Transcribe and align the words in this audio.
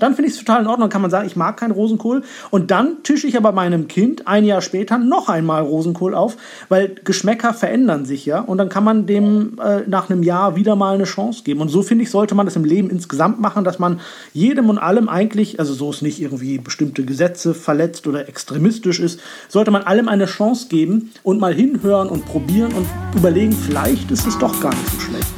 Dann 0.00 0.14
finde 0.14 0.30
ich 0.30 0.36
es 0.36 0.44
total 0.44 0.62
in 0.62 0.66
Ordnung. 0.68 0.88
Kann 0.88 1.02
man 1.02 1.10
sagen, 1.10 1.26
ich 1.26 1.36
mag 1.36 1.56
keinen 1.56 1.72
Rosenkohl. 1.72 2.22
Und 2.50 2.70
dann 2.70 3.02
tische 3.02 3.26
ich 3.26 3.36
aber 3.36 3.52
meinem 3.52 3.88
Kind 3.88 4.26
ein 4.26 4.44
Jahr 4.44 4.60
später 4.60 4.98
noch 4.98 5.28
einmal 5.28 5.62
Rosenkohl 5.62 6.14
auf, 6.14 6.36
weil 6.68 6.94
Geschmäcker 7.04 7.54
verändern 7.54 8.04
sich 8.04 8.26
ja. 8.26 8.40
Und 8.40 8.58
dann 8.58 8.68
kann 8.68 8.84
man 8.84 9.06
dem 9.06 9.58
äh, 9.62 9.80
nach 9.86 10.10
einem 10.10 10.22
Jahr 10.22 10.56
wieder 10.56 10.76
mal 10.76 10.94
eine 10.94 11.04
Chance 11.04 11.42
geben. 11.44 11.60
Und 11.60 11.68
so 11.68 11.82
finde 11.82 12.04
ich, 12.04 12.10
sollte 12.10 12.34
man 12.34 12.46
das 12.46 12.56
im 12.56 12.64
Leben 12.64 12.90
insgesamt 12.90 13.40
machen, 13.40 13.64
dass 13.64 13.78
man 13.78 14.00
jedem 14.32 14.70
und 14.70 14.78
allem 14.78 15.08
eigentlich, 15.08 15.58
also 15.60 15.74
so 15.74 15.90
es 15.90 16.02
nicht 16.02 16.20
irgendwie 16.20 16.58
bestimmte 16.58 17.04
Gesetze 17.04 17.54
verletzt 17.54 18.06
oder 18.06 18.28
extremistisch 18.28 19.00
ist, 19.00 19.20
sollte 19.48 19.70
man 19.70 19.82
allem 19.82 20.08
eine 20.08 20.26
Chance 20.26 20.68
geben 20.68 21.10
und 21.22 21.40
mal 21.40 21.54
hinhören 21.54 22.08
und 22.08 22.24
probieren 22.26 22.72
und 22.72 22.86
überlegen, 23.16 23.52
vielleicht 23.52 24.10
ist 24.10 24.26
es 24.26 24.38
doch 24.38 24.60
gar 24.60 24.70
nicht 24.70 24.90
so 24.90 25.00
schlecht. 25.00 25.37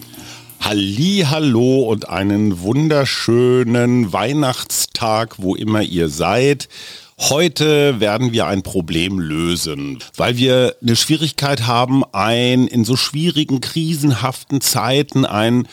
Halli, 0.63 1.25
hallo 1.27 1.81
und 1.89 2.07
einen 2.07 2.61
wunderschönen 2.61 4.13
Weihnachtstag, 4.13 5.35
wo 5.39 5.55
immer 5.55 5.81
ihr 5.81 6.07
seid. 6.07 6.69
Heute 7.17 7.99
werden 7.99 8.31
wir 8.31 8.45
ein 8.45 8.61
Problem 8.61 9.19
lösen, 9.19 9.97
weil 10.17 10.37
wir 10.37 10.75
eine 10.81 10.95
Schwierigkeit 10.95 11.65
haben, 11.65 12.03
ein 12.13 12.67
in 12.67 12.85
so 12.85 12.95
schwierigen, 12.95 13.59
krisenhaften 13.59 14.61
Zeiten 14.61 15.25
ein 15.25 15.67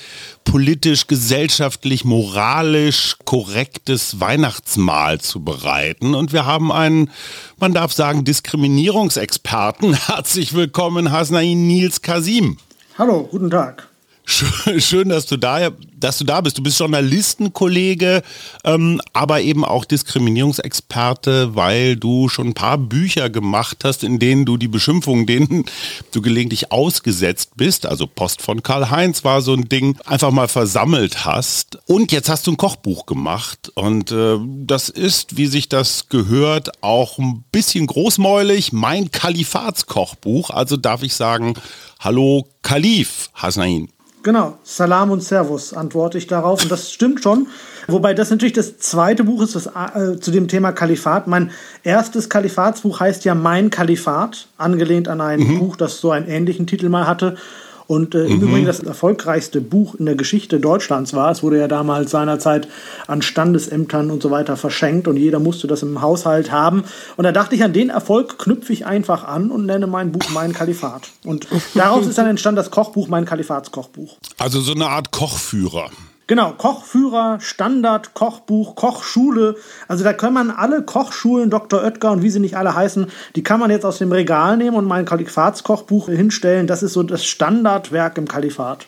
politisch, 0.45 1.06
gesellschaftlich, 1.06 2.06
moralisch 2.06 3.17
korrektes 3.27 4.20
Weihnachtsmahl 4.20 5.20
zu 5.20 5.45
bereiten. 5.45 6.14
Und 6.14 6.33
wir 6.33 6.47
haben 6.47 6.73
einen, 6.73 7.11
man 7.58 7.75
darf 7.75 7.92
sagen, 7.92 8.25
Diskriminierungsexperten. 8.25 9.95
Herzlich 10.06 10.55
willkommen, 10.55 11.12
Hasnain 11.12 11.67
Nils 11.67 12.00
Kasim. 12.00 12.56
Hallo, 12.97 13.28
guten 13.30 13.50
Tag. 13.50 13.89
Schön, 14.29 15.09
dass 15.09 15.25
du 15.25 15.39
da, 15.39 15.71
dass 15.97 16.19
du 16.19 16.25
da 16.25 16.43
bist. 16.43 16.59
Du 16.59 16.62
bist 16.62 16.79
Journalistenkollege, 16.79 18.23
ähm, 18.62 19.01
aber 19.15 19.41
eben 19.41 19.65
auch 19.65 19.87
Diskriminierungsexperte, 19.87 21.55
weil 21.55 21.97
du 21.97 22.29
schon 22.29 22.48
ein 22.48 22.55
paar 22.55 22.77
Bücher 22.77 23.31
gemacht 23.31 23.79
hast, 23.85 24.05
in 24.05 24.19
denen 24.19 24.45
du 24.45 24.59
die 24.59 24.69
Beschimpfungen, 24.69 25.25
denen 25.25 25.65
du 26.12 26.20
gelegentlich 26.20 26.70
ausgesetzt 26.70 27.53
bist, 27.57 27.87
also 27.87 28.07
Post 28.07 28.43
von 28.43 28.62
Karl-Heinz 28.62 29.25
war 29.25 29.41
so 29.41 29.55
ein 29.55 29.70
Ding, 29.70 29.97
einfach 30.05 30.31
mal 30.31 30.48
versammelt 30.48 31.25
hast. 31.25 31.79
Und 31.87 32.13
jetzt 32.13 32.29
hast 32.29 32.47
du 32.47 32.53
ein 32.53 32.59
Kochbuch 32.59 33.07
gemacht 33.07 33.73
und 33.75 34.13
äh, 34.13 34.37
das 34.67 34.91
ist, 34.91 35.39
wie 35.39 35.47
sich 35.47 35.70
das 35.70 36.11
gehört, 36.11 36.83
auch 36.83 37.19
ein 37.19 37.45
bisschen 37.51 37.87
großmäulig. 37.87 38.75
Mein 38.75 39.11
Kalifatskochbuch. 39.11 40.51
Also 40.51 40.77
darf 40.77 41.03
ich 41.03 41.15
sagen, 41.15 41.55
hallo 41.98 42.47
Kalif 42.61 43.31
Hasnain. 43.33 43.89
Genau, 44.22 44.58
Salam 44.64 45.11
und 45.11 45.22
Servus 45.22 45.72
antworte 45.72 46.19
ich 46.19 46.27
darauf. 46.27 46.62
Und 46.62 46.70
das 46.70 46.91
stimmt 46.91 47.22
schon. 47.22 47.47
Wobei 47.86 48.14
das 48.14 48.30
natürlich 48.30 48.52
das 48.52 48.78
zweite 48.78 49.24
Buch 49.24 49.42
ist, 49.42 49.55
das 49.55 49.66
äh, 49.66 50.19
zu 50.20 50.30
dem 50.30 50.48
Thema 50.48 50.72
Kalifat. 50.72 51.27
Mein 51.27 51.50
erstes 51.84 52.28
Kalifatsbuch 52.28 53.00
heißt 53.00 53.24
ja 53.24 53.34
Mein 53.34 53.70
Kalifat, 53.70 54.48
angelehnt 54.58 55.08
an 55.08 55.20
ein 55.20 55.41
mhm. 55.41 55.58
Buch, 55.58 55.77
das 55.77 56.00
so 56.00 56.11
einen 56.11 56.28
ähnlichen 56.28 56.66
Titel 56.66 56.89
mal 56.89 57.06
hatte. 57.06 57.36
Und 57.89 58.14
äh, 58.14 58.27
im 58.27 58.36
mhm. 58.36 58.42
Übrigen 58.42 58.67
das 58.67 58.81
erfolgreichste 58.81 59.62
Buch 59.62 59.94
in 59.94 60.05
der 60.05 60.14
Geschichte 60.14 60.61
Deutschlands 60.61 61.14
war. 61.14 61.33
Es 61.33 61.42
wurde 61.42 61.58
ja 61.58 61.68
damals 61.68 62.11
seinerzeit 62.11 62.68
an 63.07 63.23
Standesämtern 63.23 64.11
und 64.11 64.23
so 64.23 64.30
weiter 64.30 64.58
verschenkt 64.58 65.08
und 65.08 65.17
jeder 65.17 65.40
musste 65.40 65.67
das 65.67 65.83
im 65.83 66.02
Haushalt 66.02 66.52
haben. 66.52 66.85
Und 67.17 67.24
da 67.24 67.33
dachte 67.33 67.55
ich, 67.55 67.64
an 67.64 67.73
den 67.73 67.89
Erfolg 67.89 68.39
knüpfe 68.39 68.74
ich 68.74 68.85
einfach 68.85 69.24
an 69.24 69.51
und 69.51 69.64
nenne 69.64 69.86
mein 69.86 70.13
Buch 70.13 70.29
Mein 70.35 70.52
Kalifat. 70.52 71.08
Und 71.24 71.48
daraus 71.74 72.07
ist 72.07 72.18
dann 72.18 72.27
entstanden 72.27 72.57
das 72.57 72.70
Kochbuch 72.70 73.08
Mein 73.08 73.24
Kalifatskochbuch. 73.24 74.18
Also 74.36 74.61
so 74.61 74.74
eine 74.74 74.89
Art 74.89 75.11
Kochführer. 75.11 75.90
Genau, 76.28 76.52
Kochführer, 76.52 77.40
Standard, 77.40 78.12
Kochbuch, 78.12 78.74
Kochschule. 78.74 79.56
Also 79.89 80.05
da 80.05 80.12
kann 80.12 80.34
man 80.34 80.50
alle 80.50 80.83
Kochschulen, 80.83 81.48
Dr. 81.48 81.83
Oetker 81.83 82.12
und 82.12 82.22
wie 82.22 82.28
sie 82.28 82.39
nicht 82.39 82.55
alle 82.58 82.74
heißen, 82.74 83.06
die 83.34 83.42
kann 83.42 83.58
man 83.58 83.70
jetzt 83.70 83.86
aus 83.86 83.96
dem 83.96 84.12
Regal 84.12 84.58
nehmen 84.58 84.77
und 84.77 84.84
mein 84.84 85.06
Kalifatskochbuch 85.06 86.11
hinstellen. 86.11 86.66
Das 86.66 86.83
ist 86.83 86.92
so 86.92 87.02
das 87.02 87.24
Standardwerk 87.24 88.18
im 88.18 88.28
Kalifat. 88.28 88.86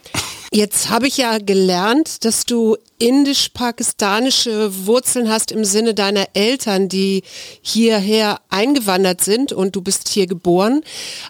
Jetzt 0.53 0.91
habe 0.91 1.06
ich 1.06 1.16
ja 1.16 1.38
gelernt, 1.38 2.25
dass 2.25 2.44
du 2.44 2.77
indisch-pakistanische 2.99 4.84
Wurzeln 4.84 5.31
hast 5.31 5.53
im 5.53 5.65
Sinne 5.65 5.94
deiner 5.94 6.27
Eltern, 6.34 6.88
die 6.88 7.22
hierher 7.62 8.41
eingewandert 8.49 9.21
sind 9.21 9.53
und 9.53 9.77
du 9.77 9.81
bist 9.81 10.09
hier 10.09 10.27
geboren. 10.27 10.83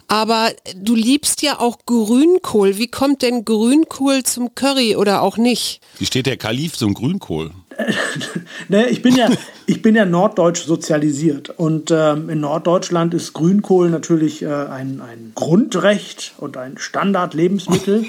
Aber 0.09 0.49
du 0.75 0.95
liebst 0.95 1.43
ja 1.43 1.61
auch 1.61 1.81
Grünkohl. 1.85 2.79
Wie 2.79 2.89
kommt 2.89 3.21
denn 3.21 3.45
Grünkohl 3.45 4.23
zum 4.23 4.55
Curry 4.55 4.97
oder 4.97 5.21
auch 5.21 5.37
nicht? 5.37 5.83
Wie 5.99 6.07
steht 6.07 6.25
der 6.25 6.39
Kalif 6.39 6.79
zum 6.79 6.95
Grünkohl? 6.95 7.51
ne, 8.69 8.89
ich, 8.89 9.03
bin 9.03 9.17
ja, 9.17 9.29
ich 9.67 9.83
bin 9.83 9.95
ja 9.95 10.07
norddeutsch 10.07 10.65
sozialisiert 10.65 11.51
und 11.51 11.91
ähm, 11.91 12.31
in 12.31 12.41
Norddeutschland 12.41 13.13
ist 13.13 13.35
Grünkohl 13.35 13.91
natürlich 13.91 14.41
äh, 14.41 14.47
ein, 14.47 15.03
ein 15.03 15.33
Grundrecht 15.35 16.33
und 16.39 16.57
ein 16.57 16.79
Standardlebensmittel. 16.79 18.07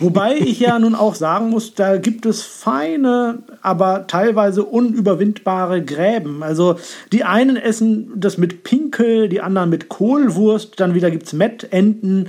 Wobei 0.00 0.36
ich 0.36 0.60
ja 0.60 0.78
nun 0.78 0.94
auch 0.94 1.14
sagen 1.14 1.50
muss, 1.50 1.74
da 1.74 1.96
gibt 1.96 2.26
es 2.26 2.42
feine, 2.42 3.38
aber 3.62 4.06
teilweise 4.06 4.64
unüberwindbare 4.64 5.84
Gräben. 5.84 6.42
Also 6.42 6.76
die 7.12 7.24
einen 7.24 7.56
essen 7.56 8.12
das 8.16 8.38
mit 8.38 8.64
Pinkel, 8.64 9.28
die 9.28 9.40
anderen 9.40 9.70
mit 9.70 9.88
Kohlwurst, 9.88 10.78
dann 10.80 10.94
wieder 10.94 11.10
gibt 11.10 11.26
es 11.26 11.32
Mettenten. 11.32 12.28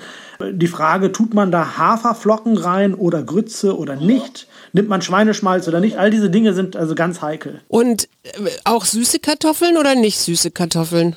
Die 0.52 0.68
Frage, 0.68 1.12
tut 1.12 1.34
man 1.34 1.52
da 1.52 1.78
Haferflocken 1.78 2.58
rein 2.58 2.94
oder 2.94 3.24
Grütze 3.24 3.78
oder 3.78 3.96
nicht? 3.96 4.48
Nimmt 4.74 4.90
man 4.90 5.02
Schweineschmalz 5.02 5.68
oder 5.68 5.80
nicht? 5.80 5.98
All 5.98 6.12
diese 6.12 6.30
Dinge 6.30 6.54
sind 6.54 6.76
also 6.76 6.96
ganz 6.96 7.22
heikel. 7.22 7.62
Und 7.68 8.08
äh, 8.24 8.30
auch 8.64 8.86
süße 8.86 9.20
Kartoffeln 9.20 9.78
oder 9.78 9.96
nicht 9.96 10.20
süße 10.20 10.52
Kartoffeln? 10.52 11.16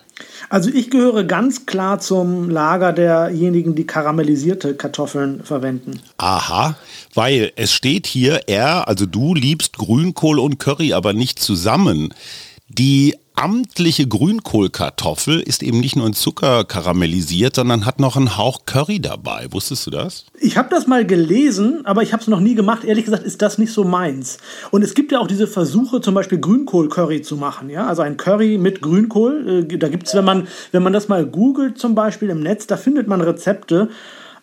Also 0.48 0.70
ich 0.70 0.90
gehöre 0.90 1.24
ganz 1.24 1.66
klar 1.66 1.98
zum 1.98 2.48
Lager 2.50 2.92
derjenigen, 2.92 3.74
die 3.74 3.86
karamellisierte 3.86 4.74
Kartoffeln 4.74 5.42
verwenden. 5.42 6.00
Aha, 6.18 6.76
weil 7.14 7.52
es 7.56 7.72
steht 7.72 8.06
hier, 8.06 8.42
er, 8.46 8.88
also 8.88 9.06
du 9.06 9.34
liebst 9.34 9.78
Grünkohl 9.78 10.38
und 10.38 10.58
Curry, 10.58 10.92
aber 10.92 11.12
nicht 11.12 11.38
zusammen. 11.38 12.14
Die 12.68 13.16
amtliche 13.34 14.06
Grünkohlkartoffel 14.06 15.40
ist 15.40 15.62
eben 15.62 15.80
nicht 15.80 15.96
nur 15.96 16.06
in 16.06 16.12
Zucker 16.12 16.64
karamellisiert, 16.64 17.56
sondern 17.56 17.86
hat 17.86 18.00
noch 18.00 18.16
einen 18.16 18.36
Hauch 18.36 18.66
Curry 18.66 19.00
dabei. 19.00 19.46
Wusstest 19.50 19.86
du 19.86 19.90
das? 19.90 20.26
Ich 20.40 20.56
habe 20.56 20.68
das 20.70 20.86
mal 20.86 21.06
gelesen, 21.06 21.84
aber 21.84 22.02
ich 22.02 22.12
habe 22.12 22.22
es 22.22 22.28
noch 22.28 22.40
nie 22.40 22.54
gemacht. 22.54 22.84
Ehrlich 22.84 23.04
gesagt 23.04 23.24
ist 23.24 23.42
das 23.42 23.58
nicht 23.58 23.72
so 23.72 23.84
meins. 23.84 24.38
Und 24.70 24.82
es 24.82 24.94
gibt 24.94 25.12
ja 25.12 25.18
auch 25.18 25.26
diese 25.26 25.46
Versuche, 25.46 26.00
zum 26.00 26.14
Beispiel 26.14 26.38
Grünkohl-Curry 26.38 27.22
zu 27.22 27.36
machen. 27.36 27.70
Ja? 27.70 27.86
Also 27.86 28.02
ein 28.02 28.16
Curry 28.16 28.58
mit 28.58 28.80
Grünkohl. 28.80 29.66
Äh, 29.70 29.78
da 29.78 29.88
gibt 29.88 30.08
es, 30.08 30.14
wenn 30.14 30.24
man, 30.24 30.48
wenn 30.70 30.82
man 30.82 30.92
das 30.92 31.08
mal 31.08 31.26
googelt 31.26 31.78
zum 31.78 31.94
Beispiel 31.94 32.30
im 32.30 32.40
Netz, 32.40 32.66
da 32.66 32.76
findet 32.76 33.08
man 33.08 33.20
Rezepte. 33.20 33.88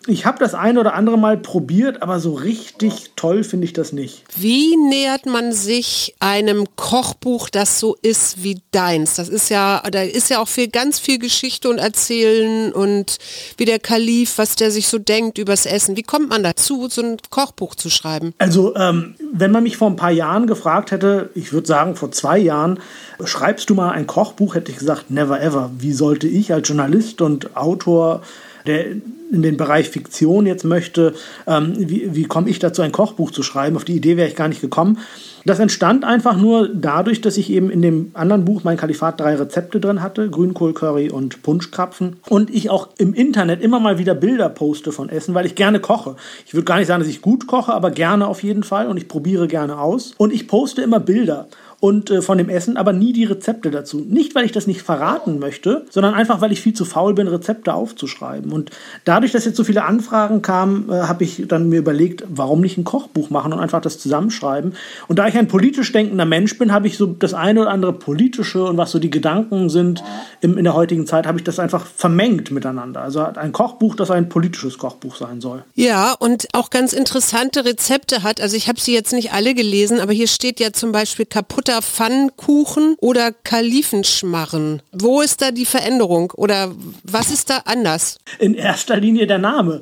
Ich 0.09 0.25
habe 0.25 0.39
das 0.39 0.55
ein 0.55 0.77
oder 0.77 0.95
andere 0.95 1.17
Mal 1.17 1.37
probiert, 1.37 2.01
aber 2.01 2.19
so 2.19 2.33
richtig 2.33 3.11
toll 3.15 3.43
finde 3.43 3.65
ich 3.65 3.73
das 3.73 3.93
nicht. 3.93 4.23
Wie 4.35 4.75
nähert 4.75 5.27
man 5.27 5.51
sich 5.51 6.15
einem 6.19 6.65
Kochbuch, 6.75 7.49
das 7.49 7.79
so 7.79 7.95
ist 8.01 8.43
wie 8.43 8.61
deins? 8.71 9.15
Das 9.15 9.29
ist 9.29 9.49
ja, 9.49 9.83
da 9.91 10.01
ist 10.01 10.29
ja 10.29 10.39
auch 10.39 10.47
viel, 10.47 10.67
ganz 10.67 10.99
viel 10.99 11.19
Geschichte 11.19 11.69
und 11.69 11.77
Erzählen 11.77 12.73
und 12.73 13.19
wie 13.57 13.65
der 13.65 13.79
Kalif, 13.79 14.37
was 14.37 14.55
der 14.55 14.71
sich 14.71 14.87
so 14.87 14.97
denkt 14.97 15.37
übers 15.37 15.67
Essen. 15.67 15.95
Wie 15.95 16.03
kommt 16.03 16.29
man 16.29 16.41
dazu, 16.41 16.87
so 16.89 17.01
ein 17.01 17.17
Kochbuch 17.29 17.75
zu 17.75 17.91
schreiben? 17.91 18.33
Also, 18.39 18.75
ähm, 18.75 19.15
wenn 19.31 19.51
man 19.51 19.63
mich 19.63 19.77
vor 19.77 19.89
ein 19.89 19.95
paar 19.95 20.11
Jahren 20.11 20.47
gefragt 20.47 20.89
hätte, 20.89 21.29
ich 21.35 21.53
würde 21.53 21.67
sagen 21.67 21.95
vor 21.95 22.11
zwei 22.11 22.39
Jahren, 22.39 22.79
schreibst 23.23 23.69
du 23.69 23.75
mal 23.75 23.91
ein 23.91 24.07
Kochbuch, 24.07 24.55
hätte 24.55 24.71
ich 24.71 24.79
gesagt, 24.79 25.11
never 25.11 25.39
ever. 25.39 25.69
Wie 25.77 25.93
sollte 25.93 26.27
ich 26.27 26.51
als 26.51 26.67
Journalist 26.67 27.21
und 27.21 27.55
Autor 27.55 28.23
der 28.69 28.85
in 29.31 29.41
den 29.41 29.57
Bereich 29.57 29.89
Fiktion 29.89 30.45
jetzt 30.45 30.63
möchte, 30.63 31.13
ähm, 31.45 31.73
wie, 31.77 32.15
wie 32.15 32.23
komme 32.23 32.49
ich 32.49 32.59
dazu, 32.59 32.81
ein 32.81 32.91
Kochbuch 32.91 33.31
zu 33.31 33.43
schreiben? 33.43 33.75
Auf 33.75 33.85
die 33.85 33.95
Idee 33.95 34.17
wäre 34.17 34.27
ich 34.27 34.35
gar 34.35 34.47
nicht 34.47 34.61
gekommen. 34.61 34.97
Das 35.45 35.59
entstand 35.59 36.03
einfach 36.03 36.35
nur 36.35 36.67
dadurch, 36.67 37.21
dass 37.21 37.37
ich 37.37 37.49
eben 37.49 37.69
in 37.69 37.81
dem 37.81 38.11
anderen 38.13 38.43
Buch, 38.43 38.63
mein 38.63 38.77
Kalifat, 38.77 39.19
drei 39.19 39.35
Rezepte 39.35 39.79
drin 39.79 40.01
hatte: 40.01 40.29
Grünkohl-Curry 40.29 41.11
und 41.11 41.41
Punschkrapfen. 41.43 42.17
Und 42.27 42.49
ich 42.49 42.69
auch 42.69 42.89
im 42.97 43.13
Internet 43.13 43.61
immer 43.61 43.79
mal 43.79 43.97
wieder 43.97 44.15
Bilder 44.15 44.49
poste 44.49 44.91
von 44.91 45.09
Essen, 45.09 45.33
weil 45.33 45.45
ich 45.45 45.55
gerne 45.55 45.79
koche. 45.79 46.15
Ich 46.45 46.53
würde 46.53 46.65
gar 46.65 46.77
nicht 46.77 46.87
sagen, 46.87 47.01
dass 47.01 47.09
ich 47.09 47.21
gut 47.21 47.47
koche, 47.47 47.73
aber 47.73 47.91
gerne 47.91 48.27
auf 48.27 48.43
jeden 48.43 48.63
Fall 48.63 48.87
und 48.87 48.97
ich 48.97 49.07
probiere 49.07 49.47
gerne 49.47 49.79
aus. 49.79 50.13
Und 50.17 50.33
ich 50.33 50.47
poste 50.47 50.81
immer 50.81 50.99
Bilder. 50.99 51.47
Und 51.79 52.11
äh, 52.11 52.21
von 52.21 52.37
dem 52.37 52.49
Essen, 52.49 52.77
aber 52.77 52.91
nie 52.91 53.13
die 53.13 53.23
Rezepte 53.23 53.71
dazu. 53.71 54.05
Nicht, 54.07 54.35
weil 54.35 54.45
ich 54.45 54.51
das 54.51 54.67
nicht 54.67 54.81
verraten 54.81 55.39
möchte, 55.39 55.85
sondern 55.89 56.13
einfach, 56.13 56.41
weil 56.41 56.51
ich 56.51 56.61
viel 56.61 56.73
zu 56.73 56.85
faul 56.85 57.13
bin, 57.13 57.27
Rezepte 57.27 57.73
aufzuschreiben. 57.73 58.51
Und 58.51 58.71
dadurch, 59.05 59.31
dass 59.31 59.45
jetzt 59.45 59.55
so 59.55 59.63
viele 59.63 59.85
Anfragen 59.85 60.41
kamen, 60.41 60.89
äh, 60.89 61.03
habe 61.03 61.23
ich 61.23 61.45
dann 61.47 61.69
mir 61.69 61.79
überlegt, 61.79 62.23
warum 62.27 62.61
nicht 62.61 62.77
ein 62.77 62.83
Kochbuch 62.83 63.29
machen 63.29 63.53
und 63.53 63.59
einfach 63.59 63.81
das 63.81 63.97
zusammenschreiben. 63.99 64.73
Und 65.07 65.19
da 65.19 65.27
ich 65.27 65.37
ein 65.37 65.47
politisch 65.47 65.91
denkender 65.91 66.25
Mensch 66.25 66.57
bin, 66.57 66.73
habe 66.73 66.87
ich 66.87 66.97
so 66.97 67.05
das 67.05 67.33
eine 67.33 67.61
oder 67.61 67.71
andere 67.71 67.93
politische 67.93 68.63
und 68.65 68.77
was 68.77 68.91
so 68.91 68.99
die 68.99 69.09
Gedanken 69.09 69.69
sind 69.69 70.03
im, 70.41 70.57
in 70.57 70.65
der 70.65 70.73
heutigen 70.73 71.07
Zeit, 71.07 71.27
habe 71.27 71.37
ich 71.37 71.43
das 71.45 71.59
einfach 71.59 71.85
vermengt 71.85 72.51
miteinander. 72.51 73.01
Also 73.01 73.21
ein 73.21 73.53
Kochbuch, 73.53 73.95
das 73.95 74.11
ein 74.11 74.27
politisches 74.27 74.77
Kochbuch 74.77 75.15
sein 75.15 75.39
soll. 75.39 75.63
Ja, 75.75 76.13
und 76.13 76.47
auch 76.53 76.69
ganz 76.69 76.91
interessante 76.91 77.63
Rezepte 77.63 78.23
hat. 78.23 78.41
Also 78.41 78.57
ich 78.57 78.67
habe 78.67 78.79
sie 78.79 78.93
jetzt 78.93 79.13
nicht 79.13 79.31
alle 79.31 79.53
gelesen, 79.53 79.99
aber 80.01 80.11
hier 80.11 80.27
steht 80.27 80.59
ja 80.59 80.73
zum 80.73 80.91
Beispiel 80.91 81.25
kaputter 81.69 81.81
Pfannkuchen 81.81 82.95
oder 82.99 83.31
Kalifenschmarren. 83.31 84.81
Wo 84.91 85.21
ist 85.21 85.41
da 85.41 85.51
die 85.51 85.65
Veränderung 85.65 86.31
oder 86.35 86.71
was 87.03 87.31
ist 87.31 87.49
da 87.49 87.61
anders? 87.65 88.17
In 88.39 88.55
erster 88.55 88.97
Linie 88.97 89.27
der 89.27 89.37
Name. 89.37 89.81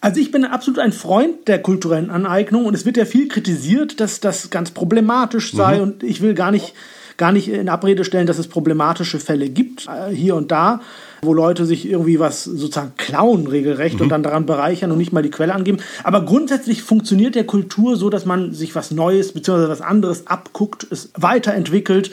Also 0.00 0.20
ich 0.20 0.30
bin 0.30 0.44
absolut 0.44 0.78
ein 0.78 0.92
Freund 0.92 1.48
der 1.48 1.62
kulturellen 1.62 2.10
Aneignung 2.10 2.66
und 2.66 2.74
es 2.74 2.84
wird 2.84 2.96
ja 2.96 3.04
viel 3.04 3.28
kritisiert, 3.28 4.00
dass 4.00 4.20
das 4.20 4.50
ganz 4.50 4.72
problematisch 4.72 5.52
sei 5.52 5.76
mhm. 5.76 5.82
und 5.82 6.02
ich 6.02 6.20
will 6.20 6.34
gar 6.34 6.50
nicht, 6.50 6.74
gar 7.16 7.32
nicht 7.32 7.48
in 7.48 7.68
Abrede 7.68 8.04
stellen, 8.04 8.26
dass 8.26 8.38
es 8.38 8.48
problematische 8.48 9.20
Fälle 9.20 9.48
gibt, 9.48 9.86
äh, 9.86 10.14
hier 10.14 10.34
und 10.34 10.50
da, 10.50 10.80
wo 11.24 11.34
Leute 11.34 11.66
sich 11.66 11.88
irgendwie 11.88 12.18
was 12.18 12.42
sozusagen 12.42 12.94
klauen 12.96 13.46
regelrecht 13.46 13.96
mhm. 13.96 14.02
und 14.02 14.08
dann 14.08 14.24
daran 14.24 14.44
bereichern 14.44 14.90
und 14.90 14.98
nicht 14.98 15.12
mal 15.12 15.22
die 15.22 15.30
Quelle 15.30 15.54
angeben. 15.54 15.78
Aber 16.02 16.24
grundsätzlich 16.24 16.82
funktioniert 16.82 17.36
der 17.36 17.46
Kultur 17.46 17.96
so, 17.96 18.10
dass 18.10 18.26
man 18.26 18.52
sich 18.52 18.74
was 18.74 18.90
Neues 18.90 19.32
bzw. 19.32 19.68
was 19.68 19.80
anderes 19.80 20.26
abguckt, 20.26 20.84
es 20.90 21.10
weiterentwickelt 21.14 22.10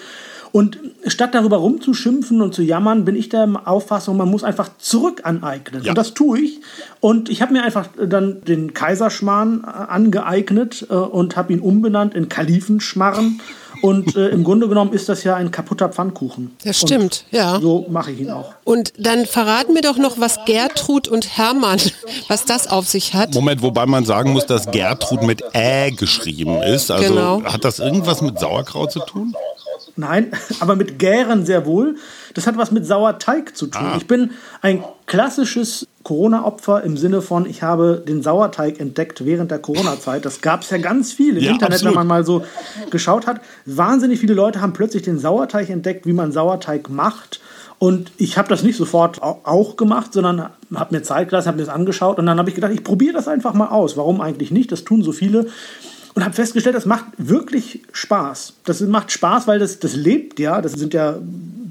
und 0.51 0.79
statt 1.06 1.35
darüber 1.35 1.57
rumzuschimpfen 1.57 2.41
und 2.41 2.53
zu 2.53 2.63
jammern, 2.63 3.06
bin 3.06 3.15
ich 3.15 3.29
der 3.29 3.61
Auffassung, 3.65 4.17
man 4.17 4.29
muss 4.29 4.44
einfach 4.44 4.69
zurück 4.77 5.21
aneignen. 5.23 5.83
Ja. 5.83 5.91
Und 5.91 5.97
das 5.97 6.13
tue 6.13 6.39
ich. 6.39 6.62
Und 7.00 7.29
ich 7.29 7.41
habe 7.41 7.53
mir 7.53 7.63
einfach 7.63 7.88
dann 8.03 8.41
den 8.44 8.73
Kaiserschmarrn 8.73 9.63
äh, 9.63 9.67
angeeignet 9.67 10.88
äh, 10.89 10.94
und 10.94 11.35
habe 11.35 11.53
ihn 11.53 11.59
umbenannt 11.59 12.15
in 12.15 12.29
Kalifenschmarren. 12.29 13.41
Und 13.81 14.15
äh, 14.15 14.29
im 14.29 14.43
Grunde 14.43 14.67
genommen 14.67 14.93
ist 14.93 15.09
das 15.09 15.23
ja 15.23 15.35
ein 15.35 15.51
kaputter 15.51 15.89
Pfannkuchen. 15.89 16.55
Das 16.63 16.79
stimmt, 16.79 17.25
und 17.31 17.37
ja. 17.37 17.59
So 17.59 17.85
mache 17.89 18.11
ich 18.11 18.21
ihn 18.21 18.31
auch. 18.31 18.53
Und 18.63 18.93
dann 18.97 19.25
verraten 19.25 19.73
mir 19.73 19.81
doch 19.81 19.97
noch, 19.97 20.19
was 20.19 20.39
Gertrud 20.45 21.07
und 21.07 21.37
Hermann, 21.37 21.79
was 22.27 22.45
das 22.45 22.67
auf 22.67 22.87
sich 22.87 23.13
hat. 23.13 23.33
Moment, 23.33 23.61
wobei 23.61 23.85
man 23.85 24.05
sagen 24.05 24.33
muss, 24.33 24.45
dass 24.45 24.69
Gertrud 24.71 25.23
mit 25.23 25.43
Ä 25.53 25.91
geschrieben 25.91 26.61
ist. 26.61 26.91
Also 26.91 27.13
genau. 27.13 27.43
hat 27.43 27.63
das 27.63 27.79
irgendwas 27.79 28.21
mit 28.21 28.39
Sauerkraut 28.39 28.91
zu 28.91 28.99
tun? 28.99 29.33
Nein, 30.00 30.31
aber 30.62 30.75
mit 30.75 30.98
Gären 30.98 31.46
sehr 31.46 31.66
wohl. 31.66 31.96
Das 32.34 32.48
hat 32.48 32.57
was 32.57 32.72
mit 32.72 32.86
Sauerteig 32.86 33.56
zu 33.56 33.68
tun. 33.68 33.86
Ah. 33.86 33.98
Ich 33.98 34.07
bin 34.07 34.31
ein 34.62 34.84
klassisches 35.06 35.88
Corona-Opfer 36.04 36.84
im 36.84 36.96
Sinne 36.96 37.22
von, 37.22 37.46
ich 37.46 37.63
habe 37.63 38.01
den 38.07 38.24
Sauerteig 38.24 38.80
entdeckt 38.80 39.25
während 39.25 39.51
der 39.51 39.60
Corona-Zeit. 39.60 40.24
Das 40.24 40.40
gab 40.40 40.62
es 40.62 40.69
ja 40.69 40.78
ganz 40.78 41.12
viel 41.12 41.36
im 41.36 41.44
ja, 41.44 41.51
Internet, 41.51 41.75
absolut. 41.75 41.96
wenn 41.96 42.00
man 42.00 42.07
mal 42.07 42.24
so 42.25 42.46
geschaut 42.90 43.28
hat. 43.28 43.42
Wahnsinnig 43.66 44.19
viele 44.19 44.34
Leute 44.34 44.62
haben 44.62 44.72
plötzlich 44.72 45.04
den 45.04 45.19
Sauerteig 45.19 45.69
entdeckt, 45.69 46.06
wie 46.06 46.13
man 46.13 46.31
Sauerteig 46.31 46.90
macht. 46.90 47.42
Und 47.78 48.12
ich 48.18 48.38
habe 48.38 48.48
das 48.48 48.63
nicht 48.63 48.78
sofort 48.78 49.22
auch 49.22 49.75
gemacht, 49.75 50.13
sondern 50.13 50.50
habe 50.74 50.96
mir 50.96 51.01
Zeit 51.01 51.30
gelassen, 51.30 51.48
habe 51.48 51.57
mir 51.57 51.66
das 51.66 51.74
angeschaut 51.74 52.19
und 52.19 52.25
dann 52.25 52.38
habe 52.38 52.50
ich 52.50 52.56
gedacht, 52.56 52.74
ich 52.74 52.84
probiere 52.84 53.13
das 53.13 53.28
einfach 53.28 53.54
mal 53.54 53.68
aus. 53.68 53.98
Warum 53.98 54.22
eigentlich 54.22 54.51
nicht? 54.51 54.72
Das 54.72 54.84
tun 54.84 55.01
so 55.01 55.12
viele 55.12 55.48
und 56.19 56.25
habe 56.25 56.36
festgestellt, 56.36 56.75
das 56.75 56.86
macht 56.86 57.06
wirklich 57.18 57.80
Spaß. 57.94 58.56
Das 58.66 58.81
macht 58.81 59.10
Spaß, 59.10 59.48
weil 59.48 59.57
das, 59.57 59.80
das 59.80 59.95
lebt 59.95 60.38
ja. 60.38 60.60
Das 60.60 60.74
sind 60.74 60.94
ja 60.94 61.18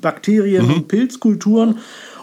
Bakterien 0.00 0.67
mhm. 0.67 0.73
und 0.73 0.89
Pilzkulturen. 0.89 1.77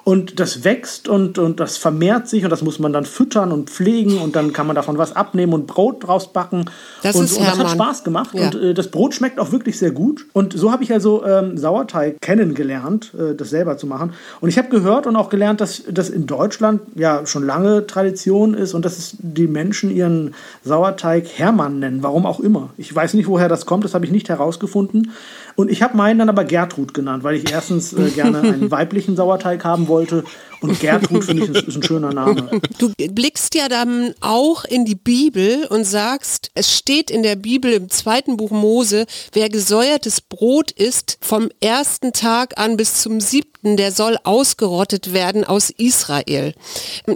Und 0.05 0.39
das 0.39 0.63
wächst 0.63 1.09
und, 1.09 1.39
und 1.39 1.59
das 1.59 1.77
vermehrt 1.77 2.27
sich 2.27 2.43
und 2.43 2.51
das 2.51 2.61
muss 2.61 2.77
man 2.77 2.93
dann 2.93 3.05
füttern 3.05 3.51
und 3.51 3.71
pflegen 3.71 4.19
und 4.19 4.35
dann 4.35 4.53
kann 4.53 4.67
man 4.67 4.75
davon 4.75 4.99
was 4.99 5.15
abnehmen 5.15 5.51
und 5.51 5.65
Brot 5.65 6.05
draus 6.05 6.31
backen. 6.31 6.65
Das 7.01 7.15
und, 7.15 7.25
ist 7.25 7.37
und 7.37 7.47
das 7.47 7.57
hat 7.57 7.71
Spaß 7.71 8.03
gemacht 8.03 8.29
ja. 8.33 8.45
und 8.45 8.55
äh, 8.55 8.73
das 8.75 8.91
Brot 8.91 9.15
schmeckt 9.15 9.39
auch 9.39 9.51
wirklich 9.51 9.79
sehr 9.79 9.89
gut. 9.89 10.27
Und 10.31 10.53
so 10.53 10.71
habe 10.71 10.83
ich 10.83 10.93
also 10.93 11.25
ähm, 11.25 11.57
Sauerteig 11.57 12.21
kennengelernt, 12.21 13.15
äh, 13.17 13.33
das 13.33 13.49
selber 13.49 13.79
zu 13.79 13.87
machen. 13.87 14.13
Und 14.41 14.49
ich 14.49 14.59
habe 14.59 14.69
gehört 14.69 15.07
und 15.07 15.15
auch 15.15 15.29
gelernt, 15.29 15.59
dass 15.59 15.81
das 15.89 16.11
in 16.11 16.27
Deutschland 16.27 16.81
ja 16.93 17.25
schon 17.25 17.43
lange 17.43 17.87
Tradition 17.87 18.53
ist 18.53 18.75
und 18.75 18.85
dass 18.85 19.15
die 19.17 19.47
Menschen 19.47 19.89
ihren 19.89 20.35
Sauerteig 20.63 21.27
Hermann 21.35 21.79
nennen, 21.79 22.03
warum 22.03 22.27
auch 22.27 22.39
immer. 22.39 22.69
Ich 22.77 22.93
weiß 22.93 23.15
nicht, 23.15 23.27
woher 23.27 23.49
das 23.49 23.65
kommt, 23.65 23.83
das 23.83 23.95
habe 23.95 24.05
ich 24.05 24.11
nicht 24.11 24.29
herausgefunden. 24.29 25.13
Und 25.55 25.71
ich 25.71 25.81
habe 25.81 25.95
meinen 25.95 26.19
dann 26.19 26.29
aber 26.29 26.43
Gertrud 26.43 26.93
genannt, 26.93 27.23
weil 27.23 27.35
ich 27.35 27.51
erstens 27.51 27.93
äh, 27.93 28.09
gerne 28.09 28.41
einen 28.41 28.71
weiblichen 28.71 29.15
Sauerteig 29.15 29.63
haben 29.63 29.87
wollte 29.87 30.23
und 30.69 30.79
Gertrud 30.79 31.23
finde 31.23 31.43
ich 31.43 31.49
ist, 31.49 31.67
ist 31.67 31.75
ein 31.75 31.83
schöner 31.83 32.13
Name. 32.13 32.61
Du 32.77 32.91
blickst 32.97 33.55
ja 33.55 33.69
dann 33.69 34.13
auch 34.21 34.65
in 34.65 34.85
die 34.85 34.95
Bibel 34.95 35.65
und 35.69 35.85
sagst, 35.85 36.51
es 36.53 36.75
steht 36.75 37.11
in 37.11 37.23
der 37.23 37.35
Bibel 37.35 37.71
im 37.73 37.89
zweiten 37.89 38.37
Buch 38.37 38.51
Mose, 38.51 39.05
wer 39.33 39.49
gesäuertes 39.49 40.21
Brot 40.21 40.71
isst, 40.71 41.17
vom 41.21 41.49
ersten 41.61 42.13
Tag 42.13 42.57
an 42.57 42.77
bis 42.77 43.01
zum 43.01 43.21
siebten, 43.21 43.77
der 43.77 43.91
soll 43.91 44.17
ausgerottet 44.23 45.13
werden 45.13 45.43
aus 45.43 45.69
Israel. 45.69 46.53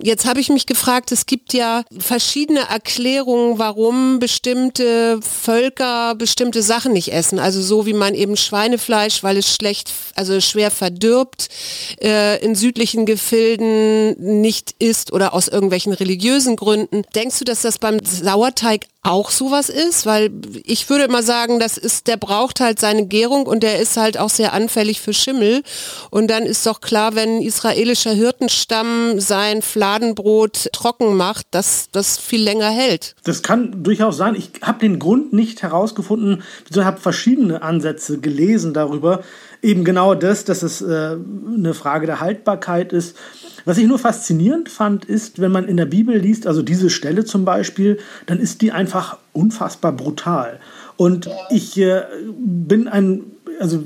Jetzt 0.02 0.26
habe 0.26 0.40
ich 0.40 0.50
mich 0.50 0.66
gefragt, 0.66 1.12
es 1.12 1.26
gibt 1.26 1.54
ja 1.54 1.84
verschiedene 1.98 2.70
Erklärungen, 2.70 3.60
warum 3.60 4.20
bestimmte 4.20 5.20
Völker 5.22 6.16
bestimmte 6.16 6.62
Sachen 6.62 6.94
nicht 6.94 7.12
essen. 7.12 7.40
Also 7.40 7.62
so 7.62 7.86
wie 7.86 7.94
man 7.94 8.14
eben 8.14 8.38
Schweinefleisch, 8.38 9.24
weil 9.24 9.38
es 9.38 9.54
schlecht, 9.54 9.92
also 10.16 10.40
schwer 10.42 10.72
verdirbt, 10.72 11.50
äh, 12.02 12.44
in 12.44 12.56
südlichen 12.56 13.06
Gefilden 13.06 13.39
Gefilden 13.40 14.42
nicht 14.42 14.76
isst 14.80 15.14
oder 15.14 15.34
aus 15.34 15.48
irgendwelchen 15.48 15.94
religiösen 15.94 16.58
Gründen. 16.58 17.04
Denkst 17.16 17.40
du, 17.40 17.46
dass 17.46 17.62
das 17.62 17.78
beim 17.78 18.00
Sauerteig 18.04 18.86
auch 19.02 19.30
sowas 19.32 19.70
ist? 19.70 20.06
Weil 20.06 20.30
ich 20.66 20.90
würde 20.90 21.08
mal 21.10 21.24
sagen, 21.24 21.60
das 21.60 21.78
ist, 21.78 22.08
der 22.08 22.18
braucht 22.18 22.60
halt 22.60 22.80
seine 22.80 23.08
Gärung 23.08 23.46
und 23.46 23.64
der 23.64 23.80
ist 23.80 23.96
halt 23.96 24.20
auch 24.20 24.30
sehr 24.30 24.52
anfällig 24.52 25.00
für 25.00 25.14
Schimmel. 25.14 25.64
Und 26.10 26.30
dann 26.30 26.44
ist 26.44 26.66
doch 26.66 26.82
klar, 26.82 27.16
wenn 27.16 27.38
ein 27.38 27.42
israelischer 27.42 28.12
Hirtenstamm 28.12 29.22
sein 29.22 29.62
Fladenbrot 29.62 30.70
trocken 30.74 31.16
macht, 31.16 31.48
dass 31.52 31.88
das 31.92 32.18
viel 32.18 32.44
länger 32.44 32.70
hält. 32.70 33.16
Das 33.24 33.42
kann 33.42 33.84
durchaus 33.84 34.18
sein. 34.18 34.36
Ich 34.36 34.52
habe 34.62 34.80
den 34.80 35.00
Grund 35.00 35.32
nicht 35.32 35.64
herausgefunden. 35.64 36.44
Ich 36.70 36.78
habe 36.78 37.00
verschiedene 37.00 37.62
Ansätze 37.62 38.20
gelesen 38.20 38.74
darüber 38.74 39.24
eben 39.62 39.84
genau 39.84 40.16
das, 40.16 40.46
dass 40.46 40.64
es 40.64 40.82
äh, 40.82 41.18
eine 41.56 41.74
Frage 41.74 42.06
der 42.06 42.20
Haltbarkeit 42.20 42.94
ist. 42.94 43.18
Was 43.66 43.78
ich 43.78 43.88
nur 43.88 44.00
faszinierend 44.00 44.70
fand, 44.70 45.06
ist, 45.06 45.40
wenn 45.40 45.52
man 45.52 45.68
in 45.68 45.78
der 45.78 45.86
Bibel 45.86 46.18
liest, 46.18 46.48
also 46.48 46.62
diese 46.62 46.90
Stelle 46.90 47.26
zum 47.26 47.46
Beispiel, 47.46 48.00
dann 48.26 48.40
ist 48.40 48.62
die 48.62 48.72
einfach 48.72 49.18
unfassbar 49.34 49.92
brutal. 49.92 50.60
Und 50.98 51.30
ich 51.50 51.78
äh, 51.78 52.04
bin 52.38 52.88
ein, 52.88 53.24
also 53.60 53.84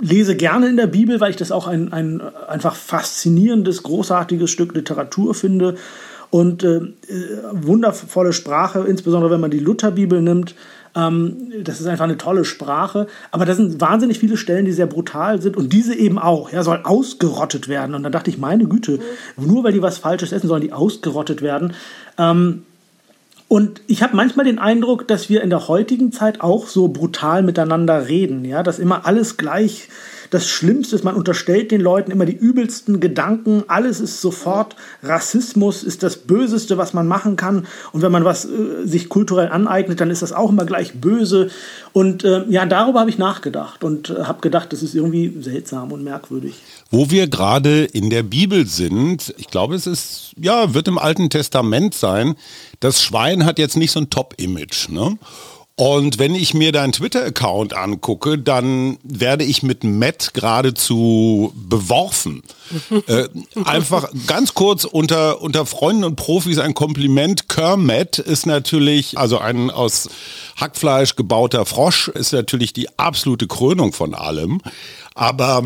lese 0.00 0.36
gerne 0.36 0.68
in 0.68 0.76
der 0.76 0.86
Bibel, 0.86 1.20
weil 1.20 1.30
ich 1.30 1.36
das 1.36 1.52
auch 1.52 1.66
ein, 1.66 1.92
ein 1.92 2.20
einfach 2.48 2.76
faszinierendes, 2.76 3.82
großartiges 3.82 4.50
Stück 4.50 4.74
Literatur 4.74 5.34
finde 5.34 5.76
und 6.30 6.62
äh, 6.62 6.76
äh 6.76 6.82
wundervolle 7.52 8.32
Sprache, 8.32 8.84
insbesondere 8.86 9.32
wenn 9.32 9.40
man 9.40 9.50
die 9.50 9.58
Lutherbibel 9.58 10.22
nimmt. 10.22 10.54
Ähm, 10.94 11.52
das 11.62 11.80
ist 11.80 11.86
einfach 11.86 12.04
eine 12.04 12.18
tolle 12.18 12.44
Sprache. 12.44 13.06
Aber 13.30 13.44
da 13.44 13.54
sind 13.54 13.80
wahnsinnig 13.80 14.18
viele 14.18 14.36
Stellen, 14.36 14.64
die 14.64 14.72
sehr 14.72 14.86
brutal 14.86 15.40
sind. 15.40 15.56
Und 15.56 15.72
diese 15.72 15.94
eben 15.94 16.18
auch. 16.18 16.52
Ja, 16.52 16.62
soll 16.62 16.80
ausgerottet 16.84 17.68
werden. 17.68 17.94
Und 17.94 18.02
dann 18.02 18.12
dachte 18.12 18.30
ich, 18.30 18.38
meine 18.38 18.66
Güte, 18.66 19.00
nur 19.36 19.64
weil 19.64 19.72
die 19.72 19.82
was 19.82 19.98
Falsches 19.98 20.32
essen, 20.32 20.48
sollen 20.48 20.62
die 20.62 20.72
ausgerottet 20.72 21.42
werden. 21.42 21.74
Ähm, 22.18 22.62
und 23.48 23.80
ich 23.86 24.02
habe 24.02 24.14
manchmal 24.14 24.44
den 24.44 24.58
Eindruck, 24.58 25.08
dass 25.08 25.30
wir 25.30 25.42
in 25.42 25.48
der 25.48 25.68
heutigen 25.68 26.12
Zeit 26.12 26.42
auch 26.42 26.66
so 26.66 26.88
brutal 26.88 27.42
miteinander 27.42 28.06
reden, 28.06 28.44
ja, 28.44 28.62
dass 28.62 28.78
immer 28.78 29.06
alles 29.06 29.38
gleich 29.38 29.88
das 30.30 30.48
Schlimmste 30.48 30.96
ist, 30.96 31.04
man 31.04 31.14
unterstellt 31.14 31.70
den 31.70 31.80
Leuten 31.80 32.10
immer 32.10 32.26
die 32.26 32.36
übelsten 32.36 33.00
Gedanken, 33.00 33.64
alles 33.68 34.00
ist 34.00 34.20
sofort 34.20 34.76
Rassismus, 35.02 35.82
ist 35.82 36.02
das 36.02 36.16
Böseste, 36.16 36.76
was 36.78 36.94
man 36.94 37.06
machen 37.06 37.36
kann. 37.36 37.66
Und 37.92 38.02
wenn 38.02 38.12
man 38.12 38.24
was 38.24 38.44
äh, 38.44 38.84
sich 38.84 39.08
kulturell 39.08 39.48
aneignet, 39.48 40.00
dann 40.00 40.10
ist 40.10 40.22
das 40.22 40.32
auch 40.32 40.50
immer 40.50 40.64
gleich 40.64 40.94
böse. 40.94 41.50
Und 41.92 42.24
äh, 42.24 42.44
ja, 42.48 42.66
darüber 42.66 43.00
habe 43.00 43.10
ich 43.10 43.18
nachgedacht 43.18 43.84
und 43.84 44.10
äh, 44.10 44.24
habe 44.24 44.40
gedacht, 44.40 44.72
das 44.72 44.82
ist 44.82 44.94
irgendwie 44.94 45.34
seltsam 45.40 45.92
und 45.92 46.04
merkwürdig. 46.04 46.54
Wo 46.90 47.10
wir 47.10 47.28
gerade 47.28 47.84
in 47.84 48.10
der 48.10 48.22
Bibel 48.22 48.66
sind, 48.66 49.34
ich 49.36 49.48
glaube, 49.48 49.74
es 49.74 49.86
ist, 49.86 50.32
ja, 50.38 50.74
wird 50.74 50.88
im 50.88 50.98
Alten 50.98 51.30
Testament 51.30 51.94
sein, 51.94 52.34
das 52.80 53.02
Schwein 53.02 53.44
hat 53.44 53.58
jetzt 53.58 53.76
nicht 53.76 53.92
so 53.92 54.00
ein 54.00 54.10
Top-Image. 54.10 54.88
Ne? 54.90 55.18
Und 55.78 56.18
wenn 56.18 56.34
ich 56.34 56.54
mir 56.54 56.72
deinen 56.72 56.90
Twitter-Account 56.90 57.72
angucke, 57.72 58.36
dann 58.36 58.98
werde 59.04 59.44
ich 59.44 59.62
mit 59.62 59.84
Matt 59.84 60.34
geradezu 60.34 61.52
beworfen. 61.54 62.42
äh, 63.06 63.28
einfach 63.64 64.10
ganz 64.26 64.54
kurz 64.54 64.82
unter, 64.82 65.40
unter 65.40 65.66
Freunden 65.66 66.02
und 66.02 66.16
Profis 66.16 66.58
ein 66.58 66.74
Kompliment. 66.74 67.48
Kermit 67.48 68.18
ist 68.18 68.44
natürlich, 68.44 69.18
also 69.18 69.38
ein 69.38 69.70
aus 69.70 70.08
Hackfleisch 70.56 71.14
gebauter 71.14 71.64
Frosch, 71.64 72.08
ist 72.08 72.32
natürlich 72.32 72.72
die 72.72 72.98
absolute 72.98 73.46
Krönung 73.46 73.92
von 73.92 74.14
allem. 74.14 74.60
Aber 75.14 75.62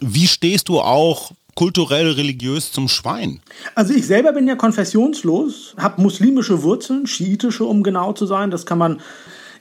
wie 0.00 0.26
stehst 0.26 0.68
du 0.68 0.80
auch 0.80 1.30
kulturell 1.54 2.10
religiös 2.10 2.72
zum 2.72 2.88
Schwein? 2.88 3.40
Also 3.76 3.94
ich 3.94 4.04
selber 4.08 4.32
bin 4.32 4.48
ja 4.48 4.56
konfessionslos, 4.56 5.76
habe 5.78 6.02
muslimische 6.02 6.64
Wurzeln, 6.64 7.06
schiitische 7.06 7.62
um 7.62 7.84
genau 7.84 8.14
zu 8.14 8.26
sein. 8.26 8.50
Das 8.50 8.66
kann 8.66 8.78
man 8.78 9.00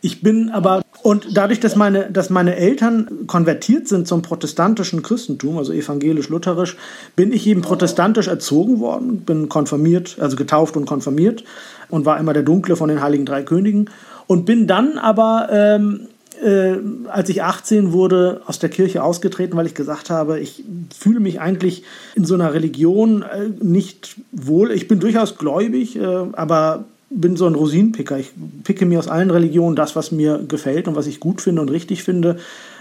ich 0.06 0.22
bin 0.22 0.50
aber, 0.50 0.82
und 1.02 1.38
dadurch, 1.38 1.62
dass 1.62 1.78
meine, 1.78 2.12
dass 2.12 2.30
meine 2.30 2.58
Eltern 2.58 3.26
konvertiert 3.26 3.88
sind 3.88 4.06
zum 4.06 4.22
protestantischen 4.22 5.02
Christentum, 5.02 5.58
also 5.58 5.72
evangelisch-lutherisch, 5.72 6.76
bin 7.16 7.32
ich 7.32 7.48
eben 7.48 7.62
protestantisch 7.62 8.28
erzogen 8.28 8.82
worden, 8.82 9.22
bin 9.22 9.48
konfirmiert, 9.48 10.18
also 10.20 10.36
getauft 10.36 10.76
und 10.76 10.86
konfirmiert 10.86 11.46
und 11.88 12.06
war 12.06 12.20
immer 12.20 12.34
der 12.34 12.44
Dunkle 12.44 12.76
von 12.76 12.90
den 12.90 13.02
Heiligen 13.02 13.26
Drei 13.26 13.44
Königen 13.44 13.90
und 14.28 14.46
bin 14.46 14.68
dann 14.68 14.98
aber 14.98 15.48
ähm, 15.54 16.10
äh, 16.44 16.80
als 17.08 17.30
ich 17.30 17.42
18 17.42 17.94
wurde, 17.94 18.42
aus 18.46 18.60
der 18.60 18.70
Kirche 18.70 19.04
ausgetreten, 19.04 19.56
weil 19.56 19.68
ich 19.68 19.76
gesagt 19.76 20.10
habe, 20.10 20.38
ich 20.42 20.66
fühle 20.94 21.22
mich 21.22 21.40
eigentlich 21.40 21.84
in 22.16 22.26
so 22.26 22.34
einer 22.34 22.54
Religion 22.54 23.22
äh, 23.22 23.48
nicht 23.62 24.18
wohl. 24.34 24.72
Ich 24.72 24.90
bin 24.90 25.00
durchaus 25.00 25.38
gläubig, 25.38 25.96
äh, 25.96 26.26
aber 26.34 26.84
bin 27.16 27.36
so 27.36 27.46
ein 27.46 27.56
Rosinenpicker. 27.56 28.18
Ich 28.18 28.32
picke 28.64 28.86
mir 28.86 29.00
aus 29.00 29.08
allen 29.08 29.30
Religionen 29.30 29.76
das, 29.76 29.96
was 29.96 30.12
mir 30.12 30.44
gefällt 30.48 30.88
und 30.88 30.96
was 30.96 31.08
ich 31.08 31.20
gut 31.20 31.42
finde 31.42 31.62
und 31.62 31.70
richtig 31.70 32.04
finde, 32.04 32.38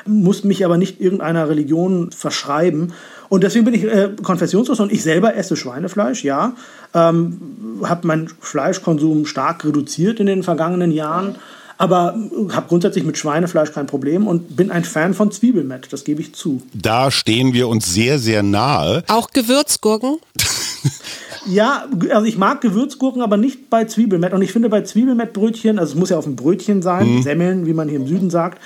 muss 0.07 0.45
mich 0.45 0.65
aber 0.65 0.79
nicht 0.79 1.01
irgendeiner 1.01 1.49
Religion 1.49 2.11
verschreiben. 2.11 2.93
Und 3.29 3.45
deswegen 3.45 3.65
bin 3.65 3.75
ich 3.75 3.85
äh, 3.85 4.11
konfessionslos 4.23 4.81
und 4.81 4.93
ich 4.93 5.03
selber 5.03 5.37
esse 5.37 5.57
Schweinefleisch, 5.57 6.25
ja. 6.25 6.55
Ähm, 6.95 7.81
habe 7.83 8.07
meinen 8.07 8.31
Fleischkonsum 8.41 9.27
stark 9.27 9.65
reduziert 9.65 10.21
in 10.21 10.27
den 10.27 10.43
vergangenen 10.43 10.91
Jahren, 10.91 11.37
aber 11.79 12.15
habe 12.51 12.69
grundsätzlich 12.69 13.05
mit 13.05 13.19
Schweinefleisch 13.19 13.73
kein 13.73 13.87
Problem 13.87 14.27
und 14.27 14.57
bin 14.57 14.71
ein 14.71 14.85
Fan 14.85 15.15
von 15.15 15.33
Zwiebelmett, 15.33 15.93
das 15.93 16.05
gebe 16.05 16.21
ich 16.21 16.35
zu. 16.35 16.63
Da 16.75 17.11
stehen 17.11 17.55
wir 17.55 17.69
uns 17.69 17.93
sehr, 17.93 18.19
sehr 18.19 18.43
nahe. 18.43 19.05
Auch 19.09 19.31
Gewürzgurken? 19.31 20.19
Ja, 21.47 21.87
also 22.11 22.27
ich 22.27 22.39
mag 22.39 22.61
Gewürzgurken, 22.61 23.23
aber 23.23 23.37
nicht 23.37 23.71
bei 23.71 23.85
Zwiebelmett. 23.85 24.33
Und 24.33 24.43
ich 24.43 24.53
finde 24.53 24.69
bei 24.69 24.83
Zwiebelmettbrötchen, 24.83 25.79
also 25.79 25.95
es 25.95 25.99
muss 25.99 26.11
ja 26.11 26.19
auf 26.19 26.25
dem 26.25 26.37
Brötchen 26.37 26.83
sein, 26.83 27.17
mhm. 27.17 27.23
Semmeln, 27.23 27.67
wie 27.67 27.73
man 27.73 27.89
hier 27.89 27.99
im 27.99 28.07
Süden 28.07 28.31
sagt, 28.31 28.61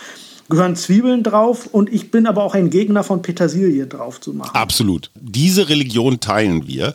gehören 0.48 0.76
Zwiebeln 0.76 1.22
drauf. 1.22 1.68
Und 1.72 1.92
ich 1.92 2.10
bin 2.10 2.26
aber 2.26 2.42
auch 2.42 2.54
ein 2.54 2.70
Gegner 2.70 3.02
von 3.02 3.22
Petersilie 3.22 3.86
drauf 3.86 4.20
zu 4.20 4.32
machen. 4.32 4.54
Absolut. 4.54 5.10
Diese 5.14 5.68
Religion 5.68 6.20
teilen 6.20 6.66
wir. 6.66 6.94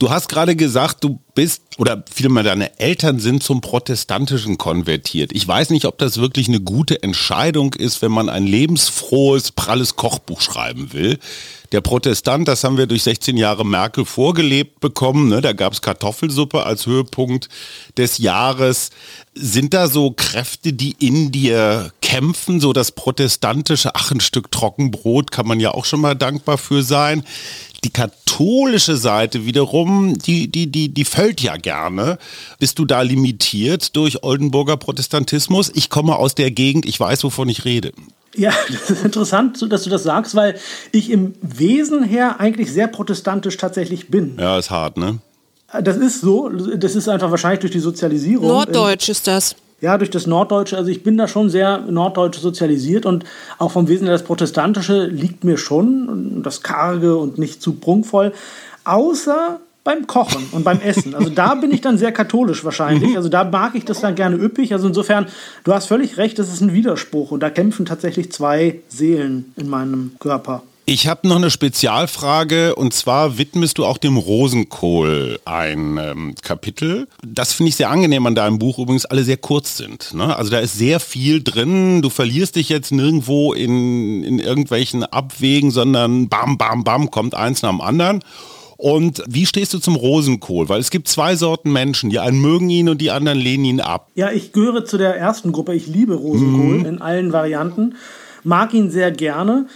Du 0.00 0.10
hast 0.10 0.28
gerade 0.28 0.54
gesagt, 0.54 1.02
du 1.02 1.18
bist 1.34 1.62
oder 1.76 2.04
vielmehr 2.08 2.44
deine 2.44 2.78
Eltern 2.78 3.18
sind 3.18 3.42
zum 3.42 3.60
Protestantischen 3.60 4.56
konvertiert. 4.56 5.32
Ich 5.32 5.46
weiß 5.46 5.70
nicht, 5.70 5.86
ob 5.86 5.98
das 5.98 6.18
wirklich 6.18 6.46
eine 6.46 6.60
gute 6.60 7.02
Entscheidung 7.02 7.74
ist, 7.74 8.00
wenn 8.00 8.12
man 8.12 8.28
ein 8.28 8.46
lebensfrohes, 8.46 9.50
pralles 9.50 9.96
Kochbuch 9.96 10.40
schreiben 10.40 10.92
will. 10.92 11.18
Der 11.72 11.80
Protestant, 11.80 12.46
das 12.46 12.62
haben 12.62 12.78
wir 12.78 12.86
durch 12.86 13.02
16 13.02 13.36
Jahre 13.36 13.66
Merkel 13.66 14.04
vorgelebt 14.04 14.78
bekommen. 14.80 15.28
Ne? 15.28 15.40
Da 15.40 15.52
gab 15.52 15.72
es 15.72 15.82
Kartoffelsuppe 15.82 16.64
als 16.64 16.86
Höhepunkt 16.86 17.48
des 17.96 18.18
Jahres. 18.18 18.90
Sind 19.34 19.74
da 19.74 19.88
so 19.88 20.12
Kräfte, 20.12 20.72
die 20.72 20.92
in 20.98 21.30
dir 21.32 21.92
kämpfen? 22.00 22.60
So 22.60 22.72
das 22.72 22.92
protestantische, 22.92 23.94
ach, 23.94 24.12
ein 24.12 24.20
Stück 24.20 24.50
Trockenbrot 24.50 25.30
kann 25.30 25.46
man 25.46 25.60
ja 25.60 25.72
auch 25.72 25.84
schon 25.84 26.00
mal 26.00 26.14
dankbar 26.14 26.56
für 26.56 26.82
sein. 26.82 27.24
Die 27.88 27.92
katholische 27.94 28.98
Seite 28.98 29.46
wiederum, 29.46 30.18
die, 30.18 30.48
die, 30.48 30.66
die, 30.66 30.90
die 30.90 31.04
fällt 31.06 31.40
ja 31.40 31.56
gerne. 31.56 32.18
Bist 32.58 32.78
du 32.78 32.84
da 32.84 33.00
limitiert 33.00 33.96
durch 33.96 34.22
Oldenburger 34.22 34.76
Protestantismus? 34.76 35.72
Ich 35.74 35.88
komme 35.88 36.16
aus 36.16 36.34
der 36.34 36.50
Gegend, 36.50 36.84
ich 36.84 37.00
weiß, 37.00 37.24
wovon 37.24 37.48
ich 37.48 37.64
rede. 37.64 37.92
Ja, 38.36 38.52
das 38.68 38.90
ist 38.90 39.06
interessant, 39.06 39.64
dass 39.72 39.84
du 39.84 39.88
das 39.88 40.02
sagst, 40.02 40.34
weil 40.34 40.60
ich 40.92 41.10
im 41.10 41.34
Wesen 41.40 42.04
her 42.04 42.40
eigentlich 42.40 42.70
sehr 42.70 42.88
protestantisch 42.88 43.56
tatsächlich 43.56 44.08
bin. 44.08 44.36
Ja, 44.38 44.58
ist 44.58 44.68
hart, 44.68 44.98
ne? 44.98 45.20
Das 45.82 45.96
ist 45.96 46.20
so. 46.20 46.50
Das 46.50 46.94
ist 46.94 47.08
einfach 47.08 47.30
wahrscheinlich 47.30 47.60
durch 47.60 47.72
die 47.72 47.80
Sozialisierung. 47.80 48.48
Norddeutsch 48.48 49.08
ist 49.08 49.26
das. 49.26 49.56
Ja, 49.80 49.96
durch 49.96 50.10
das 50.10 50.26
Norddeutsche. 50.26 50.76
Also 50.76 50.90
ich 50.90 51.04
bin 51.04 51.16
da 51.16 51.28
schon 51.28 51.50
sehr 51.50 51.78
norddeutsch 51.78 52.38
sozialisiert 52.38 53.06
und 53.06 53.24
auch 53.58 53.70
vom 53.70 53.86
Wesen 53.86 54.06
her 54.06 54.14
das 54.14 54.24
Protestantische 54.24 55.06
liegt 55.06 55.44
mir 55.44 55.56
schon. 55.56 56.42
Das 56.42 56.62
Karge 56.62 57.16
und 57.16 57.38
nicht 57.38 57.62
zu 57.62 57.74
prunkvoll. 57.74 58.32
Außer 58.84 59.60
beim 59.84 60.06
Kochen 60.06 60.48
und 60.52 60.64
beim 60.64 60.80
Essen. 60.80 61.14
Also 61.14 61.30
da 61.30 61.54
bin 61.54 61.70
ich 61.70 61.80
dann 61.80 61.96
sehr 61.96 62.12
katholisch 62.12 62.64
wahrscheinlich. 62.64 63.16
Also 63.16 63.28
da 63.28 63.44
mag 63.44 63.74
ich 63.74 63.84
das 63.84 64.00
dann 64.00 64.16
gerne 64.16 64.36
üppig. 64.36 64.72
Also 64.72 64.88
insofern, 64.88 65.26
du 65.64 65.72
hast 65.72 65.86
völlig 65.86 66.18
recht, 66.18 66.38
das 66.38 66.52
ist 66.52 66.60
ein 66.60 66.72
Widerspruch 66.72 67.30
und 67.30 67.40
da 67.40 67.48
kämpfen 67.48 67.86
tatsächlich 67.86 68.30
zwei 68.32 68.80
Seelen 68.88 69.52
in 69.56 69.68
meinem 69.70 70.10
Körper. 70.18 70.62
Ich 70.90 71.06
habe 71.06 71.28
noch 71.28 71.36
eine 71.36 71.50
Spezialfrage 71.50 72.74
und 72.74 72.94
zwar 72.94 73.36
widmest 73.36 73.76
du 73.76 73.84
auch 73.84 73.98
dem 73.98 74.16
Rosenkohl 74.16 75.38
ein 75.44 75.98
ähm, 75.98 76.34
Kapitel. 76.40 77.08
Das 77.22 77.52
finde 77.52 77.68
ich 77.68 77.76
sehr 77.76 77.90
angenehm 77.90 78.24
an 78.24 78.34
deinem 78.34 78.58
Buch, 78.58 78.78
übrigens 78.78 79.04
alle 79.04 79.22
sehr 79.22 79.36
kurz 79.36 79.76
sind. 79.76 80.14
Ne? 80.14 80.34
Also 80.34 80.50
da 80.50 80.60
ist 80.60 80.78
sehr 80.78 80.98
viel 80.98 81.42
drin. 81.44 82.00
Du 82.00 82.08
verlierst 82.08 82.56
dich 82.56 82.70
jetzt 82.70 82.90
nirgendwo 82.90 83.52
in, 83.52 84.24
in 84.24 84.38
irgendwelchen 84.38 85.04
Abwägen, 85.04 85.70
sondern 85.70 86.30
bam, 86.30 86.56
bam, 86.56 86.84
bam, 86.84 87.10
kommt 87.10 87.34
eins 87.34 87.60
nach 87.60 87.68
dem 87.68 87.82
anderen. 87.82 88.24
Und 88.78 89.22
wie 89.28 89.44
stehst 89.44 89.74
du 89.74 89.80
zum 89.80 89.94
Rosenkohl? 89.94 90.70
Weil 90.70 90.80
es 90.80 90.88
gibt 90.88 91.08
zwei 91.08 91.36
Sorten 91.36 91.70
Menschen. 91.70 92.08
Die 92.08 92.18
einen 92.18 92.40
mögen 92.40 92.70
ihn 92.70 92.88
und 92.88 93.02
die 93.02 93.10
anderen 93.10 93.38
lehnen 93.38 93.66
ihn 93.66 93.80
ab. 93.82 94.08
Ja, 94.14 94.30
ich 94.30 94.52
gehöre 94.52 94.86
zu 94.86 94.96
der 94.96 95.14
ersten 95.18 95.52
Gruppe. 95.52 95.74
Ich 95.74 95.86
liebe 95.86 96.14
Rosenkohl 96.14 96.78
mhm. 96.78 96.86
in 96.86 97.02
allen 97.02 97.34
Varianten. 97.34 97.96
Mag 98.42 98.72
ihn 98.72 98.90
sehr 98.90 99.10
gerne 99.10 99.66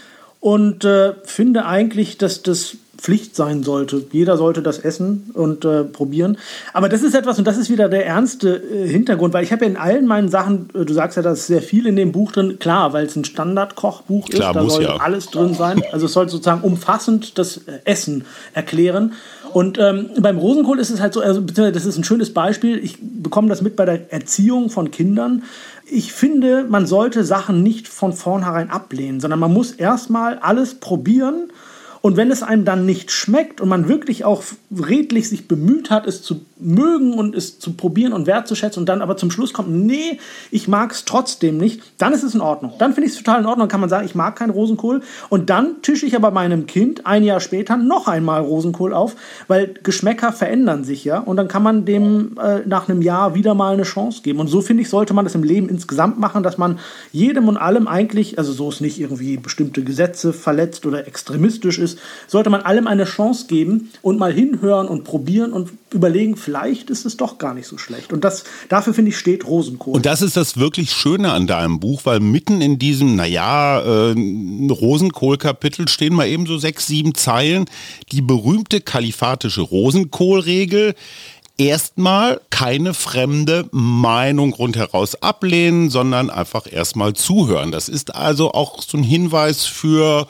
und 0.42 0.84
äh, 0.84 1.14
finde 1.22 1.66
eigentlich, 1.66 2.18
dass 2.18 2.42
das 2.42 2.76
Pflicht 3.02 3.34
sein 3.34 3.64
sollte. 3.64 4.04
Jeder 4.12 4.36
sollte 4.36 4.62
das 4.62 4.78
essen 4.78 5.30
und 5.34 5.64
äh, 5.64 5.82
probieren. 5.82 6.38
Aber 6.72 6.88
das 6.88 7.02
ist 7.02 7.16
etwas, 7.16 7.36
und 7.36 7.48
das 7.48 7.56
ist 7.56 7.68
wieder 7.68 7.88
der 7.88 8.06
ernste 8.06 8.62
äh, 8.62 8.86
Hintergrund, 8.86 9.34
weil 9.34 9.42
ich 9.42 9.50
habe 9.50 9.64
ja 9.64 9.70
in 9.72 9.76
allen 9.76 10.06
meinen 10.06 10.28
Sachen, 10.28 10.68
äh, 10.72 10.84
du 10.84 10.94
sagst 10.94 11.16
ja, 11.16 11.22
da 11.22 11.32
ist 11.32 11.48
sehr 11.48 11.62
viel 11.62 11.86
in 11.86 11.96
dem 11.96 12.12
Buch 12.12 12.30
drin, 12.30 12.60
klar, 12.60 12.92
weil 12.92 13.04
es 13.06 13.16
ein 13.16 13.24
Standardkochbuch 13.24 14.28
ist, 14.28 14.38
da 14.38 14.68
soll 14.68 14.84
ja. 14.84 14.96
alles 14.98 15.26
drin 15.26 15.54
sein. 15.54 15.82
Also 15.90 16.06
es 16.06 16.12
soll 16.12 16.28
sozusagen 16.28 16.62
umfassend 16.62 17.38
das 17.38 17.56
äh, 17.56 17.80
Essen 17.84 18.24
erklären. 18.54 19.14
Und 19.52 19.78
ähm, 19.78 20.10
beim 20.20 20.38
Rosenkohl 20.38 20.78
ist 20.78 20.90
es 20.90 21.00
halt 21.00 21.12
so, 21.12 21.20
also 21.20 21.40
das 21.40 21.84
ist 21.84 21.98
ein 21.98 22.04
schönes 22.04 22.32
Beispiel. 22.32 22.78
Ich 22.78 22.98
bekomme 23.00 23.48
das 23.48 23.62
mit 23.62 23.74
bei 23.74 23.84
der 23.84 24.12
Erziehung 24.12 24.70
von 24.70 24.92
Kindern 24.92 25.42
ich 25.84 26.12
finde, 26.12 26.64
man 26.66 26.86
sollte 26.86 27.22
Sachen 27.22 27.62
nicht 27.62 27.86
von 27.86 28.14
vornherein 28.14 28.70
ablehnen, 28.70 29.20
sondern 29.20 29.40
man 29.40 29.52
muss 29.52 29.72
erstmal 29.72 30.38
alles 30.38 30.76
probieren 30.76 31.50
und 32.02 32.16
wenn 32.16 32.30
es 32.30 32.42
einem 32.42 32.64
dann 32.64 32.84
nicht 32.84 33.12
schmeckt 33.12 33.60
und 33.60 33.68
man 33.68 33.88
wirklich 33.88 34.24
auch 34.24 34.42
redlich 34.70 35.28
sich 35.28 35.46
bemüht 35.46 35.88
hat, 35.88 36.06
es 36.06 36.22
zu 36.22 36.40
mögen 36.58 37.14
und 37.14 37.34
es 37.34 37.58
zu 37.58 37.72
probieren 37.74 38.12
und 38.12 38.26
wertzuschätzen 38.26 38.82
und 38.82 38.88
dann 38.88 39.02
aber 39.02 39.16
zum 39.16 39.30
Schluss 39.30 39.52
kommt, 39.52 39.70
nee, 39.70 40.18
ich 40.50 40.68
mag 40.68 40.92
es 40.92 41.04
trotzdem 41.04 41.58
nicht, 41.58 41.80
dann 41.98 42.12
ist 42.12 42.22
es 42.22 42.34
in 42.34 42.40
Ordnung. 42.40 42.72
Dann 42.78 42.92
finde 42.92 43.08
ich 43.08 43.14
es 43.14 43.22
total 43.22 43.40
in 43.40 43.46
Ordnung. 43.46 43.68
Kann 43.68 43.80
man 43.80 43.88
sagen, 43.88 44.04
ich 44.04 44.14
mag 44.14 44.36
keinen 44.36 44.50
Rosenkohl. 44.50 45.02
Und 45.28 45.50
dann 45.50 45.80
tische 45.82 46.06
ich 46.06 46.16
aber 46.16 46.30
meinem 46.30 46.66
Kind 46.66 47.06
ein 47.06 47.22
Jahr 47.22 47.40
später 47.40 47.76
noch 47.76 48.08
einmal 48.08 48.42
Rosenkohl 48.42 48.92
auf, 48.92 49.14
weil 49.46 49.74
Geschmäcker 49.82 50.32
verändern 50.32 50.84
sich 50.84 51.04
ja. 51.04 51.18
Und 51.20 51.36
dann 51.36 51.48
kann 51.48 51.62
man 51.62 51.84
dem 51.84 52.36
äh, 52.42 52.60
nach 52.66 52.88
einem 52.88 53.02
Jahr 53.02 53.34
wieder 53.34 53.54
mal 53.54 53.74
eine 53.74 53.84
Chance 53.84 54.22
geben. 54.22 54.40
Und 54.40 54.48
so 54.48 54.60
finde 54.60 54.82
ich, 54.82 54.88
sollte 54.88 55.14
man 55.14 55.24
das 55.24 55.34
im 55.34 55.44
Leben 55.44 55.68
insgesamt 55.68 56.18
machen, 56.18 56.42
dass 56.42 56.58
man 56.58 56.78
jedem 57.12 57.48
und 57.48 57.56
allem 57.56 57.86
eigentlich, 57.86 58.38
also 58.38 58.52
so 58.52 58.68
es 58.68 58.80
nicht 58.80 59.00
irgendwie 59.00 59.36
bestimmte 59.36 59.84
Gesetze 59.84 60.32
verletzt 60.32 60.84
oder 60.86 61.06
extremistisch 61.06 61.78
ist, 61.78 61.91
ist, 61.94 61.98
sollte 62.26 62.50
man 62.50 62.62
allem 62.62 62.86
eine 62.86 63.04
Chance 63.04 63.46
geben 63.46 63.90
und 64.02 64.18
mal 64.18 64.32
hinhören 64.32 64.88
und 64.88 65.04
probieren 65.04 65.52
und 65.52 65.70
überlegen, 65.92 66.36
vielleicht 66.36 66.90
ist 66.90 67.04
es 67.04 67.16
doch 67.16 67.38
gar 67.38 67.54
nicht 67.54 67.66
so 67.66 67.78
schlecht. 67.78 68.12
Und 68.12 68.24
das, 68.24 68.44
dafür 68.68 68.94
finde 68.94 69.10
ich, 69.10 69.18
steht 69.18 69.46
Rosenkohl. 69.46 69.94
Und 69.94 70.06
das 70.06 70.22
ist 70.22 70.36
das 70.36 70.56
wirklich 70.56 70.92
Schöne 70.92 71.32
an 71.32 71.46
deinem 71.46 71.80
Buch, 71.80 72.02
weil 72.04 72.20
mitten 72.20 72.60
in 72.60 72.78
diesem, 72.78 73.16
naja, 73.16 73.80
äh, 73.80 74.14
Rosenkohl-Kapitel 74.70 75.88
stehen 75.88 76.14
mal 76.14 76.28
eben 76.28 76.46
so 76.46 76.58
sechs, 76.58 76.86
sieben 76.86 77.14
Zeilen. 77.14 77.66
Die 78.10 78.22
berühmte 78.22 78.80
kalifatische 78.80 79.62
Rosenkohlregel 79.62 80.94
erstmal 81.58 82.40
keine 82.50 82.94
fremde 82.94 83.68
Meinung 83.72 84.52
rundheraus 84.52 85.22
ablehnen, 85.22 85.90
sondern 85.90 86.30
einfach 86.30 86.70
erstmal 86.70 87.14
zuhören. 87.14 87.72
Das 87.72 87.88
ist 87.88 88.14
also 88.14 88.52
auch 88.52 88.82
so 88.82 88.96
ein 88.96 89.02
Hinweis 89.02 89.64
für 89.64 90.26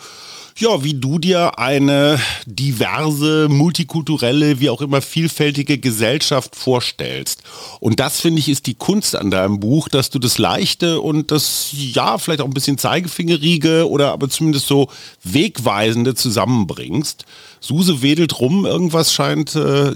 ja, 0.58 0.84
wie 0.84 0.94
du 0.94 1.18
dir 1.18 1.58
eine 1.58 2.20
diverse, 2.46 3.48
multikulturelle, 3.48 4.60
wie 4.60 4.70
auch 4.70 4.82
immer 4.82 5.00
vielfältige 5.00 5.78
Gesellschaft 5.78 6.56
vorstellst. 6.56 7.42
Und 7.80 8.00
das 8.00 8.20
finde 8.20 8.40
ich 8.40 8.48
ist 8.48 8.66
die 8.66 8.74
Kunst 8.74 9.16
an 9.16 9.30
deinem 9.30 9.60
Buch, 9.60 9.88
dass 9.88 10.10
du 10.10 10.18
das 10.18 10.38
Leichte 10.38 11.00
und 11.00 11.30
das, 11.30 11.70
ja, 11.72 12.18
vielleicht 12.18 12.40
auch 12.40 12.46
ein 12.46 12.54
bisschen 12.54 12.78
Zeigefingerige 12.78 13.88
oder 13.88 14.12
aber 14.12 14.28
zumindest 14.28 14.66
so 14.66 14.88
Wegweisende 15.22 16.14
zusammenbringst. 16.14 17.24
Suse 17.62 18.02
wedelt 18.02 18.40
rum, 18.40 18.66
irgendwas 18.66 19.12
scheint 19.12 19.54
äh, 19.54 19.92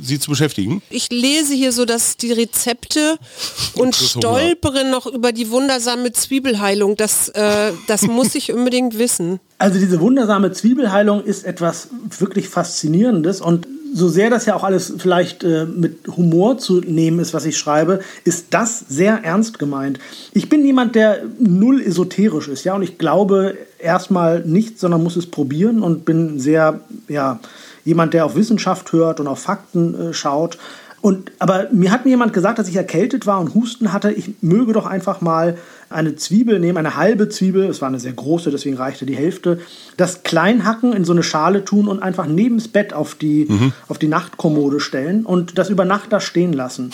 sie 0.00 0.18
zu 0.18 0.30
beschäftigen. 0.30 0.82
Ich 0.90 1.08
lese 1.10 1.54
hier 1.54 1.70
so, 1.70 1.84
dass 1.84 2.16
die 2.16 2.32
Rezepte 2.32 3.18
und 3.74 3.94
stolpere 3.94 4.84
noch 4.84 5.06
über 5.06 5.30
die 5.32 5.50
wundersame 5.50 6.12
Zwiebelheilung. 6.12 6.96
Das, 6.96 7.28
äh, 7.28 7.72
das 7.86 8.02
muss 8.08 8.34
ich 8.34 8.52
unbedingt 8.52 8.98
wissen. 8.98 9.38
Also 9.58 9.78
diese 9.78 10.00
wundersame 10.00 10.52
Zwiebelheilung 10.52 11.24
ist 11.24 11.44
etwas 11.44 11.88
wirklich 12.18 12.48
Faszinierendes 12.48 13.40
und 13.40 13.68
so 13.96 14.08
sehr 14.08 14.28
das 14.28 14.44
ja 14.44 14.54
auch 14.54 14.62
alles 14.62 14.92
vielleicht 14.98 15.42
äh, 15.42 15.64
mit 15.64 16.06
Humor 16.16 16.58
zu 16.58 16.80
nehmen 16.80 17.18
ist, 17.18 17.32
was 17.32 17.46
ich 17.46 17.56
schreibe, 17.56 18.00
ist 18.24 18.48
das 18.50 18.80
sehr 18.80 19.24
ernst 19.24 19.58
gemeint. 19.58 19.98
Ich 20.34 20.50
bin 20.50 20.66
jemand, 20.66 20.94
der 20.94 21.22
null 21.38 21.80
esoterisch 21.80 22.48
ist, 22.48 22.64
ja, 22.64 22.74
und 22.74 22.82
ich 22.82 22.98
glaube 22.98 23.56
erstmal 23.78 24.40
nicht, 24.40 24.78
sondern 24.78 25.02
muss 25.02 25.16
es 25.16 25.26
probieren 25.26 25.82
und 25.82 26.04
bin 26.04 26.38
sehr, 26.38 26.80
ja, 27.08 27.40
jemand, 27.84 28.12
der 28.12 28.26
auf 28.26 28.36
Wissenschaft 28.36 28.92
hört 28.92 29.18
und 29.18 29.28
auf 29.28 29.38
Fakten 29.38 30.10
äh, 30.10 30.12
schaut. 30.12 30.58
Und, 31.00 31.32
aber 31.38 31.68
mir 31.72 31.90
hat 31.90 32.04
mir 32.04 32.10
jemand 32.10 32.34
gesagt, 32.34 32.58
dass 32.58 32.68
ich 32.68 32.76
erkältet 32.76 33.26
war 33.26 33.40
und 33.40 33.54
Husten 33.54 33.94
hatte, 33.94 34.12
ich 34.12 34.34
möge 34.42 34.74
doch 34.74 34.84
einfach 34.84 35.22
mal 35.22 35.56
eine 35.90 36.16
Zwiebel 36.16 36.58
nehmen, 36.58 36.78
eine 36.78 36.96
halbe 36.96 37.28
Zwiebel, 37.28 37.64
es 37.64 37.80
war 37.80 37.88
eine 37.88 38.00
sehr 38.00 38.12
große, 38.12 38.50
deswegen 38.50 38.76
reichte 38.76 39.06
die 39.06 39.16
Hälfte, 39.16 39.60
das 39.96 40.22
klein 40.22 40.64
hacken, 40.64 40.92
in 40.92 41.04
so 41.04 41.12
eine 41.12 41.22
Schale 41.22 41.64
tun 41.64 41.88
und 41.88 42.02
einfach 42.02 42.26
neben 42.26 42.58
das 42.58 42.68
Bett 42.68 42.92
auf 42.92 43.14
die, 43.14 43.46
mhm. 43.48 43.72
auf 43.88 43.98
die 43.98 44.08
Nachtkommode 44.08 44.80
stellen 44.80 45.24
und 45.24 45.58
das 45.58 45.70
über 45.70 45.84
Nacht 45.84 46.12
da 46.12 46.20
stehen 46.20 46.52
lassen. 46.52 46.90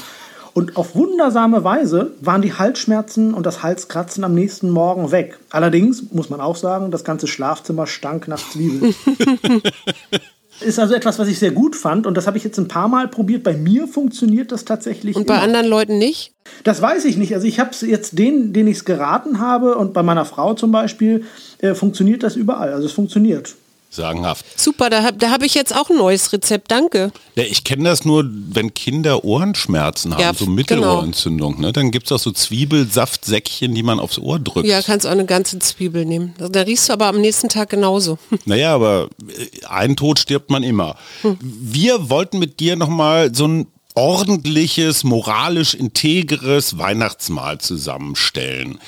Und 0.55 0.77
auf 0.77 0.95
wundersame 0.95 1.65
Weise 1.65 2.13
waren 2.21 2.43
die 2.43 2.53
Halsschmerzen 2.53 3.33
und 3.33 3.47
das 3.47 3.63
Halskratzen 3.63 4.23
am 4.23 4.35
nächsten 4.35 4.69
Morgen 4.69 5.11
weg. 5.11 5.39
Allerdings 5.49 6.13
muss 6.13 6.29
man 6.29 6.43
auch 6.43 6.57
sagen, 6.57 6.91
das 6.91 7.05
ganze 7.05 7.27
Schlafzimmer 7.27 7.87
stank 7.87 8.29
nach 8.29 8.51
Zwiebeln. 8.51 8.95
Ist 10.64 10.78
also 10.78 10.95
etwas, 10.95 11.19
was 11.19 11.28
ich 11.28 11.38
sehr 11.38 11.50
gut 11.50 11.76
fand 11.76 12.07
und 12.07 12.16
das 12.16 12.26
habe 12.26 12.37
ich 12.37 12.45
jetzt 12.45 12.59
ein 12.59 12.69
paar 12.69 12.88
Mal 12.88 13.09
probiert. 13.09 13.42
Bei 13.42 13.57
mir 13.57 13.87
funktioniert 13.88 14.52
das 14.52 14.64
tatsächlich. 14.64 15.16
Und 15.16 15.26
bei 15.26 15.35
immer. 15.35 15.42
anderen 15.42 15.66
Leuten 15.66 15.99
nicht? 15.99 16.33
Das 16.64 16.83
weiß 16.83 17.04
ich 17.04 17.16
nicht. 17.16 17.35
Also 17.35 17.47
ich 17.47 17.61
habe 17.61 17.71
es 17.71 17.81
jetzt 17.83 18.19
den, 18.19 18.52
den 18.52 18.66
ich 18.66 18.78
es 18.78 18.85
geraten 18.85 19.40
habe 19.40 19.76
und 19.76 19.92
bei 19.92 20.02
meiner 20.02 20.25
Frau 20.25 20.54
zum 20.54 20.73
Beispiel 20.73 21.25
äh, 21.59 21.75
funktioniert 21.75 22.23
das 22.23 22.37
überall. 22.37 22.73
Also 22.73 22.87
es 22.87 22.92
funktioniert 22.92 23.54
sagenhaft. 23.95 24.45
Super, 24.59 24.91
da 24.91 25.03
habe 25.03 25.19
da 25.19 25.31
hab 25.31 25.43
ich 25.43 25.55
jetzt 25.55 25.75
auch 25.75 25.91
ein 25.91 25.97
neues 25.97 26.33
Rezept, 26.33 26.71
danke. 26.71 27.13
Ja, 27.35 27.45
ich 27.45 27.65
kenne 27.65 27.85
das 27.85 28.05
nur, 28.05 28.25
wenn 28.27 28.75
Kinder 28.75 29.25
Ohrenschmerzen 29.25 30.15
haben, 30.15 30.21
ja, 30.21 30.35
so 30.35 30.47
Mittelohrentzündung. 30.47 31.57
Genau. 31.57 31.67
Ne? 31.69 31.73
Dann 31.73 31.91
gibt 31.91 32.07
es 32.07 32.13
auch 32.13 32.19
so 32.19 32.33
Zwiebelsaftsäckchen, 32.33 33.75
die 33.75 33.83
man 33.83 34.01
aufs 34.01 34.19
Ohr 34.19 34.39
drückt. 34.39 34.67
Ja, 34.67 34.83
kannst 34.83 35.07
auch 35.07 35.11
eine 35.11 35.27
ganze 35.27 35.59
Zwiebel 35.59 36.05
nehmen. 36.05 36.35
Da 36.39 36.63
riechst 36.63 36.89
du 36.89 36.93
aber 36.93 37.07
am 37.07 37.21
nächsten 37.21 37.49
Tag 37.49 37.71
genauso. 37.71 38.19
Naja, 38.45 38.75
aber 38.75 39.09
äh, 39.29 39.67
ein 39.67 39.95
Tod 39.95 40.19
stirbt 40.19 40.51
man 40.51 40.63
immer. 40.65 40.97
Hm. 41.23 41.39
Wir 41.41 42.11
wollten 42.11 42.39
mit 42.39 42.59
dir 42.59 42.77
nochmal 42.77 43.33
so 43.35 43.47
ein 43.47 43.67
ordentliches, 43.95 45.05
moralisch 45.05 45.75
integres 45.75 46.79
Weihnachtsmahl 46.79 47.59
zusammenstellen. 47.59 48.79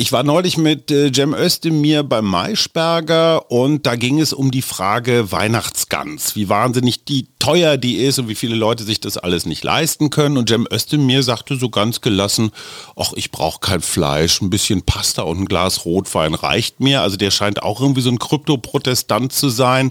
Ich 0.00 0.12
war 0.12 0.22
neulich 0.22 0.56
mit 0.58 0.92
äh, 0.92 1.10
Cem 1.12 1.34
Özdemir 1.34 2.04
beim 2.04 2.24
Maischberger 2.24 3.50
und 3.50 3.84
da 3.84 3.96
ging 3.96 4.20
es 4.20 4.32
um 4.32 4.52
die 4.52 4.62
Frage 4.62 5.32
Weihnachtsgans, 5.32 6.36
wie 6.36 6.48
wahnsinnig 6.48 7.04
die 7.04 7.26
teuer 7.40 7.76
die 7.76 7.96
ist 7.96 8.20
und 8.20 8.28
wie 8.28 8.36
viele 8.36 8.54
Leute 8.54 8.84
sich 8.84 9.00
das 9.00 9.18
alles 9.18 9.44
nicht 9.44 9.64
leisten 9.64 10.10
können. 10.10 10.36
Und 10.36 10.50
Cem 10.50 10.68
Özdemir 10.72 11.24
sagte 11.24 11.56
so 11.56 11.68
ganz 11.68 12.00
gelassen, 12.00 12.52
ach, 12.94 13.12
ich 13.16 13.32
brauche 13.32 13.58
kein 13.58 13.80
Fleisch, 13.80 14.40
ein 14.40 14.50
bisschen 14.50 14.82
Pasta 14.82 15.22
und 15.22 15.40
ein 15.40 15.46
Glas 15.46 15.84
Rotwein 15.84 16.34
reicht 16.34 16.78
mir. 16.78 17.02
Also 17.02 17.16
der 17.16 17.32
scheint 17.32 17.64
auch 17.64 17.80
irgendwie 17.80 18.02
so 18.02 18.10
ein 18.10 18.20
Krypto-Protestant 18.20 19.32
zu 19.32 19.48
sein. 19.48 19.90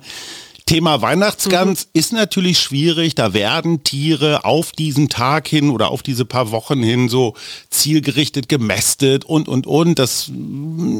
Thema 0.67 1.01
Weihnachtsgans 1.01 1.86
mhm. 1.86 1.89
ist 1.93 2.13
natürlich 2.13 2.59
schwierig. 2.59 3.15
Da 3.15 3.33
werden 3.33 3.83
Tiere 3.83 4.43
auf 4.43 4.74
diesen 4.74 5.07
Tag 5.07 5.47
hin 5.47 5.69
oder 5.69 5.89
auf 5.89 6.03
diese 6.03 6.25
paar 6.25 6.51
Wochen 6.51 6.83
hin 6.83 7.07
so 7.07 7.36
zielgerichtet 7.69 8.50
gemästet 8.50 9.25
und, 9.25 9.47
und, 9.47 9.65
und. 9.65 9.97
Das, 9.97 10.29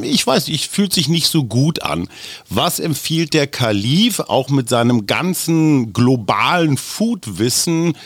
ich 0.01 0.25
weiß, 0.25 0.47
ich 0.47 0.69
fühlt 0.69 0.93
sich 0.93 1.09
nicht 1.09 1.27
so 1.27 1.43
gut 1.43 1.83
an. 1.83 2.07
Was 2.50 2.79
empfiehlt 2.79 3.33
der 3.33 3.45
Kalif 3.45 4.21
auch 4.21 4.50
mit 4.50 4.69
seinem 4.69 5.05
ganzen 5.05 5.91
globalen 5.91 6.77
Foodwissen 6.77 7.97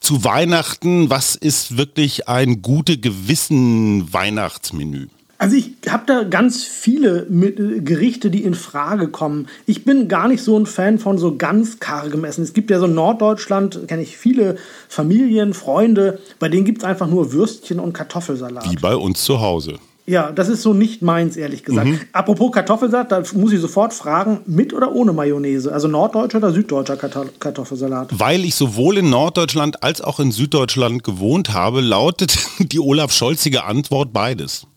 zu 0.00 0.22
Weihnachten? 0.22 1.08
Was 1.08 1.34
ist 1.34 1.78
wirklich 1.78 2.28
ein 2.28 2.60
gute 2.60 2.98
Gewissen 2.98 4.12
Weihnachtsmenü? 4.12 5.08
Also 5.38 5.56
ich 5.56 5.72
habe 5.88 6.04
da 6.06 6.24
ganz 6.24 6.64
viele 6.64 7.26
Gerichte, 7.26 8.30
die 8.30 8.42
in 8.42 8.54
Frage 8.54 9.08
kommen. 9.08 9.48
Ich 9.66 9.84
bin 9.84 10.08
gar 10.08 10.28
nicht 10.28 10.42
so 10.42 10.58
ein 10.58 10.66
Fan 10.66 10.98
von 10.98 11.18
so 11.18 11.36
ganz 11.36 11.78
kargem 11.78 12.24
Essen. 12.24 12.42
Es 12.42 12.54
gibt 12.54 12.70
ja 12.70 12.78
so 12.78 12.86
in 12.86 12.94
Norddeutschland, 12.94 13.86
kenne 13.86 14.02
ich 14.02 14.16
viele 14.16 14.56
Familien, 14.88 15.52
Freunde, 15.52 16.20
bei 16.38 16.48
denen 16.48 16.64
gibt 16.64 16.78
es 16.78 16.84
einfach 16.84 17.06
nur 17.06 17.32
Würstchen 17.32 17.80
und 17.80 17.92
Kartoffelsalat. 17.92 18.70
Wie 18.70 18.76
bei 18.76 18.96
uns 18.96 19.24
zu 19.24 19.40
Hause. 19.40 19.78
Ja, 20.08 20.30
das 20.30 20.48
ist 20.48 20.62
so 20.62 20.72
nicht 20.72 21.02
meins, 21.02 21.36
ehrlich 21.36 21.64
gesagt. 21.64 21.88
Mhm. 21.88 22.00
Apropos 22.12 22.52
Kartoffelsalat, 22.52 23.10
da 23.10 23.22
muss 23.34 23.52
ich 23.52 23.60
sofort 23.60 23.92
fragen, 23.92 24.40
mit 24.46 24.72
oder 24.72 24.92
ohne 24.92 25.12
Mayonnaise? 25.12 25.72
Also 25.72 25.88
norddeutscher 25.88 26.38
oder 26.38 26.52
süddeutscher 26.52 26.96
Kartoffelsalat? 26.96 28.10
Weil 28.12 28.44
ich 28.44 28.54
sowohl 28.54 28.98
in 28.98 29.10
Norddeutschland 29.10 29.82
als 29.82 30.00
auch 30.00 30.20
in 30.20 30.30
Süddeutschland 30.30 31.02
gewohnt 31.02 31.52
habe, 31.52 31.80
lautet 31.80 32.38
die 32.60 32.78
Olaf 32.78 33.12
Scholzige 33.12 33.64
Antwort 33.64 34.12
beides. 34.12 34.68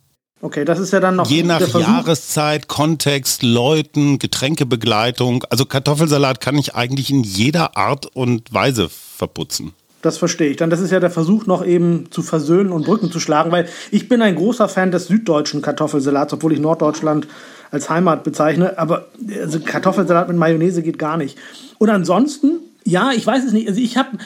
Okay, 0.42 0.64
das 0.64 0.80
ist 0.80 0.94
ja 0.94 1.00
dann 1.02 1.18
noch. 1.18 1.30
Je 1.30 1.44
nach 1.44 1.68
Jahreszeit, 1.68 2.68
Kontext, 2.68 3.44
Leuten, 3.44 4.20
Getränkebegleitung. 4.20 5.44
Also 5.50 5.66
Kartoffelsalat 5.66 6.40
kann 6.40 6.56
ich 6.58 6.76
eigentlich 6.76 7.10
in 7.10 7.24
jeder 7.24 7.76
Art 7.76 8.06
und 8.06 8.54
Weise 8.54 8.90
verputzen. 8.90 9.74
Das 10.02 10.18
verstehe 10.18 10.50
ich. 10.50 10.58
Dann 10.58 10.70
das 10.70 10.80
ist 10.80 10.92
ja 10.92 11.02
der 11.02 11.12
Versuch, 11.12 11.46
noch 11.46 11.66
eben 11.66 12.10
zu 12.10 12.22
versöhnen 12.22 12.72
und 12.72 12.86
Brücken 12.86 13.12
zu 13.12 13.20
schlagen, 13.20 13.52
weil 13.52 13.68
ich 13.92 14.08
bin 14.08 14.22
ein 14.22 14.36
großer 14.36 14.70
Fan 14.70 14.92
des 14.92 15.08
süddeutschen 15.08 15.62
Kartoffelsalats, 15.62 16.32
obwohl 16.32 16.54
ich 16.54 16.60
Norddeutschland 16.60 17.28
als 17.70 17.90
Heimat 17.90 18.24
bezeichne. 18.24 18.80
Aber 18.80 19.08
also 19.42 19.60
Kartoffelsalat 19.60 20.30
mit 20.30 20.38
Mayonnaise 20.38 20.84
geht 20.84 21.00
gar 21.00 21.18
nicht. 21.18 21.38
Und 21.80 21.90
ansonsten, 21.90 22.60
ja, 22.86 23.12
ich 23.14 23.28
weiß 23.28 23.44
es 23.44 23.52
nicht. 23.52 23.68
Also 23.68 23.82
ich 23.82 23.98
habe 23.98 24.18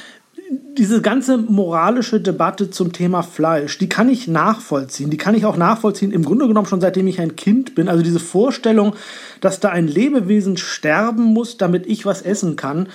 diese 0.77 1.01
ganze 1.01 1.37
moralische 1.37 2.19
Debatte 2.19 2.69
zum 2.69 2.91
Thema 2.91 3.21
Fleisch, 3.21 3.77
die 3.77 3.89
kann 3.89 4.09
ich 4.09 4.27
nachvollziehen. 4.27 5.09
Die 5.09 5.17
kann 5.17 5.35
ich 5.35 5.45
auch 5.45 5.57
nachvollziehen, 5.57 6.11
im 6.11 6.23
Grunde 6.23 6.47
genommen 6.47 6.67
schon 6.67 6.81
seitdem 6.81 7.07
ich 7.07 7.19
ein 7.19 7.35
Kind 7.35 7.75
bin. 7.75 7.89
Also 7.89 8.03
diese 8.03 8.19
Vorstellung, 8.19 8.95
dass 9.41 9.59
da 9.59 9.69
ein 9.69 9.87
Lebewesen 9.87 10.57
sterben 10.57 11.23
muss, 11.23 11.57
damit 11.57 11.85
ich 11.87 12.05
was 12.05 12.21
essen 12.21 12.55
kann, 12.55 12.89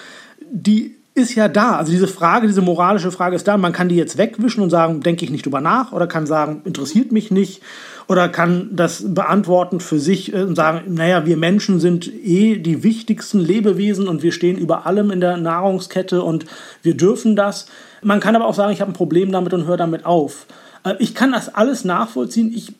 die 0.50 0.96
ist 1.14 1.34
ja 1.34 1.48
da. 1.48 1.76
Also 1.76 1.92
diese 1.92 2.08
Frage, 2.08 2.46
diese 2.46 2.62
moralische 2.62 3.10
Frage 3.10 3.36
ist 3.36 3.48
da. 3.48 3.56
Man 3.56 3.72
kann 3.72 3.88
die 3.88 3.96
jetzt 3.96 4.18
wegwischen 4.18 4.62
und 4.62 4.70
sagen, 4.70 5.00
denke 5.00 5.24
ich 5.24 5.30
nicht 5.30 5.44
drüber 5.44 5.60
nach 5.60 5.92
oder 5.92 6.06
kann 6.06 6.26
sagen, 6.26 6.62
interessiert 6.64 7.12
mich 7.12 7.30
nicht 7.30 7.62
oder 8.08 8.30
kann 8.30 8.70
das 8.72 9.14
beantworten 9.14 9.80
für 9.80 10.00
sich 10.00 10.32
äh, 10.32 10.42
und 10.42 10.56
sagen, 10.56 10.94
naja, 10.94 11.26
wir 11.26 11.36
Menschen 11.36 11.78
sind 11.78 12.10
eh 12.12 12.56
die 12.58 12.82
wichtigsten 12.82 13.38
Lebewesen 13.38 14.08
und 14.08 14.22
wir 14.22 14.32
stehen 14.32 14.56
über 14.56 14.86
allem 14.86 15.10
in 15.10 15.20
der 15.20 15.36
Nahrungskette 15.36 16.22
und 16.22 16.46
wir 16.82 16.96
dürfen 16.96 17.36
das. 17.36 17.66
Man 18.02 18.20
kann 18.20 18.34
aber 18.34 18.46
auch 18.46 18.54
sagen, 18.54 18.72
ich 18.72 18.80
habe 18.80 18.90
ein 18.90 18.94
Problem 18.94 19.30
damit 19.30 19.52
und 19.52 19.66
höre 19.66 19.76
damit 19.76 20.06
auf. 20.06 20.46
Äh, 20.84 20.94
ich 20.98 21.14
kann 21.14 21.32
das 21.32 21.54
alles 21.54 21.84
nachvollziehen. 21.84 22.50
Ich 22.54 22.72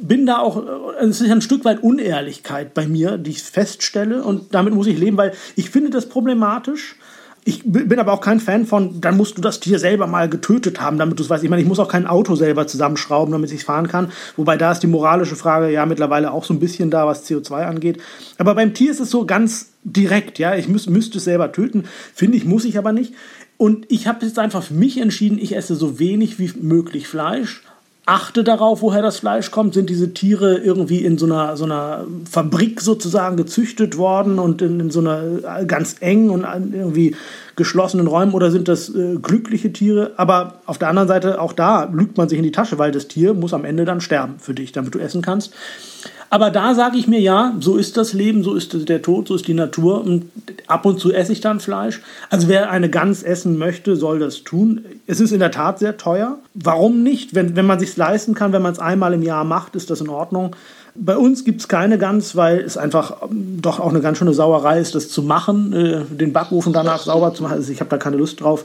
bin 0.00 0.24
da 0.24 0.38
auch, 0.38 0.64
äh, 0.64 1.04
es 1.04 1.20
ist 1.20 1.30
ein 1.30 1.42
Stück 1.42 1.64
weit 1.64 1.82
Unehrlichkeit 1.82 2.72
bei 2.72 2.86
mir, 2.86 3.18
die 3.18 3.30
ich 3.32 3.42
feststelle 3.42 4.22
und 4.22 4.54
damit 4.54 4.72
muss 4.72 4.86
ich 4.86 4.98
leben, 4.98 5.16
weil 5.16 5.32
ich 5.56 5.70
finde 5.70 5.90
das 5.90 6.08
problematisch 6.08 6.96
ich 7.44 7.62
bin 7.64 7.98
aber 7.98 8.12
auch 8.12 8.20
kein 8.20 8.38
Fan 8.38 8.66
von, 8.66 9.00
dann 9.00 9.16
musst 9.16 9.38
du 9.38 9.40
das 9.40 9.60
Tier 9.60 9.78
selber 9.78 10.06
mal 10.06 10.28
getötet 10.28 10.80
haben, 10.80 10.98
damit 10.98 11.18
du 11.18 11.22
es 11.22 11.30
weißt. 11.30 11.42
Ich 11.42 11.48
meine, 11.48 11.62
ich 11.62 11.68
muss 11.68 11.78
auch 11.78 11.88
kein 11.88 12.06
Auto 12.06 12.34
selber 12.34 12.66
zusammenschrauben, 12.66 13.32
damit 13.32 13.50
ich 13.50 13.60
es 13.60 13.64
fahren 13.64 13.88
kann. 13.88 14.12
Wobei 14.36 14.58
da 14.58 14.72
ist 14.72 14.80
die 14.80 14.86
moralische 14.86 15.36
Frage 15.36 15.70
ja 15.70 15.86
mittlerweile 15.86 16.32
auch 16.32 16.44
so 16.44 16.52
ein 16.52 16.60
bisschen 16.60 16.90
da, 16.90 17.06
was 17.06 17.28
CO2 17.28 17.64
angeht. 17.64 17.98
Aber 18.36 18.54
beim 18.54 18.74
Tier 18.74 18.90
ist 18.90 19.00
es 19.00 19.10
so 19.10 19.24
ganz 19.24 19.70
direkt, 19.84 20.38
ja. 20.38 20.54
Ich 20.54 20.68
müß, 20.68 20.88
müsste 20.88 21.18
es 21.18 21.24
selber 21.24 21.50
töten. 21.52 21.84
Finde 22.14 22.36
ich, 22.36 22.44
muss 22.44 22.66
ich 22.66 22.76
aber 22.76 22.92
nicht. 22.92 23.14
Und 23.56 23.86
ich 23.90 24.06
habe 24.06 24.24
jetzt 24.24 24.38
einfach 24.38 24.62
für 24.62 24.74
mich 24.74 24.98
entschieden, 24.98 25.38
ich 25.38 25.56
esse 25.56 25.74
so 25.74 25.98
wenig 25.98 26.38
wie 26.38 26.52
möglich 26.60 27.08
Fleisch 27.08 27.62
achte 28.10 28.42
darauf, 28.42 28.82
woher 28.82 29.02
das 29.02 29.18
Fleisch 29.18 29.52
kommt. 29.52 29.72
Sind 29.72 29.88
diese 29.88 30.12
Tiere 30.12 30.56
irgendwie 30.56 31.04
in 31.04 31.16
so 31.16 31.26
einer, 31.26 31.56
so 31.56 31.64
einer 31.64 32.04
Fabrik 32.28 32.80
sozusagen 32.80 33.36
gezüchtet 33.36 33.96
worden 33.96 34.40
und 34.40 34.60
in, 34.62 34.80
in 34.80 34.90
so 34.90 34.98
einer 34.98 35.64
ganz 35.64 35.96
eng 36.00 36.30
und 36.30 36.42
irgendwie 36.42 37.14
geschlossenen 37.54 38.08
Räumen 38.08 38.32
oder 38.32 38.50
sind 38.50 38.66
das 38.66 38.92
äh, 38.92 39.16
glückliche 39.22 39.72
Tiere? 39.72 40.12
Aber 40.16 40.60
auf 40.66 40.76
der 40.76 40.88
anderen 40.88 41.06
Seite, 41.06 41.40
auch 41.40 41.52
da 41.52 41.84
lügt 41.84 42.16
man 42.16 42.28
sich 42.28 42.38
in 42.38 42.44
die 42.44 42.50
Tasche, 42.50 42.78
weil 42.78 42.90
das 42.90 43.06
Tier 43.06 43.32
muss 43.32 43.54
am 43.54 43.64
Ende 43.64 43.84
dann 43.84 44.00
sterben 44.00 44.40
für 44.40 44.54
dich, 44.54 44.72
damit 44.72 44.92
du 44.94 44.98
essen 44.98 45.22
kannst. 45.22 45.54
Aber 46.32 46.50
da 46.50 46.74
sage 46.74 46.96
ich 46.96 47.08
mir 47.08 47.20
ja, 47.20 47.54
so 47.58 47.76
ist 47.76 47.96
das 47.96 48.12
Leben, 48.12 48.44
so 48.44 48.54
ist 48.54 48.88
der 48.88 49.02
Tod, 49.02 49.26
so 49.26 49.34
ist 49.34 49.48
die 49.48 49.54
Natur. 49.54 50.00
Und 50.02 50.30
ab 50.68 50.86
und 50.86 51.00
zu 51.00 51.12
esse 51.12 51.32
ich 51.32 51.40
dann 51.40 51.58
Fleisch. 51.58 52.00
Also 52.30 52.46
wer 52.46 52.70
eine 52.70 52.88
Gans 52.88 53.24
essen 53.24 53.58
möchte, 53.58 53.96
soll 53.96 54.20
das 54.20 54.44
tun. 54.44 54.84
Es 55.08 55.18
ist 55.18 55.32
in 55.32 55.40
der 55.40 55.50
Tat 55.50 55.80
sehr 55.80 55.96
teuer. 55.96 56.38
Warum 56.54 57.02
nicht? 57.02 57.34
Wenn, 57.34 57.56
wenn 57.56 57.66
man 57.66 57.80
sich 57.80 57.96
leisten 57.96 58.34
kann, 58.34 58.52
wenn 58.52 58.62
man 58.62 58.72
es 58.72 58.78
einmal 58.78 59.12
im 59.12 59.22
Jahr 59.22 59.42
macht, 59.42 59.74
ist 59.74 59.90
das 59.90 60.00
in 60.00 60.08
Ordnung. 60.08 60.54
Bei 60.94 61.16
uns 61.16 61.44
gibt 61.44 61.60
es 61.60 61.68
keine 61.68 61.98
Gans, 61.98 62.36
weil 62.36 62.60
es 62.60 62.76
einfach 62.76 63.22
ähm, 63.22 63.58
doch 63.60 63.80
auch 63.80 63.90
eine 63.90 64.00
ganz 64.00 64.18
schöne 64.18 64.32
Sauerei 64.32 64.80
ist, 64.80 64.94
das 64.94 65.08
zu 65.08 65.22
machen, 65.22 65.72
äh, 65.72 66.04
den 66.10 66.32
Backofen 66.32 66.72
danach 66.72 67.02
sauber 67.02 67.34
zu 67.34 67.42
machen. 67.42 67.54
Also 67.54 67.72
ich 67.72 67.80
habe 67.80 67.90
da 67.90 67.96
keine 67.96 68.16
Lust 68.16 68.40
drauf. 68.40 68.64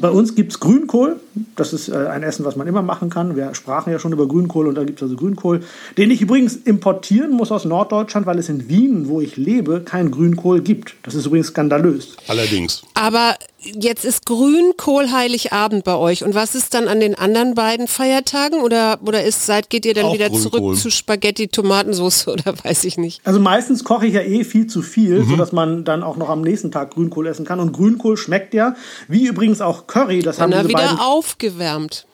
Bei 0.00 0.10
uns 0.10 0.34
gibt 0.34 0.52
es 0.52 0.60
Grünkohl. 0.60 1.20
Das 1.56 1.72
ist 1.72 1.88
äh, 1.88 2.06
ein 2.08 2.22
Essen, 2.22 2.44
was 2.44 2.56
man 2.56 2.66
immer 2.66 2.82
machen 2.82 3.10
kann. 3.10 3.36
Wir 3.36 3.54
sprachen 3.54 3.92
ja 3.92 3.98
schon 3.98 4.12
über 4.12 4.26
Grünkohl 4.26 4.66
und 4.66 4.74
da 4.74 4.84
gibt 4.84 4.98
es 4.98 5.02
also 5.04 5.16
Grünkohl, 5.16 5.60
den 5.96 6.10
ich 6.10 6.20
übrigens 6.20 6.56
importieren 6.56 7.32
muss 7.32 7.52
aus 7.52 7.64
Norddeutschland, 7.64 8.26
weil 8.26 8.38
es 8.38 8.48
in 8.48 8.68
Wien, 8.68 9.08
wo 9.08 9.20
ich 9.20 9.36
lebe, 9.36 9.80
keinen 9.80 10.10
Grünkohl 10.10 10.60
gibt. 10.60 10.94
Das 11.02 11.14
ist 11.14 11.26
übrigens 11.26 11.48
skandalös. 11.48 12.16
Allerdings. 12.28 12.82
Aber 12.94 13.36
jetzt 13.64 14.04
ist 14.04 14.26
Grünkohl 14.26 15.10
Heiligabend 15.10 15.84
bei 15.84 15.96
euch. 15.96 16.24
Und 16.24 16.34
was 16.34 16.54
ist 16.54 16.74
dann 16.74 16.88
an 16.88 17.00
den 17.00 17.14
anderen 17.14 17.54
beiden 17.54 17.88
Feiertagen? 17.88 18.60
Oder, 18.60 18.98
oder 19.04 19.24
ist, 19.24 19.46
seid, 19.46 19.70
geht 19.70 19.84
ihr 19.86 19.94
dann 19.94 20.06
Auch 20.06 20.14
wieder 20.14 20.28
Grünkohl. 20.28 20.50
zurück 20.50 20.76
zu 20.78 20.90
Spaghetti, 20.90 21.48
Tomatensauce 21.48 22.28
oder 22.34 22.54
weiß 22.64 22.84
ich 22.84 22.96
nicht? 22.98 23.20
Also 23.24 23.40
meistens 23.40 23.84
koche 23.84 24.06
ich 24.06 24.14
ja 24.14 24.20
eh 24.22 24.44
viel 24.44 24.66
zu 24.66 24.82
viel, 24.82 25.20
Mhm. 25.20 25.30
sodass 25.30 25.52
man 25.52 25.84
dann 25.84 26.02
auch 26.02 26.16
noch 26.16 26.28
am 26.28 26.42
nächsten 26.42 26.70
Tag 26.70 26.92
Grünkohl 26.94 27.26
essen 27.26 27.44
kann. 27.44 27.60
Und 27.60 27.72
Grünkohl 27.72 28.16
schmeckt 28.16 28.54
ja, 28.54 28.74
wie 29.08 29.26
übrigens 29.26 29.60
auch 29.60 29.86
Curry, 29.86 30.20
das 30.20 30.40
haben 30.40 30.50
Na, 30.50 30.62
diese 30.62 30.72
beiden 30.74 30.92
wieder 30.96 31.06
aufgewärmt. 31.06 32.06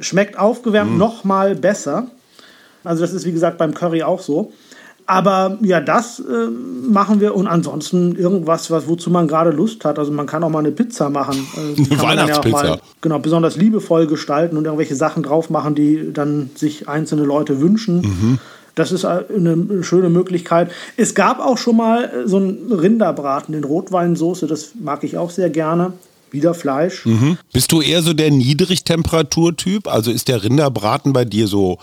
schmeckt 0.00 0.38
aufgewärmt 0.38 0.92
Mhm. 0.92 0.98
noch 0.98 1.24
mal 1.24 1.54
besser. 1.54 2.08
Also 2.84 3.02
das 3.02 3.12
ist 3.12 3.24
wie 3.24 3.32
gesagt 3.32 3.56
beim 3.58 3.72
Curry 3.74 4.02
auch 4.02 4.20
so. 4.20 4.52
Aber 5.06 5.58
ja, 5.60 5.80
das 5.80 6.20
äh, 6.20 6.48
machen 6.88 7.20
wir 7.20 7.34
und 7.34 7.46
ansonsten 7.46 8.16
irgendwas, 8.16 8.70
was, 8.70 8.88
wozu 8.88 9.10
man 9.10 9.28
gerade 9.28 9.50
Lust 9.50 9.84
hat. 9.84 9.98
Also 9.98 10.12
man 10.12 10.26
kann 10.26 10.42
auch 10.42 10.48
mal 10.48 10.60
eine 10.60 10.72
Pizza 10.72 11.10
machen. 11.10 11.46
Äh, 11.56 11.82
ja 11.82 11.98
auch 11.98 12.02
Weihnachtspizza. 12.02 12.62
mal, 12.62 12.80
genau, 13.00 13.18
besonders 13.18 13.56
liebevoll 13.56 14.06
gestalten 14.06 14.56
und 14.56 14.64
irgendwelche 14.64 14.96
Sachen 14.96 15.22
drauf 15.22 15.50
machen, 15.50 15.74
die 15.74 16.12
dann 16.12 16.50
sich 16.54 16.88
einzelne 16.88 17.22
Leute 17.22 17.60
wünschen. 17.60 18.00
Mhm. 18.00 18.38
Das 18.74 18.92
ist 18.92 19.04
äh, 19.04 19.24
eine 19.34 19.82
schöne 19.82 20.08
Möglichkeit. 20.08 20.70
Es 20.96 21.14
gab 21.14 21.40
auch 21.40 21.58
schon 21.58 21.76
mal 21.76 22.04
äh, 22.04 22.28
so 22.28 22.38
einen 22.38 22.72
Rinderbraten 22.72 23.54
in 23.54 23.64
Rotweinsoße, 23.64 24.46
das 24.46 24.72
mag 24.80 25.04
ich 25.04 25.16
auch 25.16 25.30
sehr 25.30 25.50
gerne. 25.50 25.92
Wieder 26.30 26.52
Fleisch. 26.52 27.06
Bist 27.52 27.70
du 27.70 27.80
eher 27.80 28.02
so 28.02 28.12
der 28.12 28.32
Niedrigtemperaturtyp? 28.32 29.86
Also 29.86 30.10
ist 30.10 30.26
der 30.26 30.42
Rinderbraten 30.42 31.12
bei 31.12 31.24
dir 31.24 31.46
so 31.46 31.78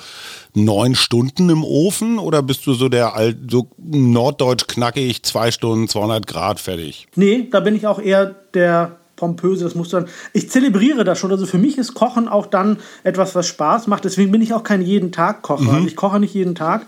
neun 0.54 0.96
Stunden 0.96 1.50
im 1.50 1.64
Ofen 1.64 2.20
oder 2.20 2.42
bist 2.42 2.66
du 2.68 2.74
so 2.74 2.90
der 2.90 3.16
alt, 3.16 3.38
so 3.50 3.68
norddeutsch 3.78 4.68
knackig, 4.68 5.24
zwei 5.24 5.52
Stunden, 5.52 5.88
200 5.88 6.28
Grad 6.28 6.60
fertig? 6.60 7.08
Nee, 7.16 7.48
da 7.52 7.60
bin 7.60 7.76
ich 7.76 7.88
auch 7.88 8.00
eher 8.00 8.36
der 8.54 8.98
pompöse, 9.16 9.64
das 9.64 9.76
muss 9.76 9.90
dann. 9.90 10.08
Ich 10.34 10.50
zelebriere 10.50 11.04
das 11.04 11.20
schon. 11.20 11.32
Also 11.32 11.46
für 11.46 11.60
mich 11.60 11.78
ist 11.78 11.94
Kochen 11.94 12.28
auch 12.28 12.48
dann 12.48 12.78
etwas, 13.04 13.36
was 13.36 13.48
Spaß 13.48 13.88
macht. 13.88 14.04
Deswegen 14.04 14.32
bin 14.32 14.42
ich 14.42 14.54
auch 14.54 14.64
kein 14.64 14.82
jeden 14.82 15.12
Tag 15.12 15.44
Kocher. 15.44 15.72
Also 15.74 15.88
ich 15.88 15.96
koche 15.96 16.20
nicht 16.20 16.34
jeden 16.34 16.56
Tag. 16.56 16.88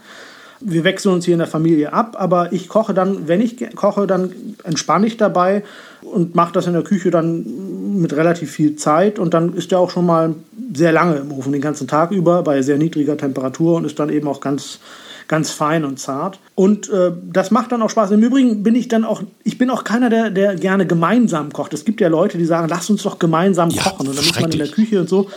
Wir 0.60 0.84
wechseln 0.84 1.14
uns 1.14 1.26
hier 1.26 1.34
in 1.34 1.40
der 1.40 1.48
Familie 1.48 1.94
ab, 1.94 2.16
aber 2.18 2.54
ich 2.54 2.70
koche 2.70 2.94
dann, 2.94 3.28
wenn 3.28 3.42
ich 3.42 3.76
koche, 3.76 4.08
dann 4.08 4.32
entspanne 4.64 5.06
ich 5.06 5.18
dabei 5.18 5.64
und 6.02 6.36
mache 6.36 6.54
das 6.54 6.68
in 6.68 6.74
der 6.74 6.84
Küche 6.84 7.12
dann 7.12 7.46
mit 7.94 8.14
relativ 8.16 8.52
viel 8.52 8.76
Zeit 8.76 9.20
und 9.20 9.34
dann 9.34 9.54
ist 9.54 9.72
der 9.72 9.80
auch 9.80 9.90
schon 9.90 10.06
mal 10.06 10.36
sehr 10.74 10.92
lange 10.92 11.16
im 11.18 11.32
Ofen, 11.32 11.52
den 11.52 11.62
ganzen 11.62 11.88
Tag 11.88 12.12
über, 12.12 12.44
bei 12.44 12.62
sehr 12.62 12.78
niedriger 12.78 13.18
Temperatur 13.18 13.78
und 13.78 13.86
ist 13.86 14.00
dann 14.00 14.10
eben 14.10 14.28
auch 14.28 14.42
ganz, 14.42 14.80
ganz 15.28 15.52
fein 15.52 15.86
und 15.86 16.00
zart. 16.00 16.40
Und 16.56 16.90
äh, 16.90 17.12
das 17.32 17.52
macht 17.52 17.72
dann 17.72 17.82
auch 17.82 17.90
Spaß. 17.90 18.12
Im 18.12 18.22
Übrigen 18.22 18.64
bin 18.64 18.76
ich 18.76 18.88
dann 18.88 19.04
auch, 19.04 19.24
ich 19.44 19.58
bin 19.58 19.70
auch 19.70 19.84
keiner, 19.84 20.10
der, 20.10 20.30
der 20.30 20.56
gerne 20.56 20.86
gemeinsam 20.86 21.54
kocht. 21.54 21.74
Es 21.74 21.86
gibt 21.86 22.02
ja 22.02 22.08
Leute, 22.08 22.38
die 22.38 22.46
sagen, 22.46 22.68
lass 22.70 22.90
uns 22.90 23.04
doch 23.04 23.20
gemeinsam 23.20 23.70
Ja, 23.70 23.84
kochen. 23.84 24.08
Und 24.08 24.18
dann 24.18 24.26
ist 24.26 24.40
man 24.40 24.52
in 24.52 24.58
der. 24.58 24.68
Küche 24.68 25.00
und 25.00 25.10
so. 25.10 25.30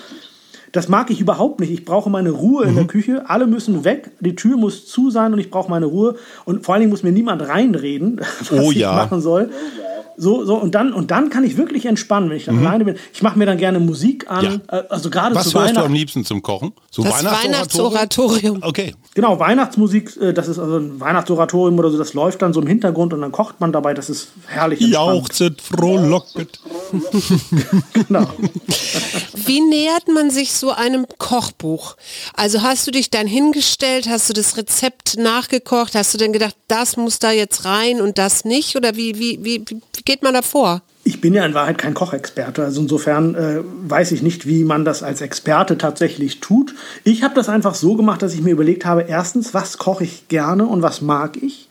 Das 0.76 0.88
mag 0.88 1.10
ich 1.10 1.20
überhaupt 1.20 1.60
nicht. 1.60 1.70
Ich 1.72 1.84
brauche 1.84 2.10
meine 2.10 2.30
Ruhe 2.30 2.64
in 2.64 2.72
Mhm. 2.72 2.76
der 2.76 2.84
Küche. 2.86 3.24
Alle 3.28 3.46
müssen 3.46 3.84
weg. 3.84 4.10
Die 4.20 4.34
Tür 4.36 4.56
muss 4.56 4.86
zu 4.86 5.10
sein 5.10 5.32
und 5.32 5.38
ich 5.38 5.50
brauche 5.50 5.70
meine 5.70 5.86
Ruhe. 5.86 6.16
Und 6.44 6.64
vor 6.64 6.74
allen 6.74 6.80
Dingen 6.82 6.90
muss 6.90 7.02
mir 7.02 7.12
niemand 7.12 7.40
reinreden, 7.42 8.20
was 8.50 8.52
Oh 8.52 8.70
ich 8.70 8.78
ja. 8.78 8.92
machen 8.92 9.20
soll. 9.20 9.50
So, 10.18 10.46
so, 10.46 10.54
und 10.54 10.74
dann, 10.74 10.94
und 10.94 11.10
dann 11.10 11.28
kann 11.28 11.44
ich 11.44 11.58
wirklich 11.58 11.84
entspannen, 11.84 12.30
wenn 12.30 12.38
ich 12.38 12.46
dann 12.46 12.58
alleine 12.58 12.86
bin. 12.86 12.96
Ich 13.12 13.22
mache 13.22 13.38
mir 13.38 13.44
dann 13.44 13.58
gerne 13.58 13.80
Musik 13.80 14.30
an. 14.30 14.44
Mhm. 14.46 14.60
Ja. 14.72 14.78
äh, 14.78 14.84
Also 14.88 15.10
gerade 15.10 15.34
Was 15.34 15.50
zu 15.50 15.58
hörst 15.58 15.72
du 15.72 15.76
am 15.76 15.82
Weihnachten. 15.82 15.92
liebsten 15.94 16.24
zum 16.24 16.40
Kochen? 16.40 16.72
So 16.90 17.02
Das 17.02 17.22
Weihnachtsoratorium. 17.22 18.60
Okay. 18.62 18.94
Genau, 19.14 19.38
Weihnachtsmusik, 19.38 20.16
äh, 20.18 20.32
das 20.32 20.48
ist 20.48 20.58
also 20.58 20.76
ein 20.78 20.98
Weihnachtsoratorium 21.00 21.78
oder 21.78 21.90
so, 21.90 21.98
das 21.98 22.14
läuft 22.14 22.40
dann 22.40 22.54
so 22.54 22.62
im 22.62 22.66
Hintergrund 22.66 23.12
und 23.12 23.20
dann 23.20 23.30
kocht 23.32 23.60
man 23.60 23.72
dabei, 23.72 23.92
das 23.92 24.08
ist 24.08 24.28
herrlich. 24.46 24.80
Jauchzet, 24.80 25.60
frohlocket. 25.60 26.60
Genau. 27.92 28.26
Wie 29.44 29.60
nähert 29.60 30.08
man 30.08 30.30
sich 30.30 30.52
so 30.52 30.65
einem 30.70 31.06
Kochbuch? 31.18 31.96
Also 32.34 32.62
hast 32.62 32.86
du 32.86 32.90
dich 32.90 33.10
dann 33.10 33.26
hingestellt, 33.26 34.08
hast 34.08 34.28
du 34.28 34.32
das 34.32 34.56
Rezept 34.56 35.16
nachgekocht, 35.18 35.94
hast 35.94 36.14
du 36.14 36.18
denn 36.18 36.32
gedacht, 36.32 36.56
das 36.68 36.96
muss 36.96 37.18
da 37.18 37.30
jetzt 37.30 37.64
rein 37.64 38.00
und 38.00 38.18
das 38.18 38.44
nicht? 38.44 38.76
Oder 38.76 38.96
wie, 38.96 39.18
wie, 39.18 39.38
wie, 39.44 39.64
wie 39.68 39.80
geht 40.04 40.22
man 40.22 40.34
da 40.34 40.42
vor? 40.42 40.82
Ich 41.04 41.20
bin 41.20 41.34
ja 41.34 41.46
in 41.46 41.54
Wahrheit 41.54 41.78
kein 41.78 41.94
Kochexperte, 41.94 42.64
also 42.64 42.80
insofern 42.80 43.34
äh, 43.36 43.60
weiß 43.88 44.10
ich 44.10 44.22
nicht, 44.22 44.46
wie 44.48 44.64
man 44.64 44.84
das 44.84 45.04
als 45.04 45.20
Experte 45.20 45.78
tatsächlich 45.78 46.40
tut. 46.40 46.74
Ich 47.04 47.22
habe 47.22 47.34
das 47.34 47.48
einfach 47.48 47.76
so 47.76 47.94
gemacht, 47.94 48.22
dass 48.22 48.34
ich 48.34 48.40
mir 48.40 48.50
überlegt 48.50 48.84
habe, 48.84 49.02
erstens, 49.02 49.54
was 49.54 49.78
koche 49.78 50.02
ich 50.02 50.26
gerne 50.26 50.66
und 50.66 50.82
was 50.82 51.00
mag 51.02 51.36
ich? 51.40 51.68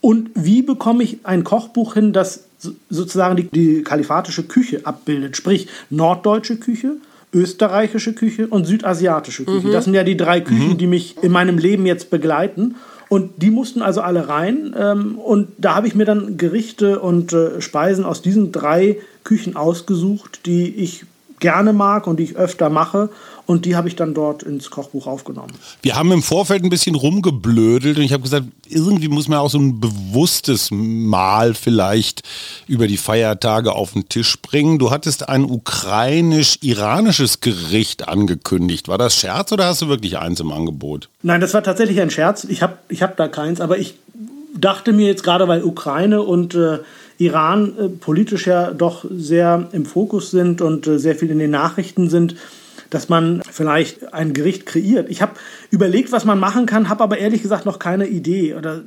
Und 0.00 0.30
wie 0.34 0.62
bekomme 0.62 1.04
ich 1.04 1.18
ein 1.22 1.44
Kochbuch 1.44 1.94
hin, 1.94 2.12
das 2.12 2.44
so- 2.58 2.74
sozusagen 2.90 3.36
die, 3.36 3.44
die 3.44 3.82
kalifatische 3.82 4.42
Küche 4.42 4.80
abbildet, 4.84 5.36
sprich 5.36 5.68
norddeutsche 5.90 6.56
Küche, 6.56 6.96
österreichische 7.36 8.14
Küche 8.14 8.46
und 8.48 8.66
südasiatische 8.66 9.44
Küche. 9.44 9.70
Das 9.70 9.84
sind 9.84 9.94
ja 9.94 10.04
die 10.04 10.16
drei 10.16 10.40
Küchen, 10.40 10.78
die 10.78 10.86
mich 10.86 11.16
in 11.22 11.30
meinem 11.30 11.58
Leben 11.58 11.84
jetzt 11.86 12.10
begleiten. 12.10 12.76
Und 13.08 13.42
die 13.42 13.50
mussten 13.50 13.82
also 13.82 14.00
alle 14.00 14.28
rein. 14.28 14.74
Ähm, 14.76 15.18
und 15.18 15.48
da 15.58 15.76
habe 15.76 15.86
ich 15.86 15.94
mir 15.94 16.06
dann 16.06 16.38
Gerichte 16.38 16.98
und 16.98 17.32
äh, 17.32 17.60
Speisen 17.60 18.04
aus 18.04 18.20
diesen 18.22 18.50
drei 18.50 18.98
Küchen 19.22 19.54
ausgesucht, 19.54 20.40
die 20.46 20.74
ich 20.74 21.04
gerne 21.46 21.72
mag 21.72 22.08
und 22.08 22.18
die 22.18 22.24
ich 22.24 22.34
öfter 22.34 22.70
mache. 22.70 23.08
Und 23.46 23.66
die 23.66 23.76
habe 23.76 23.86
ich 23.86 23.94
dann 23.94 24.14
dort 24.14 24.42
ins 24.42 24.68
Kochbuch 24.68 25.06
aufgenommen. 25.06 25.52
Wir 25.80 25.94
haben 25.94 26.10
im 26.10 26.24
Vorfeld 26.24 26.64
ein 26.64 26.70
bisschen 26.70 26.96
rumgeblödelt 26.96 27.98
und 27.98 28.02
ich 28.02 28.12
habe 28.12 28.24
gesagt, 28.24 28.46
irgendwie 28.68 29.06
muss 29.06 29.28
man 29.28 29.38
auch 29.38 29.48
so 29.48 29.58
ein 29.58 29.78
bewusstes 29.78 30.70
Mahl 30.72 31.54
vielleicht 31.54 32.22
über 32.66 32.88
die 32.88 32.96
Feiertage 32.96 33.70
auf 33.70 33.92
den 33.92 34.08
Tisch 34.08 34.42
bringen. 34.42 34.80
Du 34.80 34.90
hattest 34.90 35.28
ein 35.28 35.44
ukrainisch-iranisches 35.44 37.38
Gericht 37.38 38.08
angekündigt. 38.08 38.88
War 38.88 38.98
das 38.98 39.14
Scherz 39.14 39.52
oder 39.52 39.66
hast 39.66 39.82
du 39.82 39.86
wirklich 39.86 40.18
eins 40.18 40.40
im 40.40 40.50
Angebot? 40.50 41.08
Nein, 41.22 41.40
das 41.40 41.54
war 41.54 41.62
tatsächlich 41.62 42.00
ein 42.00 42.10
Scherz. 42.10 42.42
Ich 42.42 42.60
habe 42.60 42.78
ich 42.88 43.04
hab 43.04 43.16
da 43.16 43.28
keins, 43.28 43.60
aber 43.60 43.78
ich 43.78 43.94
dachte 44.58 44.92
mir 44.92 45.06
jetzt 45.06 45.22
gerade, 45.22 45.46
weil 45.46 45.62
Ukraine 45.62 46.22
und 46.22 46.56
äh, 46.56 46.78
Iran 47.18 47.78
äh, 47.78 47.88
politisch 47.88 48.46
ja 48.46 48.70
doch 48.70 49.04
sehr 49.10 49.68
im 49.72 49.86
Fokus 49.86 50.30
sind 50.30 50.60
und 50.60 50.86
äh, 50.86 50.98
sehr 50.98 51.16
viel 51.16 51.30
in 51.30 51.38
den 51.38 51.50
Nachrichten 51.50 52.10
sind, 52.10 52.36
dass 52.90 53.08
man 53.08 53.42
vielleicht 53.50 54.12
ein 54.14 54.32
Gericht 54.32 54.66
kreiert. 54.66 55.08
Ich 55.10 55.22
habe 55.22 55.32
überlegt, 55.70 56.12
was 56.12 56.24
man 56.24 56.38
machen 56.38 56.66
kann, 56.66 56.88
habe 56.88 57.02
aber 57.02 57.18
ehrlich 57.18 57.42
gesagt 57.42 57.66
noch 57.66 57.78
keine 57.78 58.06
Idee. 58.06 58.54
Oder, 58.54 58.82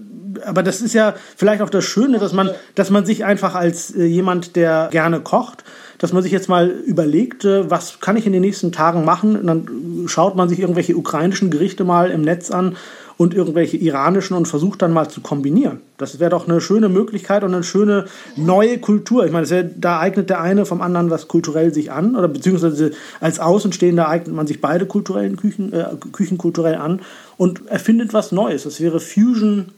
aber 0.46 0.63
das 0.63 0.82
ist 0.82 0.94
ja 0.94 1.15
vielleicht 1.36 1.62
auch 1.62 1.70
das 1.70 1.86
Schöne, 1.86 2.20
dass 2.20 2.34
man, 2.34 2.52
dass 2.76 2.89
man 2.89 3.06
sich 3.06 3.26
einfach 3.26 3.56
als 3.56 3.94
äh, 3.96 4.06
jemand, 4.06 4.56
der 4.56 4.89
gerne 4.92 5.20
kocht, 5.20 5.63
dass 5.98 6.13
man 6.13 6.24
sich 6.24 6.32
jetzt 6.32 6.50
mal 6.50 6.70
überlegt, 6.70 7.46
äh, 7.46 7.70
was 7.70 8.00
kann 8.00 8.15
ich 8.15 8.26
in 8.26 8.34
den 8.34 8.42
nächsten 8.42 8.72
Tagen 8.72 9.04
machen. 9.06 9.36
Und 9.36 9.48
dann 9.48 10.06
schaut 10.08 10.36
man 10.36 10.50
sich 10.50 10.60
irgendwelche 10.60 10.96
ukrainischen 10.96 11.50
Gerichte 11.50 11.84
mal 11.84 12.10
im 12.12 12.22
Netz 12.22 12.52
an 12.52 12.78
und 13.18 13.34
irgendwelche 13.34 13.78
iranischen 13.78 14.38
und 14.38 14.48
versucht 14.48 14.82
dann 14.82 14.94
mal 14.94 15.10
zu 15.10 15.22
kombinieren. 15.22 15.82
Das 16.00 16.20
wäre 16.20 16.32
doch 16.32 16.48
eine 16.48 16.62
schöne 16.62 16.88
Möglichkeit 16.88 17.44
und 17.44 17.54
eine 17.54 17.64
schöne 17.64 18.06
neue 18.38 18.80
Kultur. 18.80 19.26
Ich 19.26 19.34
meine, 19.34 19.50
wär, 19.50 19.64
da 19.64 20.00
eignet 20.00 20.30
der 20.30 20.42
eine 20.42 20.66
vom 20.66 20.82
anderen 20.82 21.10
was 21.10 21.28
kulturell 21.28 21.74
sich 21.74 21.92
an 21.92 22.16
oder 22.16 22.30
beziehungsweise 22.30 22.92
als 23.20 23.40
Außenstehender 23.40 24.08
eignet 24.08 24.34
man 24.34 24.48
sich 24.48 24.62
beide 24.62 24.86
kulturellen 24.86 25.36
Küchen, 25.36 25.74
äh, 25.74 25.88
Küchen 26.14 26.38
kulturell 26.38 26.76
an 26.76 27.02
und 27.36 27.68
erfindet 27.68 28.14
was 28.14 28.32
Neues. 28.32 28.64
Das 28.64 28.80
wäre 28.80 29.02
Fusion, 29.02 29.74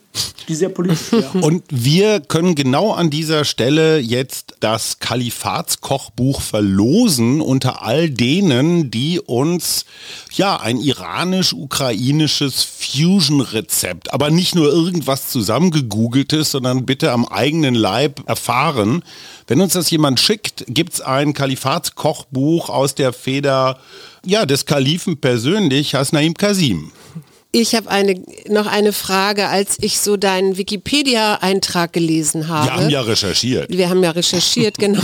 die 0.48 0.56
sehr 0.56 0.70
politisch 0.70 1.12
wäre. 1.12 1.38
Und 1.46 1.64
wir 1.70 2.20
können 2.20 2.56
genau 2.56 2.92
an 2.92 3.10
dieser 3.10 3.46
Stelle 3.46 4.00
jetzt 4.00 4.56
das 4.60 5.00
Kalifatskochbuch 5.00 6.42
verlosen 6.42 7.42
unter 7.42 7.84
all 7.84 8.10
denen, 8.10 8.92
die 8.92 9.20
uns 9.20 9.86
ja 10.34 10.58
ein 10.58 10.78
iranisch-ukrainisches 10.78 12.64
Fusion-Rezept, 12.64 14.14
aber 14.14 14.32
nicht 14.32 14.56
nur 14.56 14.72
irgendwas 14.72 15.32
zusammengegoogeltes, 16.12 16.52
sondern 16.52 16.86
bitte 16.86 17.12
am 17.12 17.26
eigenen 17.26 17.76
Leib 17.76 18.22
erfahren. 18.28 19.04
Wenn 19.48 19.62
uns 19.62 19.74
das 19.74 19.90
jemand 19.90 20.20
schickt, 20.20 20.66
gibt 20.68 20.94
es 20.94 21.02
ein 21.02 21.34
Kalifatskochbuch 21.34 22.70
aus 22.70 22.96
der 22.96 23.14
Feder 23.14 23.80
ja, 24.26 24.46
des 24.46 24.66
Kalifen 24.66 25.18
persönlich, 25.18 25.96
Hasnaim 25.96 26.36
Kasim. 26.36 26.92
Ich 27.54 27.76
habe 27.76 27.90
eine, 27.90 28.24
noch 28.48 28.66
eine 28.66 28.94
Frage, 28.94 29.50
als 29.50 29.78
ich 29.82 30.00
so 30.00 30.16
deinen 30.16 30.58
Wikipedia-Eintrag 30.58 31.92
gelesen 31.92 32.48
habe. 32.48 32.68
Wir 32.68 32.74
haben 32.74 32.90
ja 32.90 33.02
recherchiert. 33.02 33.70
Wir 33.70 33.90
haben 33.90 34.02
ja 34.02 34.12
recherchiert, 34.12 34.78
genau. 34.80 35.04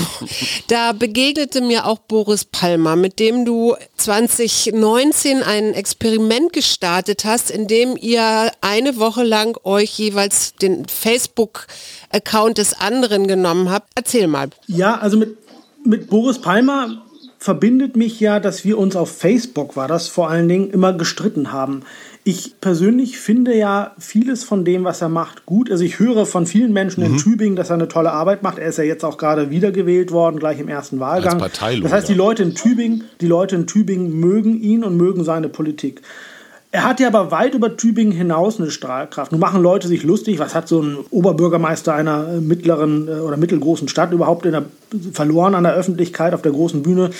Da 0.68 0.94
begegnete 0.94 1.60
mir 1.60 1.86
auch 1.86 1.98
Boris 2.00 2.46
Palmer, 2.46 2.96
mit 2.96 3.20
dem 3.20 3.44
du 3.44 3.76
2019 3.98 5.44
ein 5.44 5.74
Experiment 5.74 6.54
gestartet 6.54 7.26
hast, 7.26 7.52
in 7.52 7.68
dem 7.68 7.98
ihr 8.00 8.50
eine 8.62 8.98
Woche 8.98 9.24
lang 9.24 9.58
euch 9.66 10.00
jeweils 10.00 10.56
den 10.56 10.88
Facebook-Account 10.88 12.60
des 12.60 12.80
anderen 12.80 13.28
genommen 13.28 13.70
habt. 13.70 13.90
Erzähl 13.96 14.28
mal. 14.28 14.52
Ja, 14.68 14.98
also 14.98 15.18
mit, 15.18 15.38
mit 15.84 16.10
Boris 16.10 16.40
Palmer 16.40 17.04
verbindet 17.40 17.96
mich 17.96 18.20
ja, 18.20 18.40
dass 18.40 18.66
wir 18.66 18.78
uns 18.78 18.96
auf 18.96 19.16
Facebook, 19.16 19.76
war 19.76 19.88
das 19.88 20.08
vor 20.08 20.30
allen 20.30 20.48
Dingen, 20.48 20.70
immer 20.72 20.94
gestritten 20.94 21.52
haben. 21.52 21.84
Ich 22.28 22.60
persönlich 22.60 23.20
finde 23.20 23.56
ja 23.56 23.94
vieles 24.00 24.44
von 24.44 24.66
dem, 24.66 24.84
was 24.84 25.02
er 25.02 25.08
macht, 25.08 25.46
gut. 25.46 25.72
Also 25.72 25.86
ich 25.86 25.98
höre 25.98 26.26
von 26.26 26.46
vielen 26.46 26.74
Menschen 26.74 27.02
mhm. 27.02 27.14
in 27.14 27.18
Tübingen, 27.20 27.56
dass 27.56 27.70
er 27.70 27.76
eine 27.76 27.88
tolle 27.88 28.12
Arbeit 28.12 28.44
macht. 28.44 28.60
Er 28.60 28.68
ist 28.68 28.78
ja 28.78 28.84
jetzt 28.84 29.06
auch 29.06 29.18
gerade 29.18 29.50
wiedergewählt 29.50 30.12
worden, 30.12 30.38
gleich 30.38 30.60
im 30.60 30.68
ersten 30.68 31.00
Wahlgang. 31.00 31.36
Das 31.84 31.94
heißt, 31.94 32.10
die 32.10 32.14
Leute 32.14 32.44
in 32.44 32.54
Tübingen, 32.54 33.06
die 33.22 33.28
Leute 33.28 33.56
in 33.56 33.66
Tübingen 33.66 34.12
mögen 34.20 34.60
ihn 34.60 34.84
und 34.84 34.98
mögen 34.98 35.24
seine 35.24 35.48
Politik. 35.48 36.02
Er 36.72 36.84
hat 36.84 37.00
ja 37.00 37.08
aber 37.08 37.32
weit 37.32 37.54
über 37.54 37.78
Tübingen 37.78 38.12
hinaus 38.12 38.60
eine 38.60 38.72
Strahlkraft. 38.72 39.32
Nun 39.32 39.40
machen 39.40 39.64
Leute 39.64 39.88
sich 39.88 40.04
lustig, 40.04 40.38
was 40.38 40.54
hat 40.54 40.68
so 40.68 40.82
ein 40.82 40.98
Oberbürgermeister 41.12 41.94
einer 41.94 42.28
äh, 42.28 42.42
mittleren 42.42 43.08
äh, 43.08 43.12
oder 43.22 43.38
mittelgroßen 43.38 43.88
Stadt 43.88 44.12
überhaupt 44.12 44.44
der, 44.44 44.66
verloren 45.14 45.56
an 45.56 45.64
der 45.64 45.76
Öffentlichkeit 45.76 46.34
auf 46.34 46.42
der 46.42 46.52
großen 46.52 46.84
Bühne. 46.84 47.12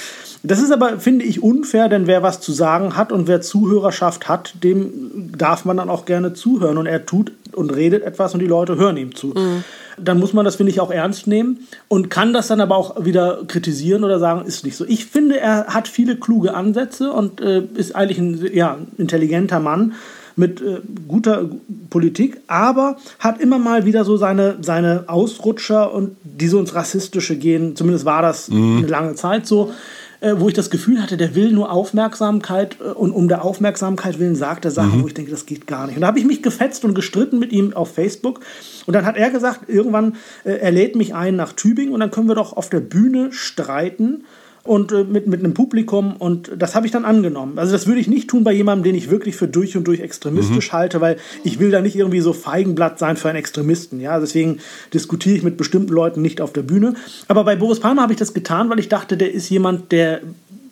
Das 0.44 0.62
ist 0.62 0.72
aber, 0.72 1.00
finde 1.00 1.26
ich, 1.26 1.42
unfair, 1.42 1.90
denn 1.90 2.08
wer 2.08 2.24
was 2.24 2.40
zu 2.40 2.52
sagen 2.52 2.96
hat 2.96 3.12
und 3.12 3.28
wer 3.28 3.42
Zuhörerschaft 3.42 4.28
hat, 4.30 4.54
dem 4.64 5.32
darf 5.38 5.66
man 5.66 5.78
dann 5.78 5.90
auch 5.90 6.06
gerne 6.06 6.34
zuhören. 6.34 6.78
Und 6.78 6.86
er 6.86 7.06
tut 7.06 7.32
und 7.54 7.76
redet 7.76 8.04
etwas 8.04 8.34
und 8.34 8.40
die 8.40 8.48
Leute 8.48 8.78
hören 8.78 8.98
ihm 8.98 9.16
zu. 9.16 9.28
Mhm. 9.28 9.64
Dann 9.98 10.20
muss 10.20 10.34
man 10.34 10.46
das, 10.46 10.58
finde 10.58 10.72
ich, 10.72 10.80
auch 10.80 10.92
ernst 10.92 11.26
nehmen 11.26 11.68
und 11.88 12.10
kann 12.10 12.32
das 12.32 12.48
dann 12.48 12.62
aber 12.62 12.78
auch 12.78 13.04
wieder 13.04 13.42
kritisieren 13.48 14.04
oder 14.04 14.20
sagen, 14.20 14.46
ist 14.46 14.64
nicht 14.64 14.78
so. 14.78 14.86
Ich 14.86 15.08
finde, 15.08 15.40
er 15.40 15.68
hat 15.68 15.88
viele 15.88 16.18
kluge 16.18 16.54
Ansätze 16.54 17.12
und 17.12 17.42
äh, 17.42 17.64
ist 17.74 17.96
eigentlich 17.96 18.20
ein 18.20 18.50
ja, 18.54 18.78
intelligenter 18.98 19.60
Mann 19.60 19.94
mit 20.36 20.62
äh, 20.62 20.82
guter 21.08 21.50
Politik, 21.90 22.42
aber 22.46 22.98
hat 23.18 23.42
immer 23.42 23.58
mal 23.58 23.86
wieder 23.86 24.06
so 24.06 24.18
seine, 24.18 24.58
seine 24.62 25.06
Ausrutscher 25.08 25.92
und 25.92 26.16
die 26.24 26.48
so 26.48 26.60
ins 26.60 26.76
Rassistische 26.76 27.36
gehen. 27.36 27.76
Zumindest 27.76 28.06
war 28.06 28.22
das 28.22 28.50
mhm. 28.50 28.78
eine 28.78 28.88
lange 28.88 29.16
Zeit 29.16 29.48
so 29.48 29.74
äh, 30.20 30.36
wo 30.38 30.48
ich 30.48 30.54
das 30.54 30.70
Gefühl 30.70 31.02
hatte, 31.02 31.18
der 31.18 31.36
will 31.36 31.52
nur 31.52 31.72
Aufmerksamkeit 31.72 32.78
äh, 32.80 32.90
und 32.90 33.12
um 33.12 33.28
der 33.28 33.44
Aufmerksamkeit 33.44 34.20
willen 34.20 34.36
sagt 34.36 34.66
er 34.66 34.72
Sachen, 34.72 35.00
mhm. 35.00 35.04
wo 35.04 35.08
ich 35.08 35.14
denke, 35.14 35.32
das 35.32 35.46
geht 35.46 35.68
gar 35.68 35.86
nicht. 35.88 35.96
Und 35.96 36.02
da 36.02 36.08
habe 36.08 36.20
ich 36.20 36.26
mich 36.26 36.42
gefetzt 36.42 36.86
und 36.86 36.94
gestritten 36.94 37.40
mit 37.40 37.52
ihm 37.52 37.74
auf 37.74 37.94
Facebook. 37.94 38.42
Und 38.86 38.94
dann 38.94 39.06
hat 39.06 39.18
er 39.18 39.30
gesagt, 39.30 39.70
irgendwann, 39.70 40.16
äh, 40.44 40.54
er 40.54 40.72
lädt 40.72 40.96
mich 40.96 41.14
ein 41.14 41.36
nach 41.36 41.54
Tübingen 41.54 41.94
und 41.94 42.00
dann 42.00 42.12
können 42.12 42.28
wir 42.28 42.36
doch 42.36 42.54
auf 42.54 42.70
der 42.70 42.80
Bühne 42.80 43.32
streiten 43.32 44.24
und 44.68 44.92
äh, 44.92 45.04
mit, 45.04 45.28
mit 45.28 45.40
einem 45.40 45.54
Publikum 45.54 46.16
und 46.18 46.52
das 46.58 46.76
habe 46.76 46.86
ich 46.86 46.92
dann 46.92 47.06
angenommen. 47.06 47.58
Also 47.58 47.72
das 47.72 47.88
würde 47.88 48.00
ich 48.00 48.08
nicht 48.08 48.30
tun 48.30 48.44
bei 48.44 48.52
jemandem, 48.52 48.84
den 48.84 48.96
ich 48.96 49.10
wirklich 49.10 49.36
für 49.36 49.48
durch 49.48 49.76
und 49.78 49.86
durch 49.86 50.00
extremistisch 50.00 50.72
mhm. 50.72 50.78
halte, 50.78 51.02
weil 51.02 51.18
ich 51.44 51.60
will 51.60 51.72
da 51.72 51.82
nicht 51.82 51.96
irgendwie 51.96 52.20
so 52.20 52.34
Feigenblatt 52.34 53.00
sein 53.00 53.18
für 53.18 53.30
einen 53.30 53.38
Extremisten. 53.38 54.00
Ja, 54.00 54.20
deswegen 54.20 54.60
diskutiere 54.94 55.38
ich 55.38 55.44
mit 55.44 55.58
bestimmten 55.58 55.94
Leuten 55.94 56.22
nicht 56.22 56.42
auf 56.42 56.54
der 56.54 56.64
Bühne. 56.64 56.96
Aber 57.28 57.44
bei 57.44 57.56
Boris 57.56 57.80
Palmer 57.80 58.02
habe 58.02 58.14
ich 58.14 58.20
das 58.20 58.34
getan, 58.34 58.70
weil 58.70 58.80
ich 58.80 58.90
dachte, 58.90 59.18
der 59.18 59.32
ist 59.34 59.50
jemand, 59.50 59.92
der 59.92 60.22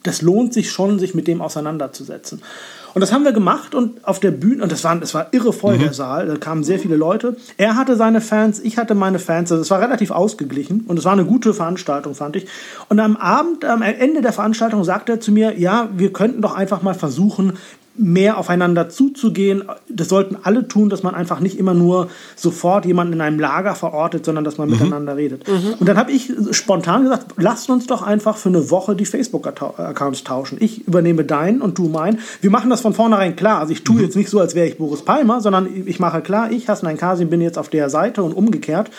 das 0.03 0.21
lohnt 0.21 0.53
sich 0.53 0.71
schon, 0.71 0.99
sich 0.99 1.15
mit 1.15 1.27
dem 1.27 1.41
auseinanderzusetzen. 1.41 2.41
Und 2.95 3.01
das 3.01 3.11
haben 3.11 3.25
wir 3.25 3.33
gemacht 3.33 3.75
und 3.75 4.07
auf 4.07 4.21
der 4.21 4.31
Bühne, 4.31 4.63
und 4.63 4.71
das 4.71 4.85
war, 4.85 4.95
das 4.95 5.13
war 5.13 5.27
irre 5.31 5.51
voll, 5.51 5.75
mhm. 5.75 5.81
der 5.81 5.93
Saal, 5.93 6.27
da 6.27 6.37
kamen 6.37 6.63
sehr 6.63 6.79
viele 6.79 6.95
Leute. 6.95 7.35
Er 7.57 7.75
hatte 7.75 7.97
seine 7.97 8.21
Fans, 8.21 8.61
ich 8.61 8.77
hatte 8.77 8.95
meine 8.95 9.19
Fans, 9.19 9.51
also 9.51 9.61
es 9.61 9.69
war 9.69 9.81
relativ 9.81 10.11
ausgeglichen 10.11 10.85
und 10.87 10.97
es 10.97 11.03
war 11.03 11.11
eine 11.11 11.25
gute 11.25 11.53
Veranstaltung, 11.53 12.15
fand 12.15 12.37
ich. 12.37 12.47
Und 12.87 13.01
am 13.01 13.17
Abend, 13.17 13.65
am 13.65 13.81
Ende 13.81 14.21
der 14.21 14.31
Veranstaltung 14.31 14.85
sagte 14.85 15.11
er 15.11 15.19
zu 15.19 15.33
mir, 15.33 15.59
ja, 15.59 15.89
wir 15.93 16.13
könnten 16.13 16.41
doch 16.41 16.55
einfach 16.55 16.83
mal 16.83 16.93
versuchen, 16.93 17.57
mehr 17.97 18.37
aufeinander 18.37 18.89
zuzugehen. 18.89 19.63
Das 19.89 20.09
sollten 20.09 20.37
alle 20.43 20.67
tun, 20.67 20.89
dass 20.89 21.03
man 21.03 21.15
einfach 21.15 21.39
nicht 21.39 21.57
immer 21.57 21.73
nur 21.73 22.09
sofort 22.35 22.85
jemanden 22.85 23.13
in 23.13 23.21
einem 23.21 23.39
Lager 23.39 23.75
verortet, 23.75 24.25
sondern 24.25 24.43
dass 24.43 24.57
man 24.57 24.67
mhm. 24.67 24.75
miteinander 24.75 25.15
redet. 25.15 25.47
Mhm. 25.47 25.75
Und 25.79 25.87
dann 25.87 25.97
habe 25.97 26.11
ich 26.11 26.31
spontan 26.51 27.03
gesagt, 27.03 27.33
lasst 27.37 27.69
uns 27.69 27.87
doch 27.87 28.01
einfach 28.01 28.37
für 28.37 28.49
eine 28.49 28.69
Woche 28.69 28.95
die 28.95 29.05
Facebook-Accounts 29.05 30.23
tauschen. 30.23 30.57
Ich 30.59 30.87
übernehme 30.87 31.23
deinen 31.23 31.61
und 31.61 31.77
du 31.77 31.87
meinen. 31.87 32.19
Wir 32.41 32.51
machen 32.51 32.69
das 32.69 32.81
von 32.81 32.93
vornherein 32.93 33.35
klar. 33.35 33.59
Also 33.59 33.71
ich 33.71 33.83
tue 33.83 33.97
mhm. 33.97 34.03
jetzt 34.03 34.15
nicht 34.15 34.29
so, 34.29 34.39
als 34.39 34.55
wäre 34.55 34.67
ich 34.67 34.77
Boris 34.77 35.03
Palmer, 35.03 35.41
sondern 35.41 35.67
ich 35.85 35.99
mache 35.99 36.21
klar, 36.21 36.51
ich, 36.51 36.67
Hassan 36.67 36.97
Kasim, 36.97 37.29
bin 37.29 37.41
jetzt 37.41 37.57
auf 37.57 37.69
der 37.69 37.89
Seite 37.89 38.23
und 38.23 38.33
umgekehrt, 38.33 38.89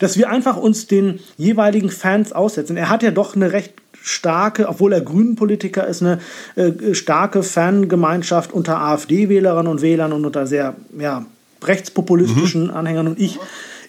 dass 0.00 0.16
wir 0.16 0.30
einfach 0.30 0.56
uns 0.56 0.86
den 0.86 1.20
jeweiligen 1.36 1.90
Fans 1.90 2.32
aussetzen. 2.32 2.76
Er 2.76 2.88
hat 2.88 3.02
ja 3.02 3.10
doch 3.10 3.36
eine 3.36 3.52
recht 3.52 3.74
starke, 4.02 4.68
obwohl 4.68 4.92
er 4.92 5.00
Grünen-Politiker 5.00 5.86
ist, 5.86 6.02
eine 6.02 6.20
äh, 6.56 6.94
starke 6.94 7.42
Fangemeinschaft 7.42 8.52
unter 8.52 8.78
AfD-Wählerinnen 8.78 9.70
und 9.70 9.82
Wählern 9.82 10.12
und 10.12 10.24
unter 10.24 10.46
sehr 10.46 10.74
ja, 10.98 11.26
rechtspopulistischen 11.62 12.64
mhm. 12.64 12.70
Anhängern. 12.70 13.08
Und 13.08 13.20
ich, 13.20 13.38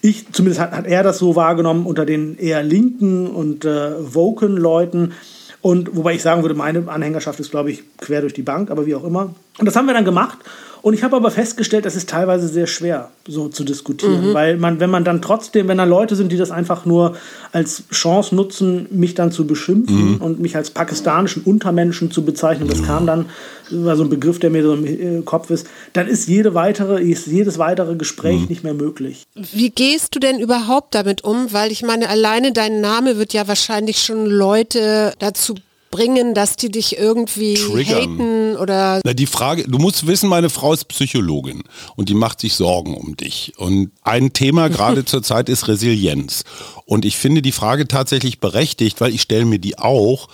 ich 0.02 0.32
zumindest 0.32 0.62
hat, 0.62 0.71
hat, 0.71 0.88
er 0.88 1.04
das 1.04 1.17
so 1.17 1.36
wahrgenommen, 1.36 1.86
unter 1.86 2.06
den 2.06 2.38
eher 2.38 2.63
linken 2.63 3.28
und 3.28 3.65
äh, 3.65 4.13
woken 4.13 4.58
Leuten. 4.58 5.13
Und 5.62 5.95
wobei 5.95 6.15
ich 6.15 6.24
sagen 6.24 6.41
würde, 6.41 6.56
meine 6.56 6.88
Anhängerschaft 6.88 7.39
ist, 7.39 7.52
glaube 7.52 7.71
ich, 7.71 7.84
quer 7.97 8.21
durch 8.21 8.34
die 8.34 8.41
Bank, 8.41 8.71
aber 8.71 8.86
wie 8.86 8.95
auch 8.95 9.04
immer. 9.04 9.34
Und 9.60 9.65
das 9.65 9.76
haben 9.76 9.86
wir 9.86 9.93
dann 9.93 10.06
gemacht. 10.06 10.39
Und 10.82 10.94
ich 10.96 11.04
habe 11.04 11.15
aber 11.15 11.30
festgestellt, 11.30 11.86
das 11.86 11.96
ist 11.96 12.10
teilweise 12.10 12.48
sehr 12.48 12.65
schwer, 12.65 13.12
so 13.28 13.50
zu 13.50 13.63
diskutieren, 13.63 14.30
mhm. 14.30 14.34
weil 14.34 14.58
man, 14.58 14.80
wenn 14.80 14.89
man 14.89 15.04
dann 15.04 15.22
trotzdem, 15.22 15.67
wenn 15.67 15.78
da 15.78 15.84
Leute 15.84 16.15
sind, 16.15 16.32
die 16.32 16.38
das 16.38 16.50
einfach 16.50 16.86
nur 16.86 17.15
als 17.52 17.84
Chance 17.91 18.36
nutzen, 18.36 18.88
mich 18.89 19.13
dann 19.13 19.32
zu 19.32 19.46
beschimpfen 19.46 20.13
mhm. 20.13 20.17
und 20.17 20.39
mich 20.39 20.56
als 20.56 20.72
pakistanischen 20.72 21.44
Untermenschen 21.44 22.10
zu 22.10 22.26
bezeichnen, 22.26 22.67
das 22.67 22.84
kam 22.84 23.06
dann, 23.06 23.28
war 23.70 23.96
so 23.96 24.04
ein 24.04 24.10
Begriff, 24.10 24.39
der 24.39 24.50
mir 24.50 24.63
so 24.63 24.74
im 24.74 25.20
äh, 25.20 25.22
Kopf 25.22 25.52
ist, 25.52 25.67
dann 25.94 26.08
ist 26.08 26.28
jede 26.28 26.56
weitere, 26.56 27.02
ist 27.02 27.28
jedes 27.28 27.60
weitere 27.60 27.96
Gespräch 27.96 28.41
mhm. 28.41 28.48
nicht 28.48 28.63
mehr 28.63 28.74
möglich. 28.74 29.24
Wie 29.36 29.70
gehst 29.70 30.15
du 30.15 30.20
denn 30.20 30.39
überhaupt 30.39 30.96
damit 30.96 31.24
um? 31.24 31.54
Weil 31.54 31.72
ich 31.72 31.84
meine, 31.84 32.10
alleine 32.10 32.54
dein 32.54 32.82
Name 32.82 33.17
wird 33.17 33.34
ja 33.34 33.48
wahrscheinlich 33.48 34.02
schon 34.02 34.26
Leute 34.26 35.13
dazu 35.20 35.56
bringen, 35.92 36.34
dass 36.34 36.56
die 36.56 36.72
dich 36.72 36.98
irgendwie 36.98 37.54
Triggern. 37.54 38.18
haten 38.18 38.58
oder. 38.58 39.02
Na, 39.04 39.14
die 39.14 39.28
Frage, 39.28 39.66
du 39.66 39.78
musst 39.78 40.08
wissen, 40.08 40.30
meine 40.30 40.50
Frau 40.50 40.74
ist 40.74 40.86
Psychologin 40.86 41.64
und 41.96 42.10
die 42.10 42.14
macht 42.14 42.40
sich 42.40 42.56
Sorgen 42.56 42.96
um 42.96 43.16
dich. 43.18 43.54
Und 43.58 43.92
ein 44.02 44.34
Thema 44.34 44.70
gerade 44.70 45.06
zurzeit 45.06 45.50
ist 45.50 45.68
Resilienz. 45.68 46.44
Und 46.86 47.06
ich 47.06 47.18
finde 47.18 47.42
die 47.42 47.52
Frage 47.52 47.88
tatsächlich 47.88 48.40
berechtigt, 48.40 49.02
weil 49.02 49.14
ich 49.14 49.22
stelle 49.22 49.46
mir 49.46 49.60
die 49.60 49.78
auch. 49.78 50.30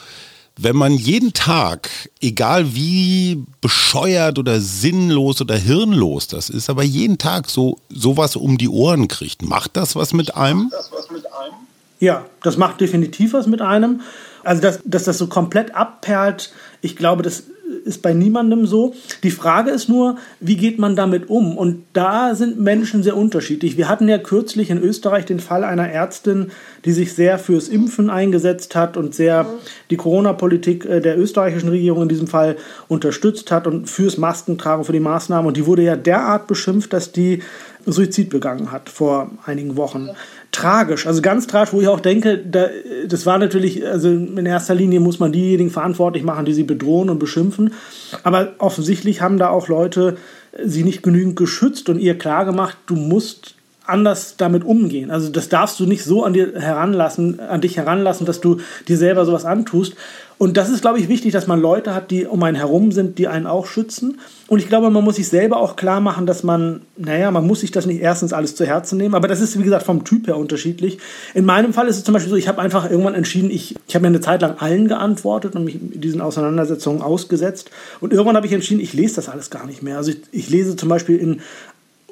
Wenn 0.59 0.75
man 0.75 0.93
jeden 0.93 1.33
Tag, 1.33 1.89
egal 2.19 2.73
wie 2.73 3.43
bescheuert 3.61 4.39
oder 4.39 4.59
sinnlos 4.59 5.39
oder 5.39 5.55
hirnlos 5.55 6.27
das 6.27 6.49
ist, 6.49 6.67
aber 6.71 6.81
jeden 6.81 7.19
Tag 7.19 7.47
so 7.47 7.77
sowas 7.89 8.35
um 8.35 8.57
die 8.57 8.67
Ohren 8.67 9.07
kriegt, 9.07 9.43
macht 9.43 9.77
das 9.77 9.95
was 9.95 10.13
mit 10.13 10.35
einem? 10.35 10.69
Das 10.71 10.91
was 10.91 11.11
mit 11.11 11.25
einem? 11.25 11.53
Ja, 11.99 12.25
das 12.41 12.57
macht 12.57 12.81
definitiv 12.81 13.33
was 13.33 13.45
mit 13.45 13.61
einem. 13.61 14.01
Also, 14.47 14.61
dass, 14.61 14.79
dass 14.85 15.03
das 15.03 15.17
so 15.17 15.27
komplett 15.27 15.75
abperlt, 15.75 16.53
ich 16.81 16.95
glaube, 16.95 17.21
das 17.21 17.43
ist 17.83 18.01
bei 18.01 18.13
niemandem 18.13 18.65
so. 18.65 18.93
Die 19.23 19.31
Frage 19.31 19.71
ist 19.71 19.89
nur, 19.89 20.17
wie 20.39 20.55
geht 20.55 20.79
man 20.79 20.95
damit 20.95 21.29
um? 21.29 21.57
Und 21.57 21.83
da 21.93 22.33
sind 22.33 22.59
Menschen 22.59 23.03
sehr 23.03 23.17
unterschiedlich. 23.17 23.77
Wir 23.77 23.89
hatten 23.89 24.07
ja 24.07 24.17
kürzlich 24.17 24.69
in 24.69 24.81
Österreich 24.81 25.25
den 25.25 25.39
Fall 25.39 25.63
einer 25.63 25.89
Ärztin, 25.89 26.51
die 26.85 26.93
sich 26.93 27.13
sehr 27.13 27.39
fürs 27.39 27.67
Impfen 27.67 28.09
eingesetzt 28.09 28.75
hat 28.75 28.95
und 28.95 29.13
sehr 29.13 29.47
die 29.89 29.97
Corona-Politik 29.97 30.85
äh, 30.85 31.01
der 31.01 31.19
österreichischen 31.19 31.69
Regierung 31.69 32.03
in 32.03 32.09
diesem 32.09 32.27
Fall 32.27 32.55
unterstützt 32.87 33.51
hat 33.51 33.67
und 33.67 33.89
fürs 33.89 34.17
Maskentragen, 34.17 34.85
für 34.85 34.93
die 34.93 34.99
Maßnahmen. 34.99 35.47
Und 35.47 35.57
die 35.57 35.65
wurde 35.65 35.83
ja 35.83 35.95
derart 35.95 36.47
beschimpft, 36.47 36.93
dass 36.93 37.11
die 37.11 37.43
Suizid 37.85 38.29
begangen 38.29 38.71
hat 38.71 38.89
vor 38.89 39.31
einigen 39.45 39.77
Wochen 39.77 40.09
tragisch, 40.51 41.05
also 41.05 41.21
ganz 41.21 41.47
tragisch, 41.47 41.73
wo 41.73 41.81
ich 41.81 41.87
auch 41.87 41.99
denke, 41.99 42.37
da, 42.37 42.67
das 43.07 43.25
war 43.25 43.37
natürlich, 43.37 43.85
also 43.85 44.09
in 44.09 44.45
erster 44.45 44.73
Linie 44.75 44.99
muss 44.99 45.19
man 45.19 45.31
diejenigen 45.31 45.69
verantwortlich 45.69 46.23
machen, 46.23 46.45
die 46.45 46.53
sie 46.53 46.63
bedrohen 46.63 47.09
und 47.09 47.19
beschimpfen. 47.19 47.73
Aber 48.23 48.53
offensichtlich 48.57 49.21
haben 49.21 49.37
da 49.37 49.49
auch 49.49 49.67
Leute 49.67 50.17
sie 50.63 50.83
nicht 50.83 51.03
genügend 51.03 51.35
geschützt 51.35 51.89
und 51.89 51.99
ihr 51.99 52.17
klargemacht, 52.17 52.77
du 52.87 52.95
musst 52.95 53.56
anders 53.87 54.35
damit 54.37 54.63
umgehen. 54.63 55.11
Also 55.11 55.29
das 55.29 55.49
darfst 55.49 55.79
du 55.79 55.85
nicht 55.85 56.03
so 56.03 56.23
an 56.23 56.33
dir 56.33 56.53
heranlassen, 56.59 57.39
an 57.39 57.61
dich 57.61 57.77
heranlassen, 57.77 58.25
dass 58.25 58.41
du 58.41 58.57
dir 58.87 58.97
selber 58.97 59.25
sowas 59.25 59.45
antust. 59.45 59.95
Und 60.39 60.55
das 60.55 60.69
ist, 60.69 60.81
glaube 60.81 60.99
ich, 60.99 61.09
wichtig, 61.09 61.31
dass 61.31 61.47
man 61.47 61.59
Leute 61.59 61.95
hat, 61.95 62.11
die 62.11 62.25
um 62.25 62.43
einen 62.43 62.57
herum 62.57 62.91
sind, 62.91 63.17
die 63.17 63.27
einen 63.27 63.47
auch 63.47 63.65
schützen. 63.65 64.19
Und 64.47 64.59
ich 64.59 64.67
glaube, 64.67 64.91
man 64.91 65.03
muss 65.03 65.15
sich 65.15 65.27
selber 65.27 65.57
auch 65.57 65.75
klar 65.75 65.99
machen, 65.99 66.27
dass 66.27 66.43
man, 66.43 66.81
naja, 66.95 67.31
man 67.31 67.47
muss 67.47 67.61
sich 67.61 67.71
das 67.71 67.87
nicht 67.87 68.01
erstens 68.01 68.33
alles 68.33 68.55
zu 68.55 68.63
Herzen 68.63 68.97
nehmen, 68.97 69.15
aber 69.15 69.27
das 69.27 69.41
ist, 69.41 69.57
wie 69.57 69.63
gesagt, 69.63 69.83
vom 69.83 70.03
Typ 70.03 70.27
her 70.27 70.37
unterschiedlich. 70.37 70.99
In 71.33 71.45
meinem 71.45 71.73
Fall 71.73 71.87
ist 71.87 71.97
es 71.97 72.03
zum 72.03 72.13
Beispiel 72.13 72.29
so, 72.29 72.35
ich 72.35 72.47
habe 72.47 72.61
einfach 72.61 72.89
irgendwann 72.89 73.15
entschieden, 73.15 73.49
ich, 73.49 73.75
ich 73.87 73.95
habe 73.95 74.03
mir 74.03 74.09
eine 74.09 74.21
Zeit 74.21 74.43
lang 74.43 74.57
allen 74.59 74.87
geantwortet 74.87 75.55
und 75.55 75.65
mich 75.65 75.77
diesen 75.79 76.21
Auseinandersetzungen 76.21 77.01
ausgesetzt. 77.01 77.71
Und 77.99 78.13
irgendwann 78.13 78.35
habe 78.35 78.45
ich 78.45 78.53
entschieden, 78.53 78.79
ich 78.79 78.93
lese 78.93 79.15
das 79.15 79.29
alles 79.29 79.49
gar 79.49 79.65
nicht 79.65 79.81
mehr. 79.81 79.97
Also 79.97 80.11
ich, 80.11 80.19
ich 80.31 80.49
lese 80.51 80.75
zum 80.75 80.89
Beispiel 80.89 81.17
in 81.17 81.41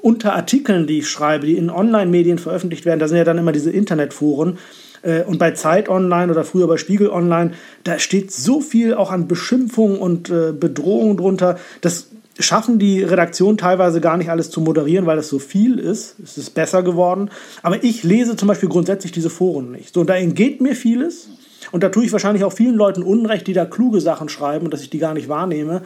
unter 0.05 0.35
Artikeln, 0.35 0.85
die 0.85 0.99
ich 0.99 1.09
schreibe, 1.09 1.47
die 1.47 1.57
in 1.57 1.71
Online-Medien 1.71 2.37
veröffentlicht 2.37 2.85
werden, 2.85 2.99
da 2.99 3.07
sind 3.07 3.17
ja 3.17 3.23
dann 3.23 3.39
immer 3.39 3.51
diese 3.51 3.71
Internetforen, 3.71 4.59
äh, 5.01 5.23
und 5.23 5.39
bei 5.39 5.51
Zeit 5.51 5.89
Online 5.89 6.31
oder 6.31 6.43
früher 6.43 6.67
bei 6.67 6.77
Spiegel 6.77 7.09
Online, 7.09 7.53
da 7.83 7.97
steht 7.97 8.31
so 8.31 8.61
viel 8.61 8.93
auch 8.93 9.11
an 9.11 9.27
Beschimpfung 9.27 9.99
und 9.99 10.29
äh, 10.29 10.51
Bedrohung 10.51 11.17
drunter. 11.17 11.57
Das 11.81 12.11
schaffen 12.37 12.77
die 12.77 13.01
Redaktion 13.01 13.57
teilweise 13.57 13.99
gar 13.99 14.17
nicht 14.17 14.29
alles 14.29 14.51
zu 14.51 14.61
moderieren, 14.61 15.07
weil 15.07 15.15
das 15.15 15.27
so 15.27 15.39
viel 15.39 15.79
ist. 15.79 16.17
Es 16.23 16.37
ist 16.37 16.51
besser 16.51 16.83
geworden. 16.83 17.31
Aber 17.63 17.83
ich 17.83 18.03
lese 18.03 18.35
zum 18.35 18.47
Beispiel 18.47 18.69
grundsätzlich 18.69 19.11
diese 19.11 19.31
Foren 19.31 19.71
nicht. 19.71 19.91
So, 19.91 20.01
und 20.01 20.09
da 20.09 20.15
entgeht 20.15 20.61
mir 20.61 20.75
vieles. 20.75 21.29
Und 21.71 21.81
da 21.81 21.89
tue 21.89 22.05
ich 22.05 22.11
wahrscheinlich 22.11 22.43
auch 22.43 22.53
vielen 22.53 22.75
Leuten 22.75 23.01
Unrecht, 23.01 23.47
die 23.47 23.53
da 23.53 23.65
kluge 23.65 24.01
Sachen 24.01 24.29
schreiben 24.29 24.65
und 24.65 24.71
dass 24.71 24.83
ich 24.83 24.91
die 24.91 24.99
gar 24.99 25.15
nicht 25.15 25.29
wahrnehme. 25.29 25.81